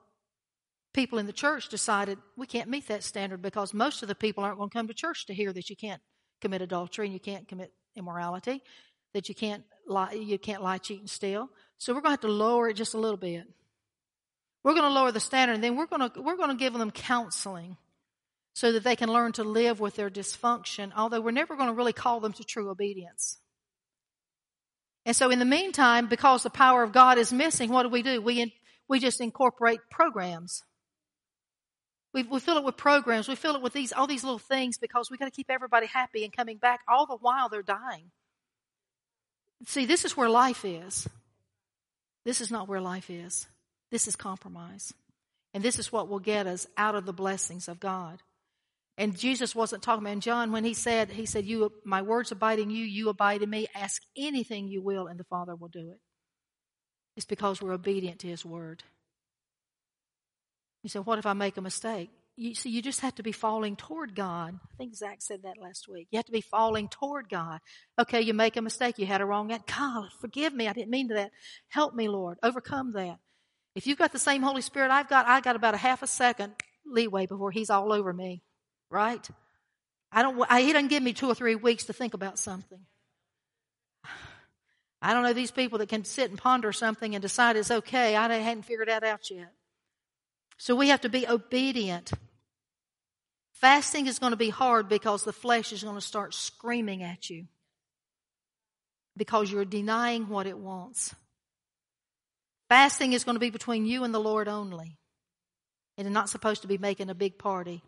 people 0.92 1.18
in 1.18 1.26
the 1.26 1.32
church 1.32 1.68
decided 1.68 2.18
we 2.36 2.46
can't 2.46 2.70
meet 2.70 2.88
that 2.88 3.04
standard 3.04 3.42
because 3.42 3.74
most 3.74 4.02
of 4.02 4.08
the 4.08 4.14
people 4.14 4.44
aren't 4.44 4.58
going 4.58 4.70
to 4.70 4.74
come 4.74 4.88
to 4.88 4.94
church 4.94 5.26
to 5.26 5.34
hear 5.34 5.52
that 5.52 5.70
you 5.70 5.76
can't 5.76 6.00
commit 6.40 6.62
adultery 6.62 7.06
and 7.06 7.14
you 7.14 7.20
can't 7.20 7.46
commit 7.46 7.72
immorality, 7.96 8.62
that 9.14 9.28
you 9.28 9.34
can't 9.34 9.64
lie, 9.86 10.12
you 10.12 10.38
can't 10.38 10.62
lie, 10.62 10.78
cheat, 10.78 11.00
and 11.00 11.10
steal. 11.10 11.48
So 11.78 11.92
we're 11.92 12.00
going 12.00 12.16
to 12.16 12.22
have 12.22 12.28
to 12.28 12.28
lower 12.28 12.68
it 12.68 12.74
just 12.74 12.94
a 12.94 12.98
little 12.98 13.18
bit. 13.18 13.44
We're 14.62 14.74
going 14.74 14.84
to 14.84 14.92
lower 14.92 15.12
the 15.12 15.20
standard, 15.20 15.54
and 15.54 15.64
then 15.64 15.76
we're 15.76 15.86
going 15.86 16.10
to 16.10 16.20
we're 16.20 16.36
going 16.36 16.50
to 16.50 16.54
give 16.54 16.74
them 16.74 16.90
counseling 16.90 17.76
so 18.52 18.72
that 18.72 18.84
they 18.84 18.96
can 18.96 19.10
learn 19.10 19.32
to 19.32 19.44
live 19.44 19.80
with 19.80 19.96
their 19.96 20.10
dysfunction. 20.10 20.92
Although 20.94 21.20
we're 21.20 21.30
never 21.30 21.56
going 21.56 21.68
to 21.68 21.74
really 21.74 21.94
call 21.94 22.20
them 22.20 22.32
to 22.34 22.44
true 22.44 22.68
obedience. 22.70 23.38
And 25.06 25.16
so, 25.16 25.30
in 25.30 25.38
the 25.38 25.46
meantime, 25.46 26.08
because 26.08 26.42
the 26.42 26.50
power 26.50 26.82
of 26.82 26.92
God 26.92 27.16
is 27.16 27.32
missing, 27.32 27.70
what 27.70 27.84
do 27.84 27.88
we 27.88 28.02
do? 28.02 28.20
We 28.20 28.52
we 28.90 28.98
just 28.98 29.20
incorporate 29.20 29.78
programs. 29.88 30.64
We, 32.12 32.24
we 32.24 32.40
fill 32.40 32.58
it 32.58 32.64
with 32.64 32.76
programs. 32.76 33.28
We 33.28 33.36
fill 33.36 33.54
it 33.54 33.62
with 33.62 33.72
these 33.72 33.92
all 33.92 34.08
these 34.08 34.24
little 34.24 34.40
things 34.40 34.78
because 34.78 35.10
we 35.10 35.16
got 35.16 35.26
to 35.26 35.30
keep 35.30 35.48
everybody 35.48 35.86
happy 35.86 36.24
and 36.24 36.36
coming 36.36 36.58
back. 36.58 36.80
All 36.88 37.06
the 37.06 37.16
while 37.16 37.48
they're 37.48 37.62
dying. 37.62 38.10
See, 39.64 39.86
this 39.86 40.04
is 40.04 40.16
where 40.16 40.28
life 40.28 40.64
is. 40.64 41.08
This 42.24 42.40
is 42.40 42.50
not 42.50 42.68
where 42.68 42.80
life 42.80 43.10
is. 43.10 43.46
This 43.92 44.08
is 44.08 44.16
compromise. 44.16 44.92
And 45.54 45.62
this 45.62 45.78
is 45.78 45.92
what 45.92 46.08
will 46.08 46.18
get 46.18 46.48
us 46.48 46.66
out 46.76 46.96
of 46.96 47.06
the 47.06 47.12
blessings 47.12 47.68
of 47.68 47.78
God. 47.78 48.20
And 48.98 49.16
Jesus 49.16 49.54
wasn't 49.54 49.82
talking 49.82 50.02
about 50.02 50.14
in 50.14 50.20
John 50.20 50.50
when 50.50 50.64
he 50.64 50.74
said, 50.74 51.10
He 51.10 51.26
said, 51.26 51.44
You 51.44 51.72
my 51.84 52.02
words 52.02 52.32
abide 52.32 52.58
in 52.58 52.70
you, 52.70 52.84
you 52.84 53.08
abide 53.08 53.42
in 53.42 53.50
me. 53.50 53.68
Ask 53.72 54.02
anything 54.16 54.66
you 54.66 54.82
will, 54.82 55.06
and 55.06 55.18
the 55.18 55.24
Father 55.24 55.54
will 55.54 55.68
do 55.68 55.92
it. 55.92 56.00
It's 57.20 57.26
because 57.26 57.60
we're 57.60 57.74
obedient 57.74 58.20
to 58.20 58.28
his 58.28 58.46
word. 58.46 58.82
You 60.82 60.88
say, 60.88 61.00
What 61.00 61.18
if 61.18 61.26
I 61.26 61.34
make 61.34 61.58
a 61.58 61.60
mistake? 61.60 62.08
you 62.40 62.54
see, 62.54 62.70
you 62.70 62.80
just 62.80 63.00
have 63.00 63.14
to 63.16 63.22
be 63.22 63.32
falling 63.32 63.76
toward 63.76 64.14
God. 64.14 64.54
I 64.54 64.76
think 64.78 64.94
Zach 64.94 65.18
said 65.20 65.42
that 65.42 65.60
last 65.60 65.86
week. 65.86 66.08
You 66.10 66.16
have 66.16 66.24
to 66.24 66.32
be 66.32 66.40
falling 66.40 66.88
toward 66.88 67.28
God. 67.28 67.60
Okay, 67.98 68.22
you 68.22 68.32
make 68.32 68.56
a 68.56 68.62
mistake. 68.62 68.98
You 68.98 69.04
had 69.04 69.20
a 69.20 69.26
wrong 69.26 69.52
answer. 69.52 69.64
God, 69.68 70.08
forgive 70.22 70.54
me. 70.54 70.66
I 70.66 70.72
didn't 70.72 70.88
mean 70.88 71.08
that. 71.08 71.32
Help 71.68 71.94
me, 71.94 72.08
Lord. 72.08 72.38
Overcome 72.42 72.92
that. 72.92 73.18
If 73.74 73.86
you've 73.86 73.98
got 73.98 74.12
the 74.12 74.18
same 74.18 74.40
Holy 74.40 74.62
Spirit 74.62 74.90
I've 74.90 75.10
got, 75.10 75.26
I 75.26 75.42
got 75.42 75.54
about 75.54 75.74
a 75.74 75.76
half 75.76 76.02
a 76.02 76.06
second 76.06 76.54
leeway 76.86 77.26
before 77.26 77.50
He's 77.50 77.68
all 77.68 77.92
over 77.92 78.14
me. 78.14 78.42
Right? 78.90 79.28
I 80.10 80.22
don't. 80.22 80.42
I, 80.48 80.62
he 80.62 80.72
doesn't 80.72 80.88
give 80.88 81.02
me 81.02 81.12
two 81.12 81.28
or 81.28 81.34
three 81.34 81.56
weeks 81.56 81.84
to 81.84 81.92
think 81.92 82.14
about 82.14 82.38
something. 82.38 82.80
I 85.02 85.14
don't 85.14 85.22
know 85.22 85.32
these 85.32 85.50
people 85.50 85.78
that 85.78 85.88
can 85.88 86.04
sit 86.04 86.30
and 86.30 86.38
ponder 86.38 86.72
something 86.72 87.14
and 87.14 87.22
decide 87.22 87.56
it's 87.56 87.70
okay. 87.70 88.16
I 88.16 88.28
hadn't 88.34 88.64
figured 88.64 88.88
that 88.88 89.02
out 89.02 89.30
yet. 89.30 89.52
So 90.58 90.74
we 90.74 90.88
have 90.88 91.00
to 91.02 91.08
be 91.08 91.26
obedient. 91.26 92.12
Fasting 93.52 94.06
is 94.06 94.18
going 94.18 94.32
to 94.32 94.36
be 94.36 94.50
hard 94.50 94.88
because 94.88 95.24
the 95.24 95.32
flesh 95.32 95.72
is 95.72 95.82
going 95.82 95.94
to 95.94 96.00
start 96.00 96.34
screaming 96.34 97.02
at 97.02 97.30
you 97.30 97.46
because 99.16 99.50
you're 99.50 99.64
denying 99.64 100.28
what 100.28 100.46
it 100.46 100.58
wants. 100.58 101.14
Fasting 102.68 103.12
is 103.12 103.24
going 103.24 103.36
to 103.36 103.40
be 103.40 103.50
between 103.50 103.84
you 103.84 104.04
and 104.04 104.14
the 104.14 104.20
Lord 104.20 104.48
only. 104.48 104.98
It 105.96 106.06
is 106.06 106.12
not 106.12 106.28
supposed 106.30 106.62
to 106.62 106.68
be 106.68 106.78
making 106.78 107.10
a 107.10 107.14
big 107.14 107.38
party. 107.38 107.82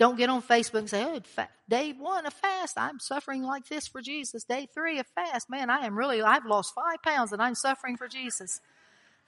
Don't 0.00 0.16
get 0.16 0.30
on 0.30 0.40
Facebook 0.42 0.78
and 0.78 0.88
say, 0.88 1.04
oh, 1.04 1.20
day 1.68 1.92
one 1.92 2.24
of 2.24 2.32
fast, 2.32 2.78
I'm 2.78 2.98
suffering 2.98 3.42
like 3.42 3.68
this 3.68 3.86
for 3.86 4.00
Jesus. 4.00 4.44
Day 4.44 4.66
three 4.72 4.98
of 4.98 5.06
fast, 5.14 5.50
man, 5.50 5.68
I 5.68 5.84
am 5.84 5.94
really, 5.94 6.22
I've 6.22 6.46
lost 6.46 6.72
five 6.74 7.02
pounds 7.02 7.34
and 7.34 7.42
I'm 7.42 7.54
suffering 7.54 7.98
for 7.98 8.08
Jesus. 8.08 8.62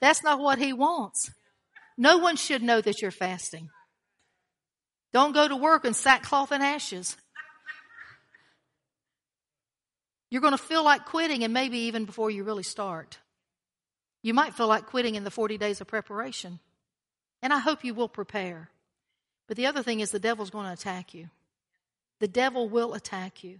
That's 0.01 0.23
not 0.23 0.39
what 0.39 0.57
he 0.57 0.73
wants. 0.73 1.29
No 1.95 2.17
one 2.17 2.37
should 2.37 2.63
know 2.63 2.81
that 2.81 3.03
you're 3.03 3.11
fasting. 3.11 3.69
Don't 5.13 5.33
go 5.33 5.47
to 5.47 5.55
work 5.55 5.85
in 5.85 5.93
sackcloth 5.93 6.51
and 6.51 6.63
ashes. 6.63 7.17
You're 10.31 10.41
going 10.41 10.57
to 10.57 10.57
feel 10.57 10.83
like 10.83 11.05
quitting, 11.05 11.43
and 11.43 11.53
maybe 11.53 11.77
even 11.81 12.05
before 12.05 12.31
you 12.31 12.43
really 12.43 12.63
start. 12.63 13.19
You 14.23 14.33
might 14.33 14.55
feel 14.55 14.67
like 14.67 14.87
quitting 14.87 15.13
in 15.13 15.23
the 15.23 15.29
40 15.29 15.59
days 15.59 15.81
of 15.81 15.87
preparation. 15.87 16.59
And 17.43 17.53
I 17.53 17.59
hope 17.59 17.83
you 17.83 17.93
will 17.93 18.09
prepare. 18.09 18.71
But 19.47 19.57
the 19.57 19.65
other 19.65 19.83
thing 19.83 19.99
is, 19.99 20.11
the 20.11 20.19
devil's 20.19 20.49
going 20.49 20.67
to 20.67 20.73
attack 20.73 21.13
you. 21.13 21.29
The 22.19 22.27
devil 22.27 22.69
will 22.69 22.93
attack 22.93 23.43
you. 23.43 23.59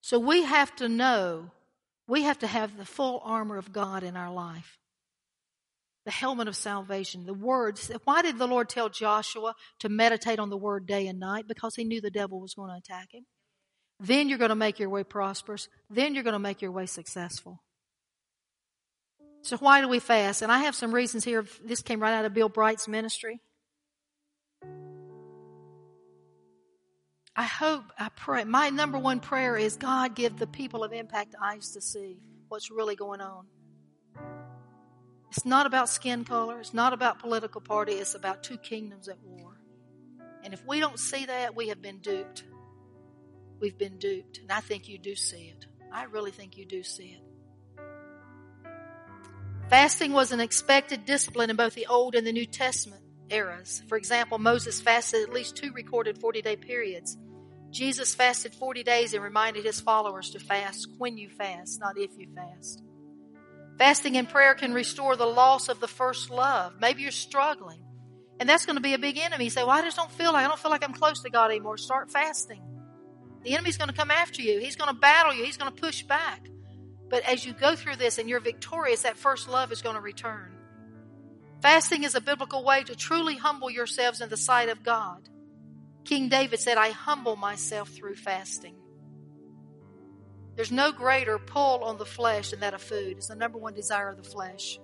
So 0.00 0.18
we 0.18 0.44
have 0.44 0.74
to 0.76 0.88
know 0.88 1.50
We 2.08 2.22
have 2.22 2.38
to 2.38 2.46
have 2.46 2.76
the 2.76 2.86
full 2.86 3.20
armor 3.22 3.58
of 3.58 3.72
God 3.72 4.02
in 4.02 4.16
our 4.16 4.32
life. 4.32 4.78
The 6.06 6.10
helmet 6.10 6.48
of 6.48 6.56
salvation, 6.56 7.26
the 7.26 7.34
words. 7.34 7.92
Why 8.04 8.22
did 8.22 8.38
the 8.38 8.46
Lord 8.46 8.70
tell 8.70 8.88
Joshua 8.88 9.54
to 9.80 9.90
meditate 9.90 10.38
on 10.38 10.48
the 10.48 10.56
word 10.56 10.86
day 10.86 11.06
and 11.06 11.20
night? 11.20 11.46
Because 11.46 11.76
he 11.76 11.84
knew 11.84 12.00
the 12.00 12.10
devil 12.10 12.40
was 12.40 12.54
going 12.54 12.70
to 12.70 12.78
attack 12.78 13.08
him. 13.12 13.26
Then 14.00 14.30
you're 14.30 14.38
going 14.38 14.48
to 14.48 14.54
make 14.54 14.78
your 14.78 14.88
way 14.88 15.04
prosperous. 15.04 15.68
Then 15.90 16.14
you're 16.14 16.24
going 16.24 16.32
to 16.32 16.38
make 16.38 16.62
your 16.62 16.72
way 16.72 16.86
successful. 16.86 17.62
So 19.42 19.58
why 19.58 19.82
do 19.82 19.88
we 19.88 19.98
fast? 19.98 20.40
And 20.40 20.50
I 20.50 20.60
have 20.60 20.74
some 20.74 20.92
reasons 20.94 21.24
here. 21.24 21.44
This 21.62 21.82
came 21.82 22.00
right 22.00 22.14
out 22.14 22.24
of 22.24 22.32
Bill 22.32 22.48
Bright's 22.48 22.88
ministry. 22.88 23.40
I 27.38 27.44
hope, 27.44 27.84
I 27.96 28.08
pray, 28.16 28.42
my 28.42 28.68
number 28.70 28.98
one 28.98 29.20
prayer 29.20 29.56
is 29.56 29.76
God 29.76 30.16
give 30.16 30.38
the 30.38 30.48
people 30.48 30.82
of 30.82 30.92
impact 30.92 31.36
eyes 31.40 31.70
to 31.74 31.80
see 31.80 32.18
what's 32.48 32.68
really 32.68 32.96
going 32.96 33.20
on. 33.20 33.46
It's 35.30 35.44
not 35.44 35.64
about 35.64 35.88
skin 35.88 36.24
color. 36.24 36.58
It's 36.58 36.74
not 36.74 36.92
about 36.92 37.20
political 37.20 37.60
party. 37.60 37.92
It's 37.92 38.16
about 38.16 38.42
two 38.42 38.58
kingdoms 38.58 39.06
at 39.06 39.18
war. 39.22 39.56
And 40.42 40.52
if 40.52 40.66
we 40.66 40.80
don't 40.80 40.98
see 40.98 41.26
that, 41.26 41.54
we 41.54 41.68
have 41.68 41.80
been 41.80 42.00
duped. 42.00 42.42
We've 43.60 43.78
been 43.78 43.98
duped. 43.98 44.38
And 44.38 44.50
I 44.50 44.58
think 44.58 44.88
you 44.88 44.98
do 44.98 45.14
see 45.14 45.54
it. 45.56 45.64
I 45.92 46.06
really 46.06 46.32
think 46.32 46.56
you 46.56 46.66
do 46.66 46.82
see 46.82 47.16
it. 47.20 47.84
Fasting 49.70 50.12
was 50.12 50.32
an 50.32 50.40
expected 50.40 51.04
discipline 51.04 51.50
in 51.50 51.56
both 51.56 51.74
the 51.74 51.86
Old 51.86 52.16
and 52.16 52.26
the 52.26 52.32
New 52.32 52.46
Testament 52.46 53.04
eras. 53.30 53.80
For 53.86 53.96
example, 53.96 54.40
Moses 54.40 54.80
fasted 54.80 55.22
at 55.22 55.32
least 55.32 55.54
two 55.54 55.70
recorded 55.70 56.18
40 56.18 56.42
day 56.42 56.56
periods. 56.56 57.16
Jesus 57.70 58.14
fasted 58.14 58.54
40 58.54 58.82
days 58.82 59.14
and 59.14 59.22
reminded 59.22 59.64
his 59.64 59.80
followers 59.80 60.30
to 60.30 60.38
fast 60.38 60.88
when 60.98 61.18
you 61.18 61.28
fast, 61.28 61.80
not 61.80 61.98
if 61.98 62.10
you 62.16 62.28
fast. 62.34 62.82
Fasting 63.78 64.16
and 64.16 64.28
prayer 64.28 64.54
can 64.54 64.72
restore 64.72 65.16
the 65.16 65.26
loss 65.26 65.68
of 65.68 65.78
the 65.78 65.88
first 65.88 66.30
love. 66.30 66.74
Maybe 66.80 67.02
you're 67.02 67.10
struggling. 67.10 67.80
And 68.40 68.48
that's 68.48 68.66
going 68.66 68.76
to 68.76 68.82
be 68.82 68.94
a 68.94 68.98
big 68.98 69.18
enemy. 69.18 69.44
You 69.44 69.50
say, 69.50 69.62
well, 69.62 69.70
I 69.70 69.82
just 69.82 69.96
don't 69.96 70.10
feel 70.10 70.32
like, 70.32 70.44
I 70.44 70.48
don't 70.48 70.58
feel 70.58 70.70
like 70.70 70.84
I'm 70.84 70.92
close 70.92 71.22
to 71.22 71.30
God 71.30 71.50
anymore. 71.50 71.76
Start 71.76 72.10
fasting. 72.10 72.62
The 73.42 73.52
enemy's 73.52 73.76
going 73.76 73.88
to 73.88 73.94
come 73.94 74.10
after 74.10 74.42
you. 74.42 74.58
He's 74.58 74.76
going 74.76 74.92
to 74.92 74.98
battle 74.98 75.34
you. 75.34 75.44
He's 75.44 75.56
going 75.56 75.72
to 75.72 75.80
push 75.80 76.02
back. 76.02 76.48
But 77.08 77.24
as 77.24 77.44
you 77.44 77.52
go 77.52 77.74
through 77.74 77.96
this 77.96 78.18
and 78.18 78.28
you're 78.28 78.40
victorious, 78.40 79.02
that 79.02 79.16
first 79.16 79.48
love 79.48 79.72
is 79.72 79.82
going 79.82 79.94
to 79.94 80.00
return. 80.00 80.52
Fasting 81.62 82.04
is 82.04 82.14
a 82.14 82.20
biblical 82.20 82.64
way 82.64 82.82
to 82.84 82.94
truly 82.94 83.36
humble 83.36 83.70
yourselves 83.70 84.20
in 84.20 84.28
the 84.28 84.36
sight 84.36 84.68
of 84.68 84.82
God. 84.82 85.28
King 86.08 86.30
David 86.30 86.58
said, 86.58 86.78
I 86.78 86.88
humble 86.88 87.36
myself 87.36 87.90
through 87.90 88.14
fasting. 88.14 88.76
There's 90.56 90.72
no 90.72 90.90
greater 90.90 91.38
pull 91.38 91.84
on 91.84 91.98
the 91.98 92.06
flesh 92.06 92.50
than 92.50 92.60
that 92.60 92.72
of 92.72 92.80
food. 92.80 93.18
It's 93.18 93.28
the 93.28 93.34
number 93.34 93.58
one 93.58 93.74
desire 93.74 94.08
of 94.08 94.16
the 94.16 94.22
flesh. 94.22 94.80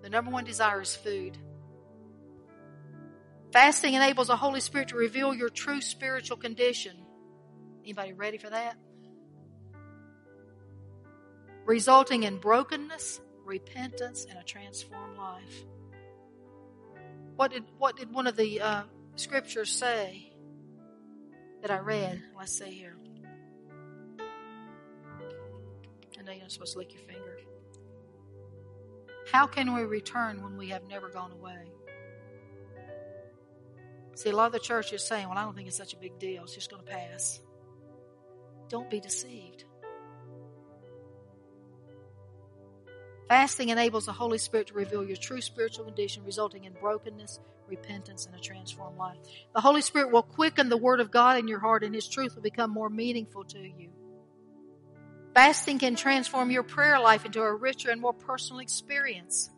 The 0.00 0.08
number 0.08 0.30
one 0.30 0.44
desire 0.44 0.80
is 0.80 0.94
food. 0.94 1.36
Fasting 3.52 3.94
enables 3.94 4.28
the 4.28 4.36
Holy 4.36 4.60
Spirit 4.60 4.88
to 4.88 4.96
reveal 4.96 5.34
your 5.34 5.48
true 5.48 5.80
spiritual 5.80 6.36
condition. 6.36 7.04
Anybody 7.82 8.12
ready 8.12 8.38
for 8.38 8.48
that? 8.48 8.76
Resulting 11.64 12.22
in 12.22 12.38
brokenness, 12.38 13.20
repentance, 13.44 14.24
and 14.30 14.38
a 14.38 14.44
transformed 14.44 15.18
life. 15.18 15.64
What 17.34 17.50
did 17.50 17.64
what 17.76 17.96
did 17.96 18.12
one 18.12 18.28
of 18.28 18.36
the 18.36 18.60
uh, 18.60 18.82
scriptures 19.16 19.70
say 19.70 20.32
that 21.62 21.70
I 21.70 21.78
read? 21.78 22.22
Let's 22.36 22.56
see 22.58 22.70
here. 22.70 22.96
I 26.18 26.22
know 26.22 26.32
you're 26.32 26.42
not 26.42 26.52
supposed 26.52 26.72
to 26.72 26.78
lick 26.78 26.92
your 26.94 27.02
finger. 27.02 27.38
How 29.30 29.46
can 29.46 29.74
we 29.74 29.82
return 29.82 30.42
when 30.42 30.56
we 30.56 30.68
have 30.68 30.86
never 30.88 31.08
gone 31.08 31.32
away? 31.32 31.72
See, 34.14 34.30
a 34.30 34.36
lot 34.36 34.46
of 34.46 34.52
the 34.52 34.60
church 34.60 34.92
is 34.92 35.02
saying, 35.02 35.28
well, 35.28 35.38
I 35.38 35.42
don't 35.42 35.56
think 35.56 35.68
it's 35.68 35.76
such 35.76 35.94
a 35.94 35.96
big 35.96 36.18
deal. 36.18 36.42
It's 36.44 36.54
just 36.54 36.70
going 36.70 36.84
to 36.84 36.90
pass. 36.90 37.40
Don't 38.68 38.90
be 38.90 39.00
deceived. 39.00 39.64
Fasting 43.28 43.70
enables 43.70 44.06
the 44.06 44.12
Holy 44.12 44.38
Spirit 44.38 44.66
to 44.68 44.74
reveal 44.74 45.02
your 45.02 45.16
true 45.16 45.40
spiritual 45.40 45.86
condition, 45.86 46.22
resulting 46.24 46.64
in 46.64 46.74
brokenness, 46.74 47.40
repentance, 47.72 48.26
and 48.26 48.34
a 48.34 48.38
transformed 48.38 48.98
life. 48.98 49.16
The 49.54 49.60
Holy 49.60 49.80
Spirit 49.80 50.12
will 50.12 50.22
quicken 50.22 50.68
the 50.68 50.76
Word 50.76 51.00
of 51.00 51.10
God 51.10 51.38
in 51.38 51.48
your 51.48 51.58
heart, 51.58 51.82
and 51.82 51.94
His 51.94 52.08
truth 52.08 52.34
will 52.34 52.42
become 52.42 52.70
more 52.70 52.90
meaningful 52.90 53.44
to 53.44 53.58
you. 53.58 53.90
Fasting 55.34 55.78
can 55.78 55.96
transform 55.96 56.50
your 56.50 56.62
prayer 56.62 57.00
life 57.00 57.24
into 57.24 57.40
a 57.40 57.54
richer 57.54 57.90
and 57.90 58.00
more 58.00 58.12
personal 58.12 58.60
experience. 58.60 59.50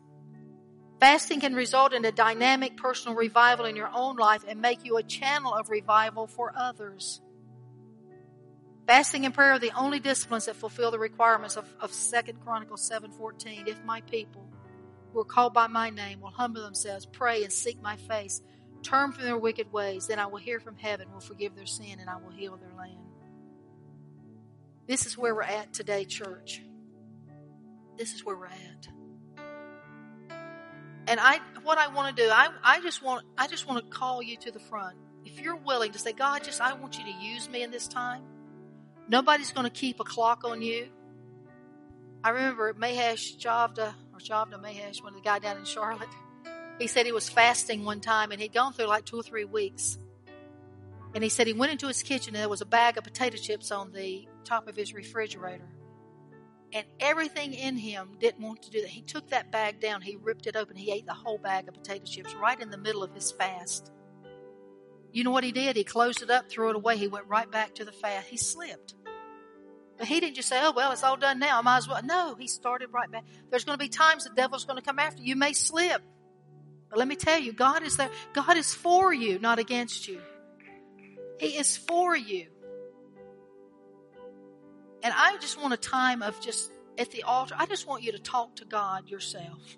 Fasting 1.01 1.41
can 1.41 1.53
result 1.53 1.93
in 1.93 2.05
a 2.05 2.11
dynamic 2.11 2.77
personal 2.77 3.17
revival 3.17 3.65
in 3.65 3.75
your 3.75 3.91
own 3.93 4.15
life 4.15 4.45
and 4.47 4.61
make 4.61 4.85
you 4.85 4.95
a 4.95 5.03
channel 5.03 5.53
of 5.53 5.69
revival 5.69 6.27
for 6.27 6.53
others. 6.55 7.21
Fasting 8.87 9.25
and 9.25 9.33
prayer 9.33 9.53
are 9.53 9.59
the 9.59 9.75
only 9.75 9.99
disciplines 9.99 10.45
that 10.45 10.55
fulfill 10.55 10.91
the 10.91 10.99
requirements 10.99 11.57
of, 11.57 11.65
of 11.81 11.91
2 11.91 12.33
Chronicles 12.45 12.89
7.14. 12.89 13.67
If 13.67 13.83
my 13.83 13.99
people 14.01 14.47
who 15.15 15.21
are 15.21 15.25
called 15.25 15.53
by 15.53 15.67
my 15.67 15.89
name 15.89 16.19
will 16.19 16.29
humble 16.29 16.61
themselves, 16.61 17.05
pray 17.05 17.43
and 17.43 17.53
seek 17.53 17.81
my 17.81 17.95
face, 17.95 18.41
turn 18.83 19.13
from 19.13 19.23
their 19.23 19.37
wicked 19.37 19.71
ways, 19.71 20.07
then 20.07 20.19
I 20.19 20.25
will 20.25 20.39
hear 20.39 20.59
from 20.59 20.75
heaven, 20.75 21.07
will 21.13 21.21
forgive 21.21 21.55
their 21.55 21.65
sin, 21.65 21.99
and 22.01 22.09
I 22.09 22.17
will 22.17 22.31
heal 22.31 22.57
their 22.57 22.73
land. 22.77 22.99
This 24.87 25.05
is 25.05 25.17
where 25.17 25.33
we're 25.33 25.43
at 25.43 25.71
today, 25.73 26.03
church. 26.03 26.61
This 27.97 28.13
is 28.13 28.25
where 28.25 28.35
we're 28.35 28.47
at. 28.47 28.87
And 31.07 31.19
I 31.19 31.39
what 31.63 31.77
I 31.77 31.87
want 31.87 32.15
to 32.15 32.23
do, 32.23 32.29
I, 32.29 32.49
I 32.61 32.81
just 32.81 33.01
want 33.01 33.25
I 33.37 33.47
just 33.47 33.67
want 33.67 33.85
to 33.85 33.97
call 33.97 34.21
you 34.21 34.35
to 34.37 34.51
the 34.51 34.59
front. 34.59 34.97
If 35.23 35.39
you're 35.39 35.55
willing 35.55 35.93
to 35.93 35.99
say, 35.99 36.11
God, 36.11 36.43
just 36.43 36.59
I 36.59 36.73
want 36.73 36.97
you 36.97 37.05
to 37.05 37.11
use 37.11 37.49
me 37.49 37.63
in 37.63 37.71
this 37.71 37.87
time. 37.87 38.23
Nobody's 39.07 39.53
going 39.53 39.65
to 39.65 39.71
keep 39.71 40.01
a 40.01 40.03
clock 40.03 40.43
on 40.43 40.61
you. 40.61 40.89
I 42.23 42.29
remember 42.29 42.73
Mahesh 42.73 43.37
Chavda, 43.37 43.93
or 44.15 44.19
Chavda 44.19 44.61
Mahesh, 44.61 45.03
one 45.03 45.13
of 45.13 45.21
the 45.21 45.27
guy 45.27 45.39
down 45.39 45.57
in 45.57 45.65
Charlotte, 45.65 46.09
he 46.79 46.87
said 46.87 47.05
he 47.05 47.11
was 47.11 47.29
fasting 47.29 47.85
one 47.85 48.01
time 48.01 48.31
and 48.31 48.41
he'd 48.41 48.53
gone 48.53 48.73
through 48.73 48.87
like 48.87 49.05
two 49.05 49.19
or 49.19 49.23
three 49.23 49.45
weeks. 49.45 49.97
And 51.13 51.23
he 51.23 51.29
said 51.29 51.47
he 51.47 51.53
went 51.53 51.71
into 51.71 51.87
his 51.87 52.03
kitchen 52.03 52.35
and 52.35 52.41
there 52.41 52.49
was 52.49 52.61
a 52.61 52.65
bag 52.65 52.97
of 52.97 53.03
potato 53.03 53.37
chips 53.37 53.71
on 53.71 53.91
the 53.93 54.27
top 54.43 54.67
of 54.67 54.75
his 54.75 54.93
refrigerator. 54.93 55.67
And 56.73 56.85
everything 56.99 57.53
in 57.53 57.77
him 57.77 58.17
didn't 58.19 58.41
want 58.41 58.63
to 58.63 58.71
do 58.71 58.81
that. 58.81 58.89
He 58.89 59.01
took 59.01 59.29
that 59.29 59.51
bag 59.51 59.79
down, 59.79 60.01
he 60.01 60.17
ripped 60.17 60.47
it 60.47 60.57
open, 60.57 60.75
he 60.75 60.91
ate 60.91 61.05
the 61.05 61.13
whole 61.13 61.37
bag 61.37 61.69
of 61.69 61.75
potato 61.75 62.03
chips 62.03 62.35
right 62.35 62.59
in 62.59 62.69
the 62.69 62.77
middle 62.77 63.03
of 63.03 63.13
his 63.13 63.31
fast. 63.31 63.91
You 65.13 65.23
know 65.23 65.31
what 65.31 65.45
he 65.45 65.53
did? 65.53 65.77
He 65.77 65.85
closed 65.85 66.21
it 66.21 66.29
up, 66.29 66.49
threw 66.49 66.71
it 66.71 66.75
away. 66.75 66.97
He 66.97 67.07
went 67.07 67.27
right 67.27 67.49
back 67.49 67.75
to 67.75 67.85
the 67.85 67.93
fast. 67.93 68.27
He 68.27 68.35
slipped. 68.35 68.95
But 69.97 70.07
he 70.07 70.19
didn't 70.19 70.35
just 70.35 70.49
say, 70.49 70.59
oh, 70.61 70.73
well, 70.75 70.91
it's 70.91 71.03
all 71.03 71.15
done 71.15 71.39
now. 71.39 71.59
I 71.59 71.61
might 71.61 71.77
as 71.77 71.87
well. 71.87 72.01
No, 72.03 72.35
he 72.35 72.47
started 72.47 72.91
right 72.91 73.09
back. 73.09 73.23
There's 73.49 73.63
going 73.63 73.77
to 73.77 73.83
be 73.83 73.89
times 73.89 74.25
the 74.25 74.29
devil's 74.35 74.65
going 74.65 74.77
to 74.77 74.83
come 74.83 74.99
after 74.99 75.21
you. 75.21 75.29
You 75.29 75.35
may 75.35 75.53
slip. 75.53 76.01
But 76.89 76.99
let 76.99 77.07
me 77.07 77.15
tell 77.15 77.39
you, 77.39 77.53
God 77.53 77.83
is 77.83 77.97
there. 77.97 78.09
God 78.33 78.57
is 78.57 78.73
for 78.73 79.13
you, 79.13 79.39
not 79.39 79.57
against 79.57 80.07
you. 80.07 80.19
He 81.39 81.57
is 81.57 81.77
for 81.77 82.15
you. 82.15 82.47
And 85.01 85.13
I 85.15 85.37
just 85.37 85.61
want 85.61 85.73
a 85.73 85.77
time 85.77 86.21
of 86.21 86.39
just 86.41 86.71
at 86.97 87.11
the 87.11 87.23
altar. 87.23 87.55
I 87.57 87.65
just 87.65 87.87
want 87.87 88.03
you 88.03 88.11
to 88.13 88.19
talk 88.19 88.57
to 88.57 88.65
God 88.65 89.09
yourself. 89.09 89.77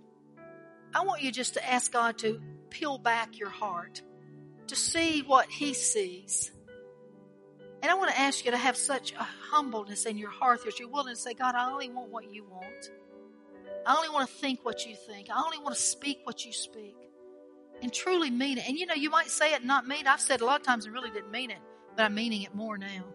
I 0.95 1.03
want 1.03 1.22
you 1.22 1.32
just 1.32 1.55
to 1.55 1.70
ask 1.70 1.91
God 1.91 2.18
to 2.20 2.41
peel 2.70 2.97
back 2.97 3.38
your 3.38 3.49
heart 3.49 4.01
to 4.68 4.76
see 4.76 5.22
what 5.22 5.49
He 5.49 5.74
sees. 5.74 6.51
And 7.82 7.92
I 7.92 7.94
want 7.96 8.12
to 8.12 8.20
ask 8.20 8.44
you 8.44 8.52
to 8.52 8.58
have 8.58 8.76
such 8.76 9.14
a 9.14 9.24
humbleness 9.24 10.06
in 10.06 10.18
your 10.18 10.32
heart 10.32 10.66
that 10.66 10.80
you're 10.80 10.90
willing 10.90 11.14
to 11.14 11.20
say, 11.20 11.34
God, 11.34 11.56
I 11.56 11.72
only 11.72 11.90
want 11.90 12.10
what 12.12 12.32
you 12.32 12.44
want. 12.46 12.92
I 13.86 13.96
only 13.96 14.10
want 14.10 14.28
to 14.28 14.36
think 14.36 14.66
what 14.66 14.86
you 14.86 14.96
think. 14.96 15.30
I 15.30 15.42
only 15.44 15.60
want 15.60 15.76
to 15.76 15.82
speak 15.82 16.22
what 16.24 16.46
you 16.46 16.54
speak. 16.54 16.96
And 17.82 17.94
truly 17.94 18.32
mean 18.32 18.58
it. 18.58 18.68
And 18.68 18.78
you 18.78 18.88
know, 18.88 18.96
you 18.96 19.10
might 19.10 19.30
say 19.30 19.54
it 19.54 19.64
not 19.64 19.88
mean. 19.88 20.02
It. 20.02 20.08
I've 20.08 20.20
said 20.20 20.42
a 20.42 20.46
lot 20.46 20.60
of 20.60 20.66
times 20.66 20.86
and 20.86 20.94
really 20.94 21.12
didn't 21.12 21.32
mean 21.32 21.52
it, 21.52 21.60
but 21.96 22.04
I'm 22.04 22.16
meaning 22.16 22.42
it 22.42 22.56
more 22.56 22.78
now. 22.78 23.06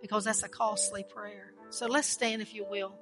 Because 0.00 0.24
that's 0.24 0.42
a 0.42 0.48
costly 0.48 1.04
prayer. 1.04 1.52
So 1.68 1.86
let's 1.86 2.08
stand 2.08 2.40
if 2.42 2.54
you 2.54 2.64
will. 2.68 2.94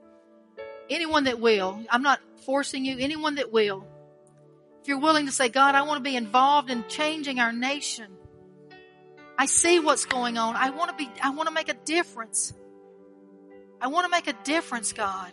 Anyone 0.90 1.24
that 1.24 1.38
will, 1.38 1.80
I'm 1.88 2.02
not 2.02 2.20
forcing 2.44 2.84
you, 2.84 2.96
anyone 2.98 3.36
that 3.36 3.52
will, 3.52 3.86
if 4.82 4.88
you're 4.88 4.98
willing 4.98 5.26
to 5.26 5.32
say, 5.32 5.48
God, 5.48 5.74
I 5.74 5.82
want 5.82 6.02
to 6.02 6.10
be 6.10 6.16
involved 6.16 6.70
in 6.70 6.84
changing 6.88 7.38
our 7.38 7.52
nation. 7.52 8.10
I 9.40 9.46
see 9.46 9.80
what's 9.80 10.04
going 10.04 10.36
on. 10.36 10.54
I 10.54 10.68
want 10.68 10.90
to 10.90 10.96
be, 11.02 11.10
I 11.22 11.30
want 11.30 11.48
to 11.48 11.54
make 11.54 11.70
a 11.70 11.74
difference. 11.86 12.52
I 13.80 13.86
want 13.86 14.04
to 14.04 14.10
make 14.10 14.26
a 14.26 14.34
difference, 14.44 14.92
God. 14.92 15.32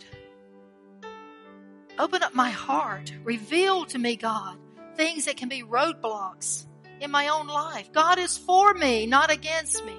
Open 2.00 2.24
up 2.24 2.34
my 2.34 2.50
heart. 2.50 3.12
Reveal 3.26 3.84
to 3.88 4.00
me, 4.00 4.16
God, 4.16 4.58
things 4.96 5.26
that 5.26 5.36
can 5.36 5.50
be 5.50 5.62
roadblocks 5.62 6.66
in 7.02 7.12
my 7.12 7.28
own 7.28 7.48
life. 7.48 7.92
God 7.92 8.18
is 8.18 8.38
for 8.38 8.74
me, 8.74 9.08
not 9.08 9.30
against 9.30 9.86
me. 9.86 9.98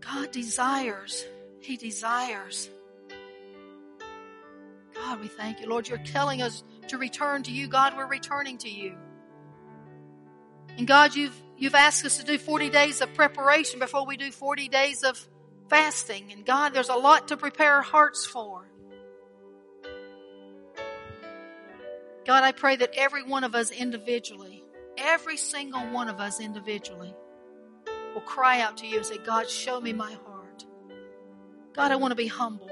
God 0.00 0.32
desires 0.32 1.24
He 1.60 1.78
desires. 1.78 2.68
God, 4.94 5.22
we 5.22 5.28
thank 5.28 5.62
you. 5.62 5.68
Lord, 5.70 5.88
you're 5.88 5.96
telling 6.04 6.42
us 6.42 6.62
to 6.88 6.98
return 6.98 7.44
to 7.44 7.50
you. 7.50 7.66
God, 7.66 7.96
we're 7.96 8.06
returning 8.06 8.58
to 8.58 8.68
you. 8.68 8.94
And 10.76 10.86
God, 10.86 11.14
you've, 11.14 11.34
you've 11.58 11.74
asked 11.74 12.04
us 12.04 12.18
to 12.18 12.24
do 12.24 12.38
40 12.38 12.70
days 12.70 13.00
of 13.00 13.12
preparation 13.14 13.78
before 13.78 14.06
we 14.06 14.16
do 14.16 14.30
40 14.30 14.68
days 14.68 15.02
of 15.02 15.28
fasting. 15.68 16.32
And 16.32 16.44
God, 16.44 16.74
there's 16.74 16.88
a 16.88 16.94
lot 16.94 17.28
to 17.28 17.36
prepare 17.36 17.74
our 17.74 17.82
hearts 17.82 18.26
for. 18.26 18.66
God, 22.26 22.42
I 22.42 22.52
pray 22.52 22.76
that 22.76 22.90
every 22.94 23.22
one 23.22 23.44
of 23.44 23.54
us 23.54 23.70
individually, 23.70 24.64
every 24.98 25.36
single 25.36 25.82
one 25.92 26.08
of 26.08 26.20
us 26.20 26.40
individually, 26.40 27.14
will 28.14 28.22
cry 28.22 28.60
out 28.60 28.78
to 28.78 28.86
you 28.86 28.96
and 28.96 29.06
say, 29.06 29.18
God, 29.18 29.48
show 29.48 29.80
me 29.80 29.92
my 29.92 30.12
heart. 30.12 30.64
God, 31.74 31.92
I 31.92 31.96
want 31.96 32.10
to 32.12 32.16
be 32.16 32.26
humble. 32.26 32.70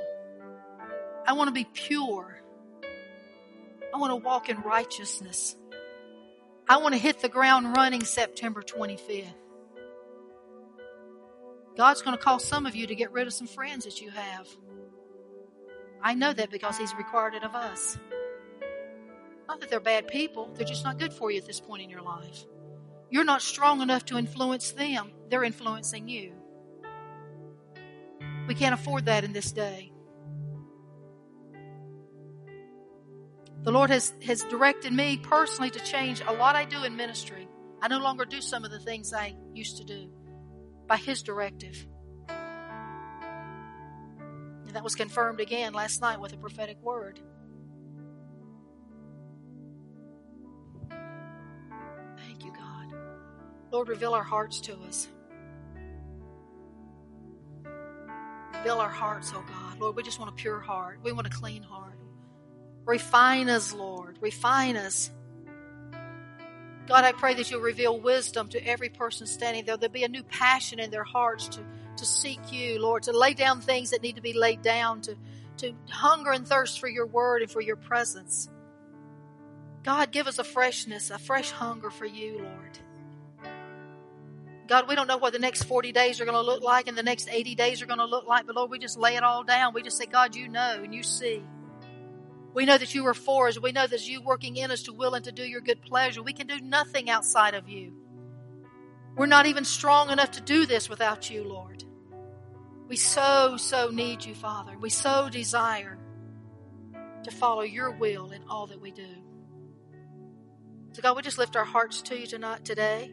I 1.27 1.35
want 1.35 1.49
to 1.49 1.53
be 1.53 1.67
pure. 1.73 2.43
I 3.93 3.99
want 3.99 4.11
to 4.11 4.17
walk 4.17 4.49
in 4.49 4.61
righteousness. 4.63 5.55
I 6.67 6.79
want 6.79 6.95
to 6.95 6.99
hit 6.99 7.21
the 7.21 7.29
ground 7.29 7.77
running 7.77 8.05
September 8.05 8.63
25th. 8.63 9.27
God's 11.77 12.03
going 12.03 12.17
to 12.17 12.23
call 12.23 12.39
some 12.39 12.65
of 12.67 12.75
you 12.75 12.87
to 12.87 12.95
get 12.95 13.13
rid 13.13 13.27
of 13.27 13.33
some 13.33 13.47
friends 13.47 13.85
that 13.85 14.01
you 14.01 14.11
have. 14.11 14.49
I 16.03 16.15
know 16.15 16.33
that 16.33 16.51
because 16.51 16.79
He's 16.79 16.95
required 16.95 17.35
it 17.35 17.45
of 17.45 17.55
us. 17.55 17.99
Not 19.49 19.61
that 19.61 19.69
they're 19.69 19.81
bad 19.81 20.09
people, 20.09 20.51
they're 20.55 20.67
just 20.67 20.85
not 20.85 20.99
good 20.99 21.13
for 21.13 21.31
you 21.31 21.39
at 21.39 21.47
this 21.47 21.61
point 21.61 21.83
in 21.83 21.91
your 21.91 22.01
life. 22.01 22.47
You're 23.11 23.25
not 23.25 23.43
strong 23.43 23.83
enough 23.83 24.07
to 24.07 24.17
influence 24.17 24.73
them, 24.73 25.13
they're 25.29 25.45
influencing 25.45 26.09
you. 26.09 26.33
We 28.49 28.55
can't 28.55 28.75
afford 28.75 29.07
that 29.07 29.25
in 29.25 29.33
this 29.33 29.53
day. 29.53 29.94
The 33.65 33.73
Lord 33.73 33.89
has, 33.89 34.13
has 34.27 34.45
directed 34.45 34.93
me 34.93 35.17
personally 35.17 35.71
to 35.71 35.81
change 35.81 36.21
a 36.21 36.35
lot 36.35 36.55
I 36.55 36.67
do 36.67 36.85
in 36.85 36.97
ministry. 36.97 37.49
I 37.81 37.89
no 37.89 37.99
longer 37.99 38.27
do 38.27 38.43
some 38.43 38.63
of 38.63 38.71
the 38.71 38.79
things 38.79 39.15
I 39.15 39.35
used 39.55 39.79
to 39.79 39.85
do 39.85 40.11
by 40.87 40.99
His 40.99 41.23
directive. 41.23 41.87
And 42.29 42.37
that 44.73 44.85
was 44.85 44.95
confirmed 44.95 45.41
again 45.41 45.73
last 45.73 46.03
night 46.03 46.21
with 46.21 46.35
a 46.35 46.37
prophetic 46.37 46.77
word. 46.83 47.19
Thank 52.19 52.45
you, 52.45 52.53
God. 52.53 52.93
Lord, 53.73 53.89
reveal 53.89 54.13
our 54.13 54.23
hearts 54.23 54.61
to 54.63 54.77
us. 54.83 55.09
Reveal 58.59 58.79
our 58.79 58.91
hearts, 58.91 59.33
oh 59.35 59.43
God. 59.49 59.81
Lord, 59.81 59.97
we 59.97 60.03
just 60.03 60.19
want 60.19 60.31
a 60.31 60.35
pure 60.35 60.61
heart. 60.61 60.99
We 61.03 61.13
want 61.13 61.27
a 61.27 61.31
clean 61.31 61.63
heart. 61.63 61.95
Refine 62.87 63.49
us, 63.49 63.73
Lord. 63.73 64.19
Refine 64.21 64.77
us. 64.77 65.11
God, 66.87 67.05
I 67.05 67.13
pray 67.13 67.35
that 67.35 67.51
you'll 67.51 67.63
reveal 67.63 67.99
wisdom 67.99 68.49
to 68.49 68.67
every 68.67 68.91
person 68.91 69.27
standing 69.27 69.65
there. 69.65 69.77
There'll 69.77 69.93
be 69.93 70.05
a 70.05 70.09
new 70.09 70.23
passion 70.23 70.79
in 70.79 70.91
their 70.91 71.05
hearts 71.05 71.49
to, 71.49 71.61
to 71.97 72.05
seek 72.05 72.53
you, 72.53 72.79
Lord, 72.79 73.05
to 73.05 73.17
lay 73.17 73.33
down 73.33 73.63
things 73.63 73.91
that 73.91 74.03
need 74.03 74.17
to 74.17 74.23
be 74.23 74.35
laid 74.35 74.61
down, 74.61 75.01
to, 75.03 75.17
to 75.59 75.73
hunger 75.89 76.33
and 76.33 76.47
thirst 76.47 76.81
for 76.81 76.89
your 76.89 77.07
word 77.07 77.41
and 77.41 77.51
for 77.51 77.63
your 77.63 77.77
presence. 77.77 78.51
God, 79.83 80.11
give 80.11 80.27
us 80.27 80.39
a 80.39 80.45
freshness, 80.45 81.11
a 81.11 81.19
fresh 81.19 81.51
hunger 81.51 81.91
for 81.91 82.07
you, 82.07 82.39
Lord. 82.39 82.79
God, 84.67 84.89
we 84.89 84.95
don't 84.95 85.07
know 85.07 85.19
what 85.19 85.33
the 85.33 85.39
next 85.39 85.65
40 85.65 85.93
days 85.93 86.21
are 86.21 86.25
going 86.25 86.37
to 86.37 86.43
look 86.43 86.63
like 86.63 86.89
and 86.89 86.97
the 86.97 87.03
next 87.03 87.29
80 87.31 87.55
days 87.55 87.83
are 87.83 87.87
going 87.87 87.99
to 87.99 88.07
look 88.07 88.27
like, 88.27 88.47
but 88.47 88.57
Lord, 88.57 88.71
we 88.71 88.79
just 88.79 88.99
lay 88.99 89.17
it 89.17 89.23
all 89.23 89.45
down. 89.45 89.75
We 89.75 89.83
just 89.83 89.99
say, 89.99 90.07
God, 90.07 90.35
you 90.35 90.49
know 90.49 90.81
and 90.83 90.95
you 90.95 91.03
see. 91.03 91.43
We 92.55 92.67
know 92.67 92.79
that 92.79 92.95
you 92.95 93.05
are 93.09 93.15
for 93.15 93.49
us. 93.49 93.59
We 93.59 93.73
know 93.73 93.87
that 93.87 94.09
you 94.09 94.23
working 94.23 94.57
in 94.57 94.71
us 94.71 94.85
to 94.85 94.93
will 94.93 95.15
and 95.15 95.25
to 95.25 95.33
do 95.33 95.43
your 95.43 95.61
good 95.61 95.83
pleasure. 95.83 96.23
We 96.23 96.33
can 96.33 96.47
do 96.47 96.61
nothing 96.61 97.11
outside 97.11 97.55
of 97.55 97.69
you. 97.69 97.93
We're 99.17 99.27
not 99.27 99.47
even 99.47 99.65
strong 99.65 100.11
enough 100.11 100.31
to 100.33 100.41
do 100.41 100.65
this 100.65 100.89
without 100.89 101.29
you, 101.29 101.43
Lord. 101.43 101.85
We 102.89 102.97
so, 102.97 103.57
so 103.57 103.91
need 103.91 104.25
you, 104.25 104.37
Father. 104.37 104.79
We 104.79 104.89
so 104.89 105.29
desire 105.29 105.99
to 107.25 107.31
follow 107.33 107.63
your 107.63 107.91
will 107.91 108.31
in 108.31 108.43
all 108.49 108.69
that 108.69 108.81
we 108.81 108.93
do. 108.93 109.09
So, 110.93 111.03
God, 111.03 111.17
we 111.17 111.23
just 111.23 111.39
lift 111.39 111.57
our 111.57 111.65
hearts 111.65 112.03
to 112.03 112.19
you 112.19 112.27
tonight, 112.27 112.65
today. 112.65 113.11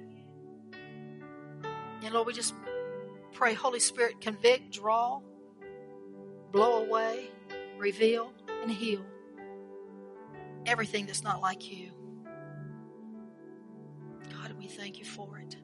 And 2.04 2.14
Lord, 2.14 2.28
we 2.28 2.34
just 2.34 2.54
pray, 3.34 3.56
Holy 3.56 3.80
Spirit, 3.80 4.22
convict, 4.22 4.72
draw, 4.72 5.22
blow 6.52 6.84
away, 6.84 7.30
reveal, 7.80 8.34
and 8.62 8.70
heal 8.70 9.02
everything 10.66 11.06
that's 11.06 11.24
not 11.24 11.42
like 11.42 11.72
you. 11.72 11.92
God, 14.34 14.54
we 14.58 14.68
thank 14.68 15.00
you 15.00 15.06
for 15.06 15.40
it. 15.40 15.56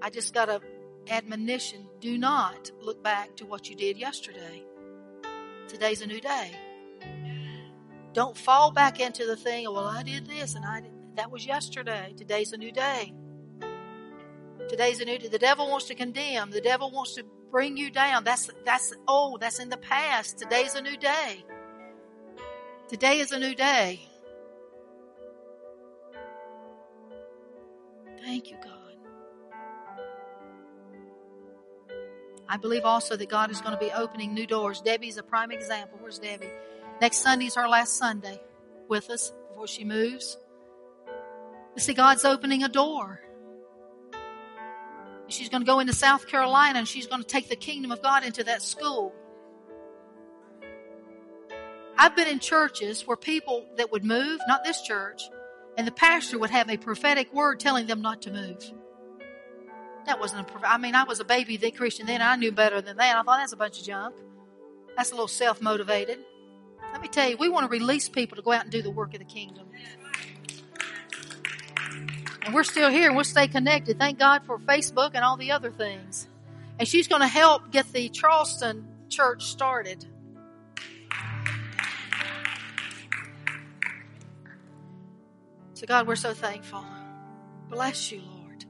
I 0.00 0.10
just 0.10 0.34
got 0.34 0.48
a 0.48 0.60
admonition. 1.08 1.86
Do 2.00 2.18
not 2.18 2.70
look 2.80 3.02
back 3.02 3.36
to 3.36 3.46
what 3.46 3.68
you 3.68 3.76
did 3.76 3.96
yesterday. 3.96 4.64
Today's 5.68 6.02
a 6.02 6.06
new 6.06 6.20
day. 6.20 6.52
Don't 8.12 8.36
fall 8.36 8.70
back 8.70 9.00
into 9.00 9.26
the 9.26 9.36
thing, 9.36 9.66
oh, 9.66 9.72
well, 9.72 9.86
I 9.86 10.02
did 10.02 10.26
this 10.26 10.54
and 10.54 10.64
I 10.64 10.80
did 10.80 10.92
that 11.16 11.30
was 11.30 11.46
yesterday. 11.46 12.14
Today's 12.16 12.52
a 12.52 12.56
new 12.56 12.72
day. 12.72 13.12
Today's 14.68 15.00
a 15.00 15.04
new 15.04 15.18
day. 15.18 15.28
The 15.28 15.38
devil 15.38 15.68
wants 15.68 15.86
to 15.86 15.94
condemn. 15.94 16.50
The 16.50 16.60
devil 16.60 16.90
wants 16.90 17.14
to 17.16 17.24
bring 17.50 17.76
you 17.76 17.90
down. 17.90 18.24
That's 18.24 18.50
that's 18.64 18.94
oh, 19.06 19.36
that's 19.38 19.58
in 19.58 19.68
the 19.68 19.76
past. 19.76 20.38
Today's 20.38 20.74
a 20.74 20.80
new 20.80 20.96
day. 20.96 21.44
Today 22.92 23.20
is 23.20 23.32
a 23.32 23.38
new 23.38 23.54
day. 23.54 24.06
Thank 28.22 28.50
you, 28.50 28.58
God. 28.62 28.96
I 32.46 32.58
believe 32.58 32.84
also 32.84 33.16
that 33.16 33.30
God 33.30 33.50
is 33.50 33.62
going 33.62 33.72
to 33.72 33.78
be 33.78 33.90
opening 33.92 34.34
new 34.34 34.46
doors. 34.46 34.82
Debbie's 34.82 35.16
a 35.16 35.22
prime 35.22 35.50
example. 35.50 36.00
Where's 36.02 36.18
Debbie? 36.18 36.50
Next 37.00 37.22
Sunday 37.22 37.46
is 37.46 37.54
her 37.54 37.66
last 37.66 37.96
Sunday 37.96 38.38
with 38.88 39.08
us 39.08 39.32
before 39.48 39.66
she 39.66 39.84
moves. 39.84 40.36
You 41.74 41.80
see, 41.80 41.94
God's 41.94 42.26
opening 42.26 42.62
a 42.62 42.68
door. 42.68 43.22
She's 45.28 45.48
going 45.48 45.62
to 45.62 45.66
go 45.66 45.80
into 45.80 45.94
South 45.94 46.26
Carolina 46.26 46.80
and 46.80 46.86
she's 46.86 47.06
going 47.06 47.22
to 47.22 47.26
take 47.26 47.48
the 47.48 47.56
kingdom 47.56 47.90
of 47.90 48.02
God 48.02 48.22
into 48.22 48.44
that 48.44 48.60
school. 48.60 49.14
I've 51.98 52.16
been 52.16 52.28
in 52.28 52.38
churches 52.38 53.06
where 53.06 53.16
people 53.16 53.66
that 53.76 53.92
would 53.92 54.04
move, 54.04 54.40
not 54.48 54.64
this 54.64 54.82
church, 54.82 55.22
and 55.76 55.86
the 55.86 55.92
pastor 55.92 56.38
would 56.38 56.50
have 56.50 56.68
a 56.68 56.76
prophetic 56.76 57.32
word 57.32 57.60
telling 57.60 57.86
them 57.86 58.02
not 58.02 58.22
to 58.22 58.30
move. 58.30 58.72
That 60.06 60.18
wasn't 60.18 60.48
a, 60.48 60.68
I 60.68 60.78
mean, 60.78 60.94
I 60.94 61.04
was 61.04 61.20
a 61.20 61.24
baby 61.24 61.56
the 61.56 61.70
Christian 61.70 62.06
then. 62.06 62.20
I 62.22 62.36
knew 62.36 62.52
better 62.52 62.80
than 62.80 62.96
that. 62.96 63.16
I 63.16 63.22
thought 63.22 63.38
that's 63.38 63.52
a 63.52 63.56
bunch 63.56 63.78
of 63.78 63.86
junk. 63.86 64.16
That's 64.96 65.10
a 65.10 65.14
little 65.14 65.28
self 65.28 65.62
motivated. 65.62 66.18
Let 66.92 67.00
me 67.00 67.08
tell 67.08 67.28
you, 67.28 67.36
we 67.36 67.48
want 67.48 67.64
to 67.64 67.70
release 67.70 68.08
people 68.08 68.36
to 68.36 68.42
go 68.42 68.52
out 68.52 68.64
and 68.64 68.70
do 68.70 68.82
the 68.82 68.90
work 68.90 69.14
of 69.14 69.20
the 69.20 69.24
kingdom. 69.24 69.68
And 72.44 72.54
we're 72.54 72.64
still 72.64 72.90
here 72.90 73.06
and 73.06 73.16
we'll 73.16 73.24
stay 73.24 73.46
connected. 73.46 73.98
Thank 73.98 74.18
God 74.18 74.42
for 74.44 74.58
Facebook 74.58 75.12
and 75.14 75.24
all 75.24 75.36
the 75.36 75.52
other 75.52 75.70
things. 75.70 76.26
And 76.78 76.88
she's 76.88 77.06
going 77.06 77.22
to 77.22 77.28
help 77.28 77.70
get 77.70 77.90
the 77.92 78.08
Charleston 78.08 78.86
church 79.08 79.44
started. 79.44 80.04
So, 85.82 85.86
God, 85.88 86.06
we're 86.06 86.14
so 86.14 86.32
thankful. 86.32 86.84
Bless 87.68 88.12
you, 88.12 88.20
Lord. 88.20 88.64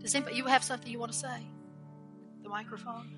Does 0.00 0.14
anybody, 0.14 0.36
you 0.36 0.44
have 0.44 0.62
something 0.62 0.92
you 0.92 0.98
want 0.98 1.10
to 1.12 1.16
say? 1.16 1.46
The 2.42 2.50
microphone. 2.50 3.16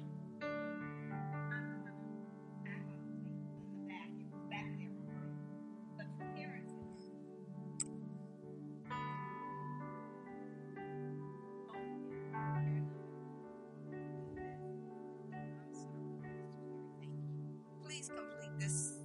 Please 17.84 18.10
complete 18.14 18.60
this. 18.60 18.97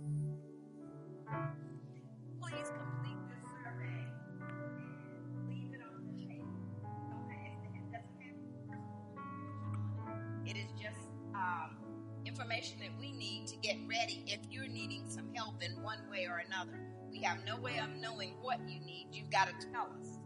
Information 12.64 12.80
that 12.80 13.00
we 13.00 13.12
need 13.14 13.48
to 13.48 13.58
get 13.58 13.78
ready 13.88 14.24
if 14.28 14.40
you're 14.50 14.68
needing 14.68 15.04
some 15.08 15.34
help 15.34 15.62
in 15.64 15.72
one 15.82 16.00
way 16.10 16.26
or 16.26 16.44
another. 16.48 16.80
We 17.12 17.22
have 17.22 17.40
no 17.46 17.60
way 17.60 17.78
of 17.80 17.90
knowing 18.02 18.36
what 18.42 18.60
you 18.68 18.80
need. 18.80 19.08
You've 19.12 19.30
got 19.30 19.48
to 19.48 19.68
tell 19.72 19.90
us. 20.00 20.20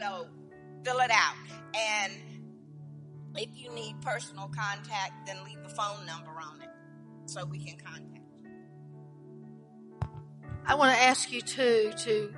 So 0.00 0.28
fill 0.84 0.98
it 0.98 1.10
out. 1.10 1.34
And 1.74 2.12
If 3.36 3.50
you 3.54 3.72
need 3.74 4.00
personal 4.00 4.48
contact, 4.48 5.26
then 5.26 5.36
leave 5.44 5.58
a 5.64 5.68
phone 5.68 6.06
number 6.06 6.32
on 6.40 6.62
it 6.62 6.70
so 7.26 7.44
we 7.44 7.58
can 7.58 7.76
contact 7.78 8.24
you. 8.42 8.48
I 10.66 10.74
want 10.74 10.96
to 10.96 11.02
ask 11.02 11.30
you 11.32 11.40
too 11.40 11.92
to 12.04 12.34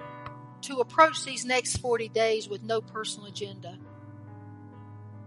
to 0.62 0.80
approach 0.80 1.24
these 1.24 1.46
next 1.46 1.78
40 1.78 2.10
days 2.10 2.48
with 2.48 2.62
no 2.62 2.82
personal 2.82 3.28
agenda. 3.28 3.78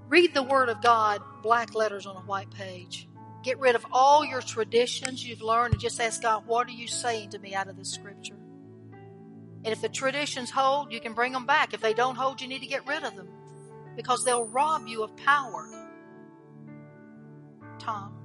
Read 0.09 0.35
the 0.35 0.43
Word 0.43 0.69
of 0.69 0.81
God, 0.83 1.21
black 1.41 1.73
letters 1.73 2.05
on 2.05 2.15
a 2.15 2.21
white 2.21 2.51
page. 2.51 3.07
Get 3.43 3.59
rid 3.59 3.75
of 3.75 3.85
all 3.91 4.23
your 4.23 4.41
traditions 4.41 5.25
you've 5.27 5.41
learned 5.41 5.73
and 5.73 5.81
just 5.81 5.99
ask 5.99 6.21
God, 6.21 6.47
what 6.47 6.67
are 6.67 6.71
you 6.71 6.87
saying 6.87 7.31
to 7.31 7.39
me 7.39 7.53
out 7.53 7.67
of 7.67 7.75
this 7.75 7.91
scripture? 7.91 8.37
And 9.65 9.73
if 9.73 9.81
the 9.81 9.89
traditions 9.89 10.49
hold, 10.49 10.93
you 10.93 11.01
can 11.01 11.13
bring 11.13 11.33
them 11.33 11.45
back. 11.45 11.73
If 11.73 11.81
they 11.81 11.93
don't 11.93 12.15
hold, 12.15 12.41
you 12.41 12.47
need 12.47 12.61
to 12.61 12.67
get 12.67 12.87
rid 12.87 13.03
of 13.03 13.15
them 13.15 13.27
because 13.95 14.23
they'll 14.23 14.45
rob 14.45 14.87
you 14.87 15.03
of 15.03 15.15
power. 15.17 15.67
Tom. 17.79 18.17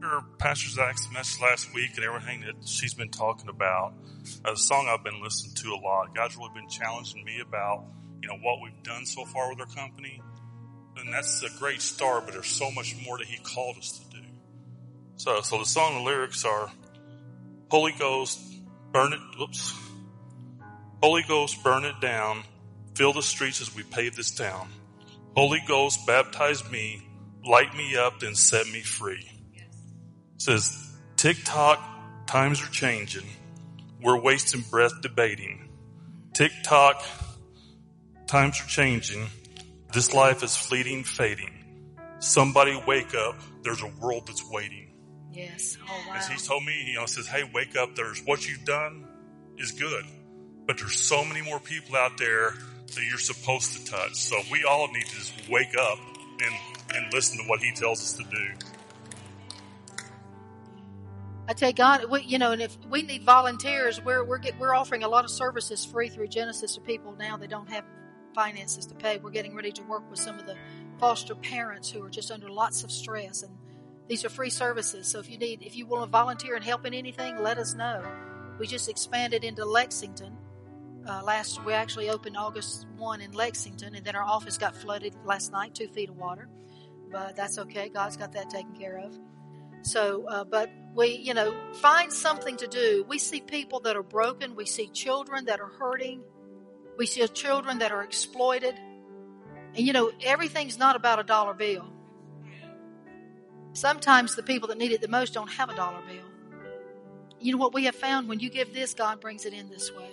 Her 0.00 0.20
Pastor 0.38 0.70
Zach's 0.70 1.08
message 1.12 1.40
last 1.42 1.74
week 1.74 1.90
and 1.96 2.04
everything 2.04 2.40
that 2.42 2.66
she's 2.66 2.94
been 2.94 3.10
talking 3.10 3.48
about, 3.48 3.94
a 4.44 4.56
song 4.56 4.88
I've 4.88 5.04
been 5.04 5.22
listening 5.22 5.54
to 5.56 5.72
a 5.72 5.80
lot. 5.84 6.14
God's 6.14 6.36
really 6.36 6.50
been 6.54 6.68
challenging 6.68 7.24
me 7.24 7.40
about, 7.40 7.84
you 8.22 8.28
know, 8.28 8.38
what 8.42 8.60
we've 8.62 8.82
done 8.82 9.04
so 9.06 9.24
far 9.24 9.50
with 9.50 9.60
our 9.60 9.66
company. 9.66 10.22
And 10.96 11.12
that's 11.12 11.42
a 11.42 11.50
great 11.58 11.80
start, 11.80 12.24
but 12.26 12.34
there's 12.34 12.46
so 12.46 12.70
much 12.70 12.96
more 13.04 13.18
that 13.18 13.26
He 13.26 13.38
called 13.38 13.76
us 13.78 13.98
to 13.98 14.16
do. 14.16 14.24
So, 15.16 15.40
so 15.42 15.58
the 15.58 15.66
song 15.66 15.94
the 15.94 16.02
lyrics 16.02 16.44
are, 16.44 16.70
Holy 17.70 17.92
Ghost, 17.92 18.40
burn 18.92 19.12
it, 19.12 19.20
whoops. 19.38 19.74
Holy 21.02 21.22
Ghost, 21.26 21.62
burn 21.62 21.84
it 21.84 22.00
down. 22.00 22.42
Fill 22.94 23.12
the 23.12 23.22
streets 23.22 23.60
as 23.60 23.74
we 23.74 23.82
pave 23.82 24.16
this 24.16 24.30
town. 24.30 24.68
Holy 25.36 25.62
Ghost, 25.66 26.06
baptize 26.06 26.68
me, 26.70 27.02
light 27.46 27.74
me 27.74 27.96
up, 27.96 28.22
and 28.22 28.36
set 28.36 28.66
me 28.66 28.80
free. 28.80 29.30
It 29.54 30.42
says, 30.42 30.96
tick 31.16 31.36
tock, 31.44 31.80
times 32.26 32.62
are 32.62 32.70
changing. 32.70 33.26
We're 34.02 34.20
wasting 34.20 34.62
breath 34.62 35.00
debating. 35.02 35.68
Tick 36.32 36.52
tock, 36.62 37.04
times 38.26 38.60
are 38.60 38.66
changing. 38.68 39.26
This 39.92 40.14
life 40.14 40.42
is 40.44 40.56
fleeting, 40.56 41.02
fading. 41.04 41.50
Somebody 42.20 42.80
wake 42.86 43.14
up. 43.14 43.40
There's 43.62 43.82
a 43.82 43.88
world 44.00 44.26
that's 44.26 44.48
waiting. 44.48 44.92
Yes. 45.32 45.78
Oh, 45.82 46.04
wow. 46.08 46.14
As 46.16 46.28
he 46.28 46.36
told 46.36 46.64
me, 46.64 46.84
you 46.86 46.94
know, 46.94 47.06
says, 47.06 47.26
hey, 47.26 47.48
wake 47.52 47.76
up. 47.76 47.96
There's 47.96 48.22
what 48.24 48.48
you've 48.48 48.64
done 48.64 49.06
is 49.58 49.72
good, 49.72 50.04
but 50.66 50.78
there's 50.78 50.98
so 50.98 51.24
many 51.24 51.42
more 51.42 51.58
people 51.58 51.96
out 51.96 52.18
there 52.18 52.52
that 52.86 53.04
you're 53.08 53.18
supposed 53.18 53.76
to 53.76 53.90
touch. 53.90 54.14
So 54.14 54.36
we 54.50 54.64
all 54.64 54.90
need 54.92 55.06
to 55.06 55.14
just 55.14 55.48
wake 55.48 55.74
up 55.78 55.98
and, 56.40 56.54
and 56.94 57.12
listen 57.12 57.38
to 57.38 57.44
what 57.44 57.60
he 57.60 57.72
tells 57.72 58.00
us 58.00 58.12
to 58.14 58.24
do. 58.24 58.66
I 61.48 61.52
tell 61.52 61.72
God, 61.72 62.04
we, 62.10 62.22
you 62.22 62.38
know, 62.38 62.52
and 62.52 62.62
if 62.62 62.76
we 62.88 63.02
need 63.02 63.24
volunteers, 63.24 64.00
we're 64.04 64.22
we're 64.22 64.38
get, 64.38 64.56
we're 64.60 64.72
offering 64.72 65.02
a 65.02 65.08
lot 65.08 65.24
of 65.24 65.32
services 65.32 65.84
free 65.84 66.08
through 66.08 66.28
Genesis 66.28 66.76
to 66.76 66.80
people 66.80 67.16
now 67.18 67.36
that 67.38 67.50
don't 67.50 67.68
have 67.68 67.84
finances 68.34 68.86
to 68.86 68.94
pay. 68.94 69.18
We're 69.18 69.30
getting 69.30 69.54
ready 69.54 69.72
to 69.72 69.82
work 69.82 70.08
with 70.10 70.18
some 70.18 70.38
of 70.38 70.46
the 70.46 70.56
foster 70.98 71.34
parents 71.34 71.90
who 71.90 72.02
are 72.04 72.10
just 72.10 72.30
under 72.30 72.48
lots 72.48 72.84
of 72.84 72.90
stress, 72.90 73.42
and 73.42 73.56
these 74.08 74.24
are 74.24 74.28
free 74.28 74.50
services. 74.50 75.06
So 75.06 75.18
if 75.18 75.30
you 75.30 75.38
need, 75.38 75.62
if 75.62 75.76
you 75.76 75.86
want 75.86 76.04
to 76.04 76.10
volunteer 76.10 76.54
and 76.54 76.64
help 76.64 76.86
in 76.86 76.94
anything, 76.94 77.42
let 77.42 77.58
us 77.58 77.74
know. 77.74 78.02
We 78.58 78.66
just 78.66 78.88
expanded 78.88 79.44
into 79.44 79.64
Lexington. 79.64 80.36
Uh, 81.08 81.22
last 81.24 81.64
we 81.64 81.72
actually 81.72 82.10
opened 82.10 82.36
August 82.36 82.86
one 82.96 83.20
in 83.20 83.32
Lexington, 83.32 83.94
and 83.94 84.04
then 84.04 84.14
our 84.14 84.24
office 84.24 84.58
got 84.58 84.76
flooded 84.76 85.14
last 85.24 85.52
night, 85.52 85.74
two 85.74 85.88
feet 85.88 86.10
of 86.10 86.16
water. 86.16 86.48
But 87.10 87.36
that's 87.36 87.58
okay. 87.58 87.88
God's 87.88 88.16
got 88.16 88.32
that 88.32 88.50
taken 88.50 88.72
care 88.74 88.98
of. 88.98 89.18
So, 89.82 90.26
uh, 90.28 90.44
but 90.44 90.70
we, 90.94 91.06
you 91.06 91.34
know, 91.34 91.54
find 91.80 92.12
something 92.12 92.56
to 92.58 92.66
do. 92.66 93.04
We 93.08 93.18
see 93.18 93.40
people 93.40 93.80
that 93.80 93.96
are 93.96 94.02
broken. 94.02 94.54
We 94.54 94.66
see 94.66 94.88
children 94.88 95.46
that 95.46 95.60
are 95.60 95.70
hurting. 95.78 96.22
We 97.00 97.06
see 97.06 97.26
children 97.28 97.78
that 97.78 97.92
are 97.92 98.04
exploited. 98.04 98.74
And 99.74 99.86
you 99.86 99.94
know, 99.94 100.12
everything's 100.22 100.78
not 100.78 100.96
about 100.96 101.18
a 101.18 101.22
dollar 101.22 101.54
bill. 101.54 101.86
Sometimes 103.72 104.36
the 104.36 104.42
people 104.42 104.68
that 104.68 104.76
need 104.76 104.92
it 104.92 105.00
the 105.00 105.08
most 105.08 105.32
don't 105.32 105.50
have 105.50 105.70
a 105.70 105.74
dollar 105.74 106.02
bill. 106.06 106.60
You 107.40 107.52
know 107.52 107.58
what 107.58 107.72
we 107.72 107.86
have 107.86 107.94
found? 107.94 108.28
When 108.28 108.38
you 108.38 108.50
give 108.50 108.74
this, 108.74 108.92
God 108.92 109.18
brings 109.18 109.46
it 109.46 109.54
in 109.54 109.70
this 109.70 109.90
way. 109.90 110.10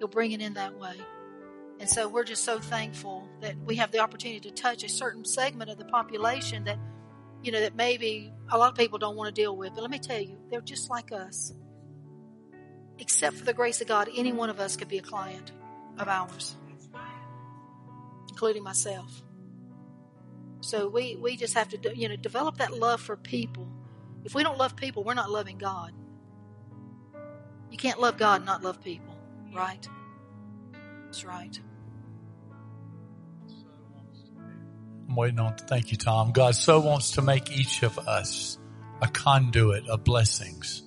He'll 0.00 0.08
bring 0.08 0.32
it 0.32 0.40
in 0.40 0.54
that 0.54 0.76
way. 0.76 0.96
And 1.78 1.88
so 1.88 2.08
we're 2.08 2.24
just 2.24 2.42
so 2.42 2.58
thankful 2.58 3.28
that 3.40 3.54
we 3.64 3.76
have 3.76 3.92
the 3.92 4.00
opportunity 4.00 4.40
to 4.40 4.50
touch 4.50 4.82
a 4.82 4.88
certain 4.88 5.24
segment 5.24 5.70
of 5.70 5.78
the 5.78 5.84
population 5.84 6.64
that, 6.64 6.80
you 7.44 7.52
know, 7.52 7.60
that 7.60 7.76
maybe 7.76 8.32
a 8.50 8.58
lot 8.58 8.72
of 8.72 8.76
people 8.76 8.98
don't 8.98 9.14
want 9.14 9.32
to 9.32 9.40
deal 9.40 9.56
with. 9.56 9.76
But 9.76 9.82
let 9.82 9.92
me 9.92 10.00
tell 10.00 10.20
you, 10.20 10.36
they're 10.50 10.60
just 10.60 10.90
like 10.90 11.12
us. 11.12 11.52
Except 12.98 13.36
for 13.36 13.44
the 13.44 13.54
grace 13.54 13.80
of 13.80 13.86
God, 13.86 14.08
any 14.16 14.32
one 14.32 14.50
of 14.50 14.58
us 14.58 14.76
could 14.76 14.88
be 14.88 14.98
a 14.98 15.02
client 15.02 15.52
of 15.98 16.08
ours, 16.08 16.56
including 18.28 18.62
myself. 18.62 19.22
So 20.60 20.88
we, 20.88 21.16
we 21.16 21.36
just 21.36 21.54
have 21.54 21.68
to, 21.68 21.96
you 21.96 22.08
know, 22.08 22.16
develop 22.16 22.58
that 22.58 22.72
love 22.72 23.00
for 23.00 23.16
people. 23.16 23.68
If 24.24 24.34
we 24.34 24.42
don't 24.42 24.58
love 24.58 24.74
people, 24.76 25.04
we're 25.04 25.14
not 25.14 25.30
loving 25.30 25.58
God. 25.58 25.92
You 27.70 27.78
can't 27.78 28.00
love 28.00 28.16
God 28.16 28.36
and 28.36 28.46
not 28.46 28.62
love 28.62 28.82
people, 28.82 29.16
right? 29.54 29.88
That's 31.04 31.24
right. 31.24 31.58
I'm 35.08 35.14
waiting 35.14 35.38
on. 35.38 35.54
Thank 35.56 35.92
you, 35.92 35.96
Tom. 35.96 36.32
God 36.32 36.54
so 36.54 36.80
wants 36.80 37.12
to 37.12 37.22
make 37.22 37.52
each 37.52 37.82
of 37.82 37.98
us 37.98 38.58
a 39.00 39.08
conduit 39.08 39.86
of 39.88 40.04
blessings. 40.04 40.82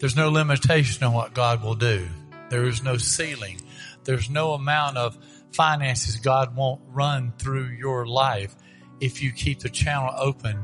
There's 0.00 0.16
no 0.16 0.28
limitation 0.28 1.04
on 1.04 1.12
what 1.12 1.34
God 1.34 1.62
will 1.62 1.76
do. 1.76 2.08
There 2.50 2.64
is 2.64 2.82
no 2.82 2.96
ceiling. 2.96 3.60
There's 4.04 4.30
no 4.30 4.52
amount 4.52 4.96
of 4.98 5.16
finances 5.52 6.16
God 6.16 6.56
won't 6.56 6.80
run 6.88 7.32
through 7.38 7.68
your 7.68 8.06
life 8.06 8.54
if 9.00 9.22
you 9.22 9.32
keep 9.32 9.60
the 9.60 9.68
channel 9.68 10.12
open. 10.16 10.56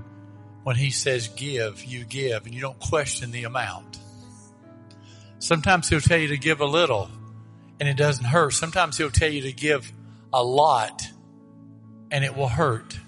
When 0.63 0.77
He 0.77 0.91
says 0.91 1.29
give, 1.29 1.83
you 1.85 2.05
give, 2.05 2.45
and 2.45 2.55
you 2.55 2.61
don't 2.61 2.79
question 2.79 3.31
the 3.31 3.45
amount. 3.45 3.99
Sometimes 5.39 5.89
He'll 5.89 6.01
tell 6.01 6.19
you 6.19 6.29
to 6.29 6.39
give 6.39 6.61
a 6.61 6.67
little, 6.67 7.11
and 7.79 7.89
it 7.89 7.97
doesn't 7.97 8.27
hurt. 8.27 8.53
Sometimes 8.53 8.99
He'll 8.99 9.11
tell 9.11 9.31
you 9.31 9.43
to 9.43 9.53
give 9.53 9.91
a 10.33 10.45
lot, 10.45 11.03
and 12.11 12.25
it 12.25 12.37
will 12.37 12.49
hurt. 12.49 12.99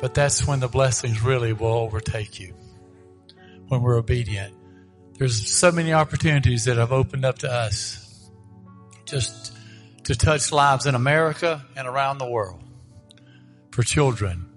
But 0.00 0.14
that's 0.14 0.46
when 0.46 0.60
the 0.60 0.68
blessings 0.68 1.22
really 1.22 1.52
will 1.52 1.74
overtake 1.74 2.40
you. 2.40 2.54
When 3.68 3.82
we're 3.82 3.98
obedient. 3.98 4.54
There's 5.22 5.48
so 5.48 5.70
many 5.70 5.92
opportunities 5.92 6.64
that 6.64 6.78
have 6.78 6.90
opened 6.90 7.24
up 7.24 7.38
to 7.38 7.48
us 7.48 8.28
just 9.04 9.56
to 10.02 10.16
touch 10.16 10.50
lives 10.50 10.86
in 10.86 10.96
America 10.96 11.64
and 11.76 11.86
around 11.86 12.18
the 12.18 12.28
world. 12.28 12.60
For 13.70 13.84
children, 13.84 14.50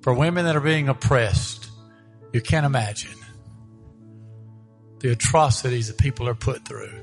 for 0.00 0.14
women 0.14 0.46
that 0.46 0.56
are 0.56 0.62
being 0.62 0.88
oppressed. 0.88 1.68
You 2.32 2.40
can't 2.40 2.64
imagine 2.64 3.12
the 5.00 5.12
atrocities 5.12 5.88
that 5.88 5.98
people 5.98 6.26
are 6.30 6.34
put 6.34 6.66
through 6.66 6.98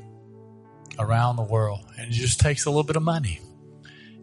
around 0.97 1.35
the 1.35 1.43
world. 1.43 1.85
And 1.95 2.07
it 2.07 2.13
just 2.13 2.39
takes 2.39 2.65
a 2.65 2.71
little 2.71 2.81
bit 2.81 2.95
of 2.95 3.03
money. 3.03 3.41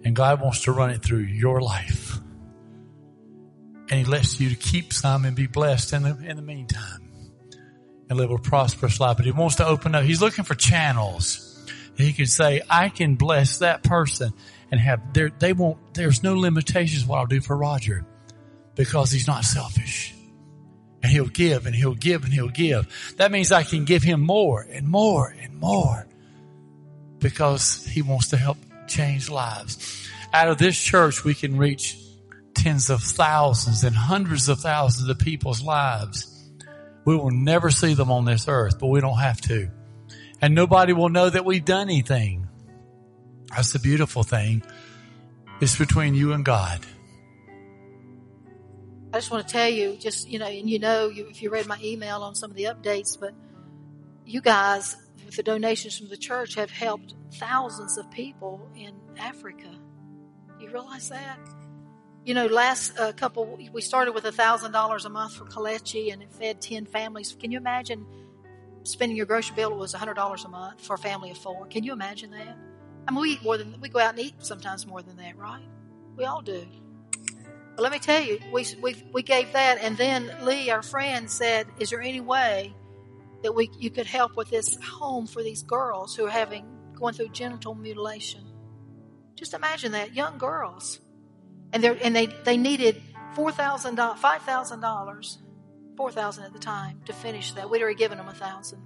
And 0.04 0.16
God 0.16 0.40
wants 0.40 0.62
to 0.62 0.72
run 0.72 0.90
it 0.90 1.00
through 1.00 1.20
your 1.20 1.60
life. 1.60 2.18
And 3.88 3.92
He 3.92 4.04
lets 4.04 4.40
you 4.40 4.48
to 4.48 4.56
keep 4.56 4.92
some 4.92 5.24
and 5.24 5.36
be 5.36 5.46
blessed 5.46 5.92
in 5.92 6.02
the, 6.02 6.18
in 6.28 6.34
the 6.34 6.42
meantime 6.42 7.09
and 8.10 8.18
live 8.18 8.30
a 8.30 8.38
prosperous 8.38 9.00
life. 9.00 9.16
But 9.16 9.24
He 9.24 9.32
wants 9.32 9.56
to 9.56 9.66
open 9.66 9.94
up. 9.94 10.04
He's 10.04 10.20
looking 10.20 10.44
for 10.44 10.54
channels. 10.54 11.46
He 11.96 12.12
can 12.12 12.26
say, 12.26 12.60
I 12.68 12.90
can 12.90 13.14
bless 13.14 13.58
that 13.58 13.82
person 13.82 14.32
and 14.70 14.80
have 14.80 15.12
there, 15.12 15.30
they 15.38 15.52
won't, 15.52 15.94
there's 15.94 16.22
no 16.22 16.36
limitations 16.36 17.06
what 17.06 17.18
I'll 17.18 17.26
do 17.26 17.40
for 17.40 17.56
Roger 17.56 18.04
because 18.74 19.10
he's 19.10 19.26
not 19.26 19.44
selfish. 19.44 20.14
And 21.02 21.10
he'll 21.10 21.28
give 21.28 21.66
and 21.66 21.74
he'll 21.74 21.94
give 21.94 22.24
and 22.24 22.32
he'll 22.32 22.48
give. 22.48 23.14
That 23.16 23.32
means 23.32 23.52
I 23.52 23.62
can 23.62 23.84
give 23.84 24.02
him 24.02 24.20
more 24.20 24.62
and 24.62 24.86
more 24.86 25.34
and 25.40 25.54
more 25.58 26.06
because 27.18 27.86
he 27.86 28.02
wants 28.02 28.28
to 28.28 28.36
help 28.36 28.58
change 28.86 29.30
lives. 29.30 30.08
Out 30.32 30.48
of 30.48 30.58
this 30.58 30.78
church, 30.78 31.24
we 31.24 31.34
can 31.34 31.56
reach 31.56 31.96
tens 32.54 32.90
of 32.90 33.02
thousands 33.02 33.84
and 33.84 33.96
hundreds 33.96 34.48
of 34.48 34.60
thousands 34.60 35.08
of 35.08 35.18
people's 35.18 35.62
lives. 35.62 36.29
We 37.04 37.16
will 37.16 37.30
never 37.30 37.70
see 37.70 37.94
them 37.94 38.10
on 38.10 38.24
this 38.24 38.46
earth, 38.48 38.78
but 38.78 38.88
we 38.88 39.00
don't 39.00 39.18
have 39.18 39.40
to. 39.42 39.70
And 40.40 40.54
nobody 40.54 40.92
will 40.92 41.08
know 41.08 41.28
that 41.28 41.44
we've 41.44 41.64
done 41.64 41.88
anything. 41.88 42.48
That's 43.54 43.72
the 43.72 43.78
beautiful 43.78 44.22
thing. 44.22 44.62
It's 45.60 45.76
between 45.76 46.14
you 46.14 46.32
and 46.32 46.44
God. 46.44 46.80
I 49.12 49.18
just 49.18 49.30
want 49.30 49.46
to 49.46 49.52
tell 49.52 49.68
you, 49.68 49.96
just, 49.96 50.28
you 50.28 50.38
know, 50.38 50.46
and 50.46 50.70
you 50.70 50.78
know, 50.78 51.08
you, 51.08 51.26
if 51.28 51.42
you 51.42 51.50
read 51.50 51.66
my 51.66 51.78
email 51.82 52.22
on 52.22 52.34
some 52.34 52.50
of 52.50 52.56
the 52.56 52.64
updates, 52.64 53.18
but 53.18 53.34
you 54.24 54.40
guys 54.40 54.96
with 55.30 55.36
the 55.36 55.42
donations 55.44 55.96
from 55.96 56.08
the 56.08 56.16
church, 56.16 56.56
have 56.56 56.72
helped 56.72 57.14
thousands 57.34 57.96
of 57.96 58.10
people 58.10 58.68
in 58.74 58.92
Africa. 59.16 59.70
You 60.58 60.70
realize 60.70 61.08
that? 61.08 61.38
You 62.24 62.34
know, 62.34 62.46
last 62.46 62.98
uh, 62.98 63.12
couple, 63.12 63.58
we 63.72 63.80
started 63.80 64.12
with 64.12 64.26
a 64.26 64.32
thousand 64.32 64.72
dollars 64.72 65.06
a 65.06 65.08
month 65.08 65.34
for 65.34 65.46
Kalechi, 65.46 66.12
and 66.12 66.22
it 66.22 66.30
fed 66.30 66.60
ten 66.60 66.84
families. 66.84 67.34
Can 67.38 67.50
you 67.50 67.58
imagine 67.58 68.06
spending 68.82 69.16
your 69.16 69.26
grocery 69.26 69.56
bill 69.56 69.74
was 69.74 69.94
a 69.94 69.98
hundred 69.98 70.14
dollars 70.14 70.44
a 70.44 70.48
month 70.48 70.82
for 70.82 70.94
a 70.94 70.98
family 70.98 71.30
of 71.30 71.38
four? 71.38 71.66
Can 71.66 71.82
you 71.82 71.92
imagine 71.92 72.30
that? 72.32 72.58
I 73.08 73.12
mean, 73.12 73.22
we 73.22 73.30
eat 73.30 73.42
more 73.42 73.56
than 73.56 73.80
we 73.80 73.88
go 73.88 73.98
out 73.98 74.10
and 74.10 74.18
eat 74.18 74.34
sometimes 74.40 74.86
more 74.86 75.00
than 75.00 75.16
that, 75.16 75.38
right? 75.38 75.64
We 76.16 76.26
all 76.26 76.42
do. 76.42 76.66
But 77.74 77.82
let 77.82 77.90
me 77.90 77.98
tell 77.98 78.22
you, 78.22 78.38
we 78.52 78.66
we 78.82 79.02
we 79.14 79.22
gave 79.22 79.52
that, 79.54 79.78
and 79.80 79.96
then 79.96 80.30
Lee, 80.42 80.68
our 80.70 80.82
friend, 80.82 81.30
said, 81.30 81.68
"Is 81.78 81.88
there 81.88 82.02
any 82.02 82.20
way 82.20 82.74
that 83.42 83.54
we 83.54 83.70
you 83.78 83.90
could 83.90 84.06
help 84.06 84.36
with 84.36 84.50
this 84.50 84.76
home 84.82 85.26
for 85.26 85.42
these 85.42 85.62
girls 85.62 86.14
who 86.14 86.26
are 86.26 86.30
having 86.30 86.66
going 86.92 87.14
through 87.14 87.30
genital 87.30 87.74
mutilation?" 87.74 88.44
Just 89.36 89.54
imagine 89.54 89.92
that 89.92 90.14
young 90.14 90.36
girls 90.36 91.00
and 91.72 91.82
they 91.82 92.00
and 92.00 92.14
they 92.14 92.26
they 92.44 92.56
needed 92.56 93.02
four 93.34 93.52
thousand 93.52 93.94
dollars, 93.94 94.18
five 94.20 94.42
thousand 94.42 94.80
dollars, 94.80 95.38
four 95.96 96.10
thousand 96.10 96.44
at 96.44 96.52
the 96.52 96.58
time 96.58 97.00
to 97.06 97.12
finish 97.12 97.52
that. 97.52 97.70
We'd 97.70 97.82
already 97.82 97.98
given 97.98 98.18
them 98.18 98.28
a 98.28 98.34
thousand. 98.34 98.82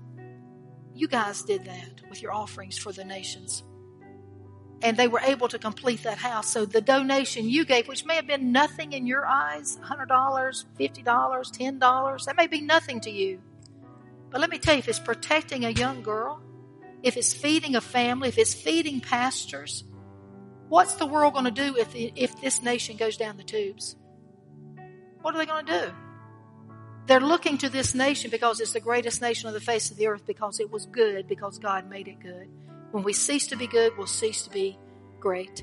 You 0.95 1.09
guys 1.09 1.43
did 1.43 1.65
that 1.65 2.03
with 2.09 2.23
your 2.23 2.33
offerings 2.33 2.79
for 2.79 2.93
the 2.93 3.05
nations. 3.05 3.65
And 4.83 4.97
they 4.97 5.09
were 5.09 5.21
able 5.21 5.49
to 5.49 5.59
complete 5.59 6.03
that 6.03 6.19
house. 6.19 6.49
So 6.51 6.67
the 6.67 6.81
donation 6.81 7.49
you 7.49 7.65
gave, 7.65 7.89
which 7.89 8.05
may 8.05 8.17
have 8.17 8.27
been 8.27 8.53
nothing 8.53 8.93
in 8.93 9.07
your 9.07 9.25
eyes, 9.27 9.79
$100, 9.83 10.07
$50, 10.09 11.05
$10, 11.05 12.25
that 12.27 12.37
may 12.37 12.47
be 12.47 12.61
nothing 12.61 13.01
to 13.01 13.11
you. 13.11 13.41
But 14.31 14.41
let 14.41 14.51
me 14.51 14.59
tell 14.59 14.75
you, 14.75 14.81
if 14.81 14.89
it's 14.89 14.99
protecting 14.99 15.65
a 15.65 15.71
young 15.71 16.03
girl, 16.03 16.43
if 17.03 17.17
it's 17.17 17.33
feeding 17.33 17.77
a 17.77 17.81
family, 17.81 18.29
if 18.29 18.37
it's 18.37 18.55
feeding 18.55 19.01
pastors, 19.01 19.85
What's 20.69 20.95
the 20.95 21.07
world 21.07 21.35
going 21.35 21.45
to 21.45 21.51
do 21.51 21.77
if, 21.77 21.95
if 21.95 22.41
this 22.41 22.63
nation 22.63 22.97
goes 22.97 23.17
down 23.17 23.37
the 23.37 23.45
tubes? 23.45 23.97
What 25.23 25.35
are 25.35 25.39
they 25.39 25.47
going 25.47 25.67
to 25.67 25.81
do? 25.81 25.93
They're 27.07 27.21
looking 27.21 27.59
to 27.59 27.69
this 27.69 27.95
nation 27.95 28.31
because 28.31 28.61
it's 28.61 28.73
the 28.73 28.81
greatest 28.81 29.21
nation 29.21 29.47
on 29.49 29.53
the 29.53 29.61
face 29.61 29.91
of 29.91 29.99
the 29.99 30.07
earth 30.07 30.27
because 30.27 30.59
it 30.59 30.71
was 30.71 30.87
good, 30.87 31.29
because 31.29 31.59
God 31.59 31.89
made 31.89 32.09
it 32.09 32.19
good. 32.21 32.49
When 32.93 33.03
we 33.03 33.13
cease 33.13 33.47
to 33.49 33.57
be 33.57 33.67
good, 33.67 33.97
we'll 33.99 34.07
cease 34.07 34.45
to 34.45 34.51
be 34.51 34.79
great. 35.21 35.63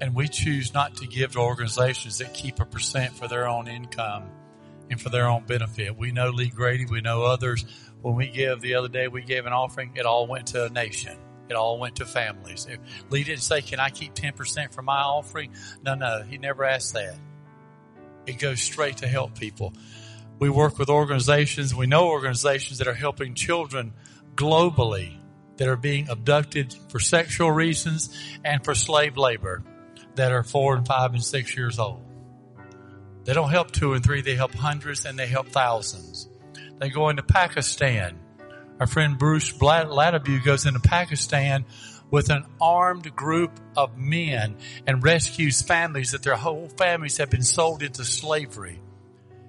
And 0.00 0.14
we 0.14 0.28
choose 0.28 0.72
not 0.72 0.96
to 0.96 1.06
give 1.06 1.32
to 1.32 1.40
organizations 1.40 2.18
that 2.18 2.32
keep 2.32 2.60
a 2.60 2.64
percent 2.64 3.14
for 3.14 3.28
their 3.28 3.46
own 3.48 3.68
income 3.68 4.30
and 4.90 5.00
for 5.00 5.10
their 5.10 5.28
own 5.28 5.44
benefit. 5.44 5.98
We 5.98 6.12
know 6.12 6.30
Lee 6.30 6.48
Grady, 6.48 6.86
we 6.86 7.00
know 7.00 7.24
others. 7.24 7.66
When 8.00 8.14
we 8.14 8.28
give 8.28 8.60
the 8.60 8.76
other 8.76 8.88
day, 8.88 9.08
we 9.08 9.22
gave 9.22 9.44
an 9.44 9.52
offering, 9.52 9.92
it 9.96 10.06
all 10.06 10.26
went 10.26 10.46
to 10.48 10.66
a 10.66 10.70
nation. 10.70 11.18
It 11.48 11.54
all 11.54 11.78
went 11.78 11.96
to 11.96 12.04
families. 12.06 12.66
Lee 13.10 13.24
didn't 13.24 13.42
say, 13.42 13.62
Can 13.62 13.80
I 13.80 13.90
keep 13.90 14.14
10% 14.14 14.72
from 14.72 14.86
my 14.86 15.00
offering? 15.00 15.52
No, 15.82 15.94
no, 15.94 16.22
he 16.22 16.38
never 16.38 16.64
asked 16.64 16.94
that. 16.94 17.16
It 18.26 18.38
goes 18.38 18.60
straight 18.60 18.98
to 18.98 19.08
help 19.08 19.38
people. 19.38 19.72
We 20.38 20.50
work 20.50 20.78
with 20.78 20.88
organizations, 20.88 21.74
we 21.74 21.86
know 21.86 22.08
organizations 22.08 22.78
that 22.78 22.86
are 22.86 22.94
helping 22.94 23.34
children 23.34 23.94
globally 24.34 25.18
that 25.56 25.66
are 25.66 25.76
being 25.76 26.08
abducted 26.08 26.74
for 26.90 27.00
sexual 27.00 27.50
reasons 27.50 28.16
and 28.44 28.64
for 28.64 28.74
slave 28.74 29.16
labor 29.16 29.64
that 30.14 30.30
are 30.30 30.44
four 30.44 30.76
and 30.76 30.86
five 30.86 31.14
and 31.14 31.22
six 31.22 31.56
years 31.56 31.78
old. 31.78 32.04
They 33.24 33.32
don't 33.32 33.50
help 33.50 33.72
two 33.72 33.94
and 33.94 34.04
three, 34.04 34.20
they 34.20 34.36
help 34.36 34.54
hundreds 34.54 35.04
and 35.04 35.18
they 35.18 35.26
help 35.26 35.48
thousands. 35.48 36.28
They 36.78 36.90
go 36.90 37.08
into 37.08 37.22
Pakistan 37.22 38.18
our 38.80 38.86
friend 38.86 39.18
Bruce 39.18 39.52
Latibue 39.52 40.44
goes 40.44 40.66
into 40.66 40.80
Pakistan 40.80 41.64
with 42.10 42.30
an 42.30 42.44
armed 42.60 43.14
group 43.14 43.58
of 43.76 43.98
men 43.98 44.56
and 44.86 45.02
rescues 45.02 45.62
families 45.62 46.12
that 46.12 46.22
their 46.22 46.36
whole 46.36 46.68
families 46.68 47.18
have 47.18 47.30
been 47.30 47.42
sold 47.42 47.82
into 47.82 48.04
slavery. 48.04 48.80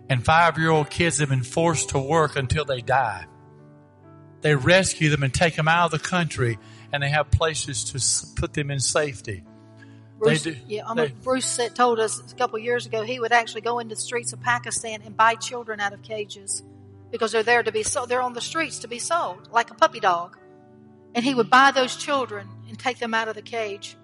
And 0.09 0.25
five 0.25 0.57
year 0.57 0.71
old 0.71 0.89
kids 0.89 1.19
have 1.19 1.29
been 1.29 1.43
forced 1.43 1.89
to 1.89 1.99
work 1.99 2.35
until 2.35 2.65
they 2.65 2.81
die. 2.81 3.27
They 4.41 4.55
rescue 4.55 5.09
them 5.09 5.23
and 5.23 5.33
take 5.33 5.55
them 5.55 5.67
out 5.67 5.93
of 5.93 6.01
the 6.01 6.07
country 6.07 6.57
and 6.91 7.03
they 7.03 7.09
have 7.09 7.29
places 7.29 7.83
to 7.85 8.41
put 8.41 8.53
them 8.53 8.71
in 8.71 8.79
safety. 8.79 9.43
Bruce, 10.17 10.43
do, 10.43 10.55
yeah, 10.67 10.91
they, 10.95 11.09
Bruce 11.09 11.45
said, 11.45 11.75
told 11.75 11.99
us 11.99 12.19
a 12.31 12.35
couple 12.35 12.59
years 12.59 12.85
ago 12.85 13.03
he 13.03 13.19
would 13.19 13.31
actually 13.31 13.61
go 13.61 13.79
into 13.79 13.95
the 13.95 14.01
streets 14.01 14.33
of 14.33 14.41
Pakistan 14.41 15.01
and 15.03 15.15
buy 15.15 15.35
children 15.35 15.79
out 15.79 15.93
of 15.93 16.01
cages 16.01 16.61
because 17.11 17.31
they're 17.31 17.43
there 17.43 17.63
to 17.63 17.71
be 17.71 17.83
sold. 17.83 18.09
They're 18.09 18.21
on 18.21 18.33
the 18.33 18.41
streets 18.41 18.79
to 18.79 18.87
be 18.87 18.99
sold, 18.99 19.49
like 19.51 19.71
a 19.71 19.75
puppy 19.75 19.99
dog. 19.99 20.37
And 21.15 21.25
he 21.25 21.33
would 21.33 21.49
buy 21.49 21.71
those 21.71 21.95
children 21.95 22.47
and 22.67 22.77
take 22.77 22.99
them 22.99 23.13
out 23.13 23.27
of 23.27 23.35
the 23.35 23.41
cage. 23.41 23.97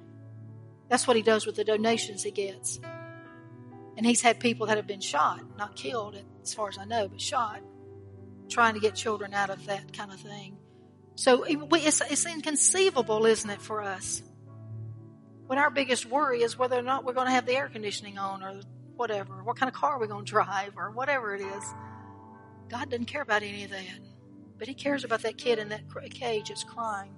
That's 0.89 1.07
what 1.07 1.15
he 1.15 1.23
does 1.23 1.45
with 1.45 1.55
the 1.55 1.63
donations 1.63 2.23
he 2.23 2.31
gets. 2.31 2.79
And 3.97 4.05
he's 4.05 4.21
had 4.21 4.39
people 4.39 4.67
that 4.67 4.77
have 4.77 4.87
been 4.87 5.01
shot, 5.01 5.41
not 5.57 5.75
killed, 5.75 6.21
as 6.41 6.53
far 6.53 6.69
as 6.69 6.77
I 6.77 6.85
know, 6.85 7.07
but 7.07 7.21
shot, 7.21 7.61
trying 8.49 8.73
to 8.73 8.79
get 8.79 8.95
children 8.95 9.33
out 9.33 9.49
of 9.49 9.65
that 9.67 9.93
kind 9.93 10.11
of 10.11 10.19
thing. 10.19 10.57
So 11.15 11.45
it's, 11.47 12.01
it's 12.01 12.25
inconceivable, 12.25 13.25
isn't 13.25 13.49
it, 13.49 13.61
for 13.61 13.81
us? 13.81 14.21
When 15.47 15.59
our 15.59 15.69
biggest 15.69 16.05
worry 16.05 16.41
is 16.41 16.57
whether 16.57 16.77
or 16.77 16.81
not 16.81 17.05
we're 17.05 17.13
going 17.13 17.27
to 17.27 17.33
have 17.33 17.45
the 17.45 17.55
air 17.55 17.69
conditioning 17.69 18.17
on 18.17 18.43
or 18.43 18.61
whatever, 18.95 19.43
what 19.43 19.57
kind 19.57 19.69
of 19.69 19.75
car 19.75 19.99
we're 19.99 20.07
going 20.07 20.25
to 20.25 20.29
drive 20.29 20.73
or 20.75 20.91
whatever 20.91 21.35
it 21.35 21.41
is. 21.41 21.63
God 22.70 22.89
doesn't 22.89 23.05
care 23.05 23.22
about 23.22 23.43
any 23.43 23.63
of 23.63 23.72
that. 23.72 23.99
But 24.57 24.68
He 24.68 24.74
cares 24.74 25.03
about 25.03 25.22
that 25.24 25.38
kid 25.38 25.59
in 25.59 25.70
that 25.70 25.84
cage 26.11 26.49
that's 26.49 26.63
crying. 26.63 27.13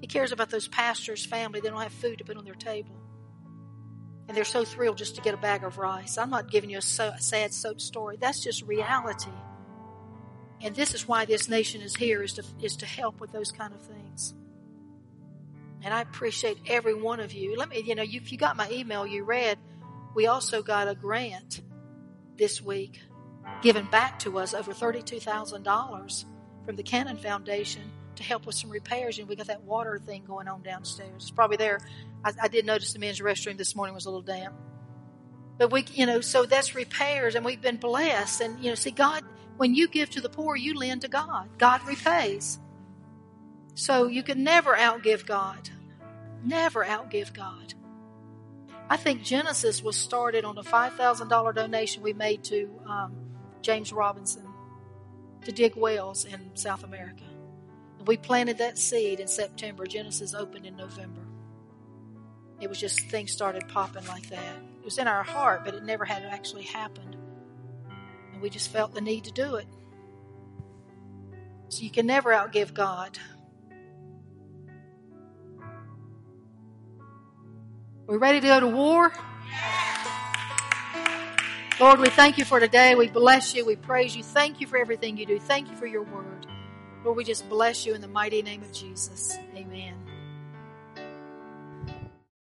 He 0.00 0.06
cares 0.06 0.32
about 0.32 0.50
those 0.50 0.68
pastors' 0.68 1.24
family. 1.24 1.60
They 1.60 1.70
don't 1.70 1.80
have 1.80 1.92
food 1.92 2.18
to 2.18 2.24
put 2.24 2.36
on 2.36 2.44
their 2.44 2.54
table. 2.54 2.94
And 4.28 4.36
they're 4.36 4.44
so 4.44 4.64
thrilled 4.64 4.98
just 4.98 5.16
to 5.16 5.22
get 5.22 5.34
a 5.34 5.38
bag 5.38 5.64
of 5.64 5.78
rice. 5.78 6.18
I'm 6.18 6.30
not 6.30 6.50
giving 6.50 6.70
you 6.70 6.78
a, 6.78 6.82
so, 6.82 7.08
a 7.08 7.20
sad 7.20 7.52
soap 7.52 7.80
story. 7.80 8.16
That's 8.18 8.42
just 8.42 8.62
reality. 8.62 9.30
And 10.60 10.74
this 10.74 10.94
is 10.94 11.06
why 11.06 11.24
this 11.24 11.48
nation 11.48 11.82
is 11.82 11.96
here, 11.96 12.22
is 12.22 12.34
to, 12.34 12.44
is 12.62 12.76
to 12.76 12.86
help 12.86 13.20
with 13.20 13.32
those 13.32 13.52
kind 13.52 13.74
of 13.74 13.80
things. 13.82 14.34
And 15.82 15.92
I 15.92 16.00
appreciate 16.00 16.58
every 16.66 16.94
one 16.94 17.20
of 17.20 17.32
you. 17.32 17.56
Let 17.56 17.68
me, 17.68 17.82
you 17.84 17.94
know, 17.94 18.04
if 18.06 18.32
you 18.32 18.38
got 18.38 18.56
my 18.56 18.70
email, 18.70 19.06
you 19.06 19.24
read, 19.24 19.58
we 20.14 20.26
also 20.26 20.62
got 20.62 20.88
a 20.88 20.94
grant 20.94 21.60
this 22.36 22.62
week 22.62 23.00
given 23.62 23.86
back 23.86 24.18
to 24.20 24.38
us 24.38 24.54
over 24.54 24.72
$32,000 24.72 26.24
from 26.64 26.76
the 26.76 26.82
Cannon 26.82 27.16
Foundation 27.16 27.90
to 28.16 28.22
help 28.22 28.46
with 28.46 28.54
some 28.54 28.70
repairs. 28.70 29.18
And 29.18 29.28
we 29.28 29.36
got 29.36 29.46
that 29.46 29.62
water 29.62 29.98
thing 29.98 30.24
going 30.24 30.48
on 30.48 30.62
downstairs. 30.62 31.22
It's 31.22 31.30
probably 31.30 31.56
there. 31.56 31.80
I, 32.24 32.32
I 32.42 32.48
did 32.48 32.66
notice 32.66 32.92
the 32.92 32.98
men's 32.98 33.20
restroom 33.20 33.56
this 33.56 33.74
morning 33.74 33.94
was 33.94 34.06
a 34.06 34.10
little 34.10 34.22
damp. 34.22 34.54
But 35.58 35.72
we, 35.72 35.84
you 35.92 36.06
know, 36.06 36.20
so 36.20 36.46
that's 36.46 36.74
repairs 36.74 37.34
and 37.34 37.44
we've 37.44 37.60
been 37.60 37.76
blessed. 37.76 38.40
And, 38.40 38.62
you 38.62 38.70
know, 38.70 38.74
see, 38.74 38.90
God, 38.90 39.22
when 39.56 39.74
you 39.74 39.88
give 39.88 40.10
to 40.10 40.20
the 40.20 40.28
poor, 40.28 40.56
you 40.56 40.74
lend 40.74 41.02
to 41.02 41.08
God. 41.08 41.48
God 41.58 41.86
repays. 41.86 42.58
So 43.74 44.06
you 44.06 44.22
can 44.22 44.42
never 44.42 44.74
outgive 44.74 45.26
God. 45.26 45.70
Never 46.44 46.84
outgive 46.84 47.32
God. 47.32 47.74
I 48.88 48.96
think 48.96 49.22
Genesis 49.22 49.82
was 49.82 49.96
started 49.96 50.44
on 50.44 50.58
a 50.58 50.62
$5,000 50.62 51.54
donation 51.54 52.02
we 52.02 52.12
made 52.12 52.44
to 52.44 52.68
um, 52.86 53.23
James 53.64 53.94
Robison 53.94 54.46
to 55.42 55.50
dig 55.50 55.74
wells 55.74 56.26
in 56.26 56.54
South 56.54 56.84
America. 56.84 57.24
And 57.98 58.06
we 58.06 58.18
planted 58.18 58.58
that 58.58 58.76
seed 58.76 59.20
in 59.20 59.26
September. 59.26 59.86
Genesis 59.86 60.34
opened 60.34 60.66
in 60.66 60.76
November. 60.76 61.22
It 62.60 62.68
was 62.68 62.78
just 62.78 63.00
things 63.08 63.32
started 63.32 63.66
popping 63.68 64.06
like 64.06 64.28
that. 64.28 64.56
It 64.78 64.84
was 64.84 64.98
in 64.98 65.08
our 65.08 65.22
heart, 65.22 65.64
but 65.64 65.74
it 65.74 65.82
never 65.82 66.04
had 66.04 66.24
actually 66.24 66.64
happened. 66.64 67.16
And 68.32 68.42
we 68.42 68.50
just 68.50 68.70
felt 68.70 68.94
the 68.94 69.00
need 69.00 69.24
to 69.24 69.32
do 69.32 69.54
it. 69.54 69.66
So 71.68 71.82
you 71.82 71.90
can 71.90 72.06
never 72.06 72.32
outgive 72.32 72.74
God. 72.74 73.18
We 78.06 78.18
ready 78.18 78.42
to 78.42 78.46
go 78.46 78.60
to 78.60 78.68
war? 78.68 79.10
Lord, 81.80 81.98
we 81.98 82.08
thank 82.08 82.38
you 82.38 82.44
for 82.44 82.60
today. 82.60 82.94
We 82.94 83.08
bless 83.08 83.54
you. 83.54 83.66
We 83.66 83.74
praise 83.74 84.16
you. 84.16 84.22
Thank 84.22 84.60
you 84.60 84.66
for 84.66 84.78
everything 84.78 85.16
you 85.16 85.26
do. 85.26 85.40
Thank 85.40 85.68
you 85.68 85.76
for 85.76 85.86
your 85.86 86.04
word. 86.04 86.46
Lord, 87.04 87.16
we 87.16 87.24
just 87.24 87.48
bless 87.48 87.84
you 87.84 87.94
in 87.94 88.00
the 88.00 88.08
mighty 88.08 88.42
name 88.42 88.62
of 88.62 88.72
Jesus. 88.72 89.36
Amen. 89.56 90.03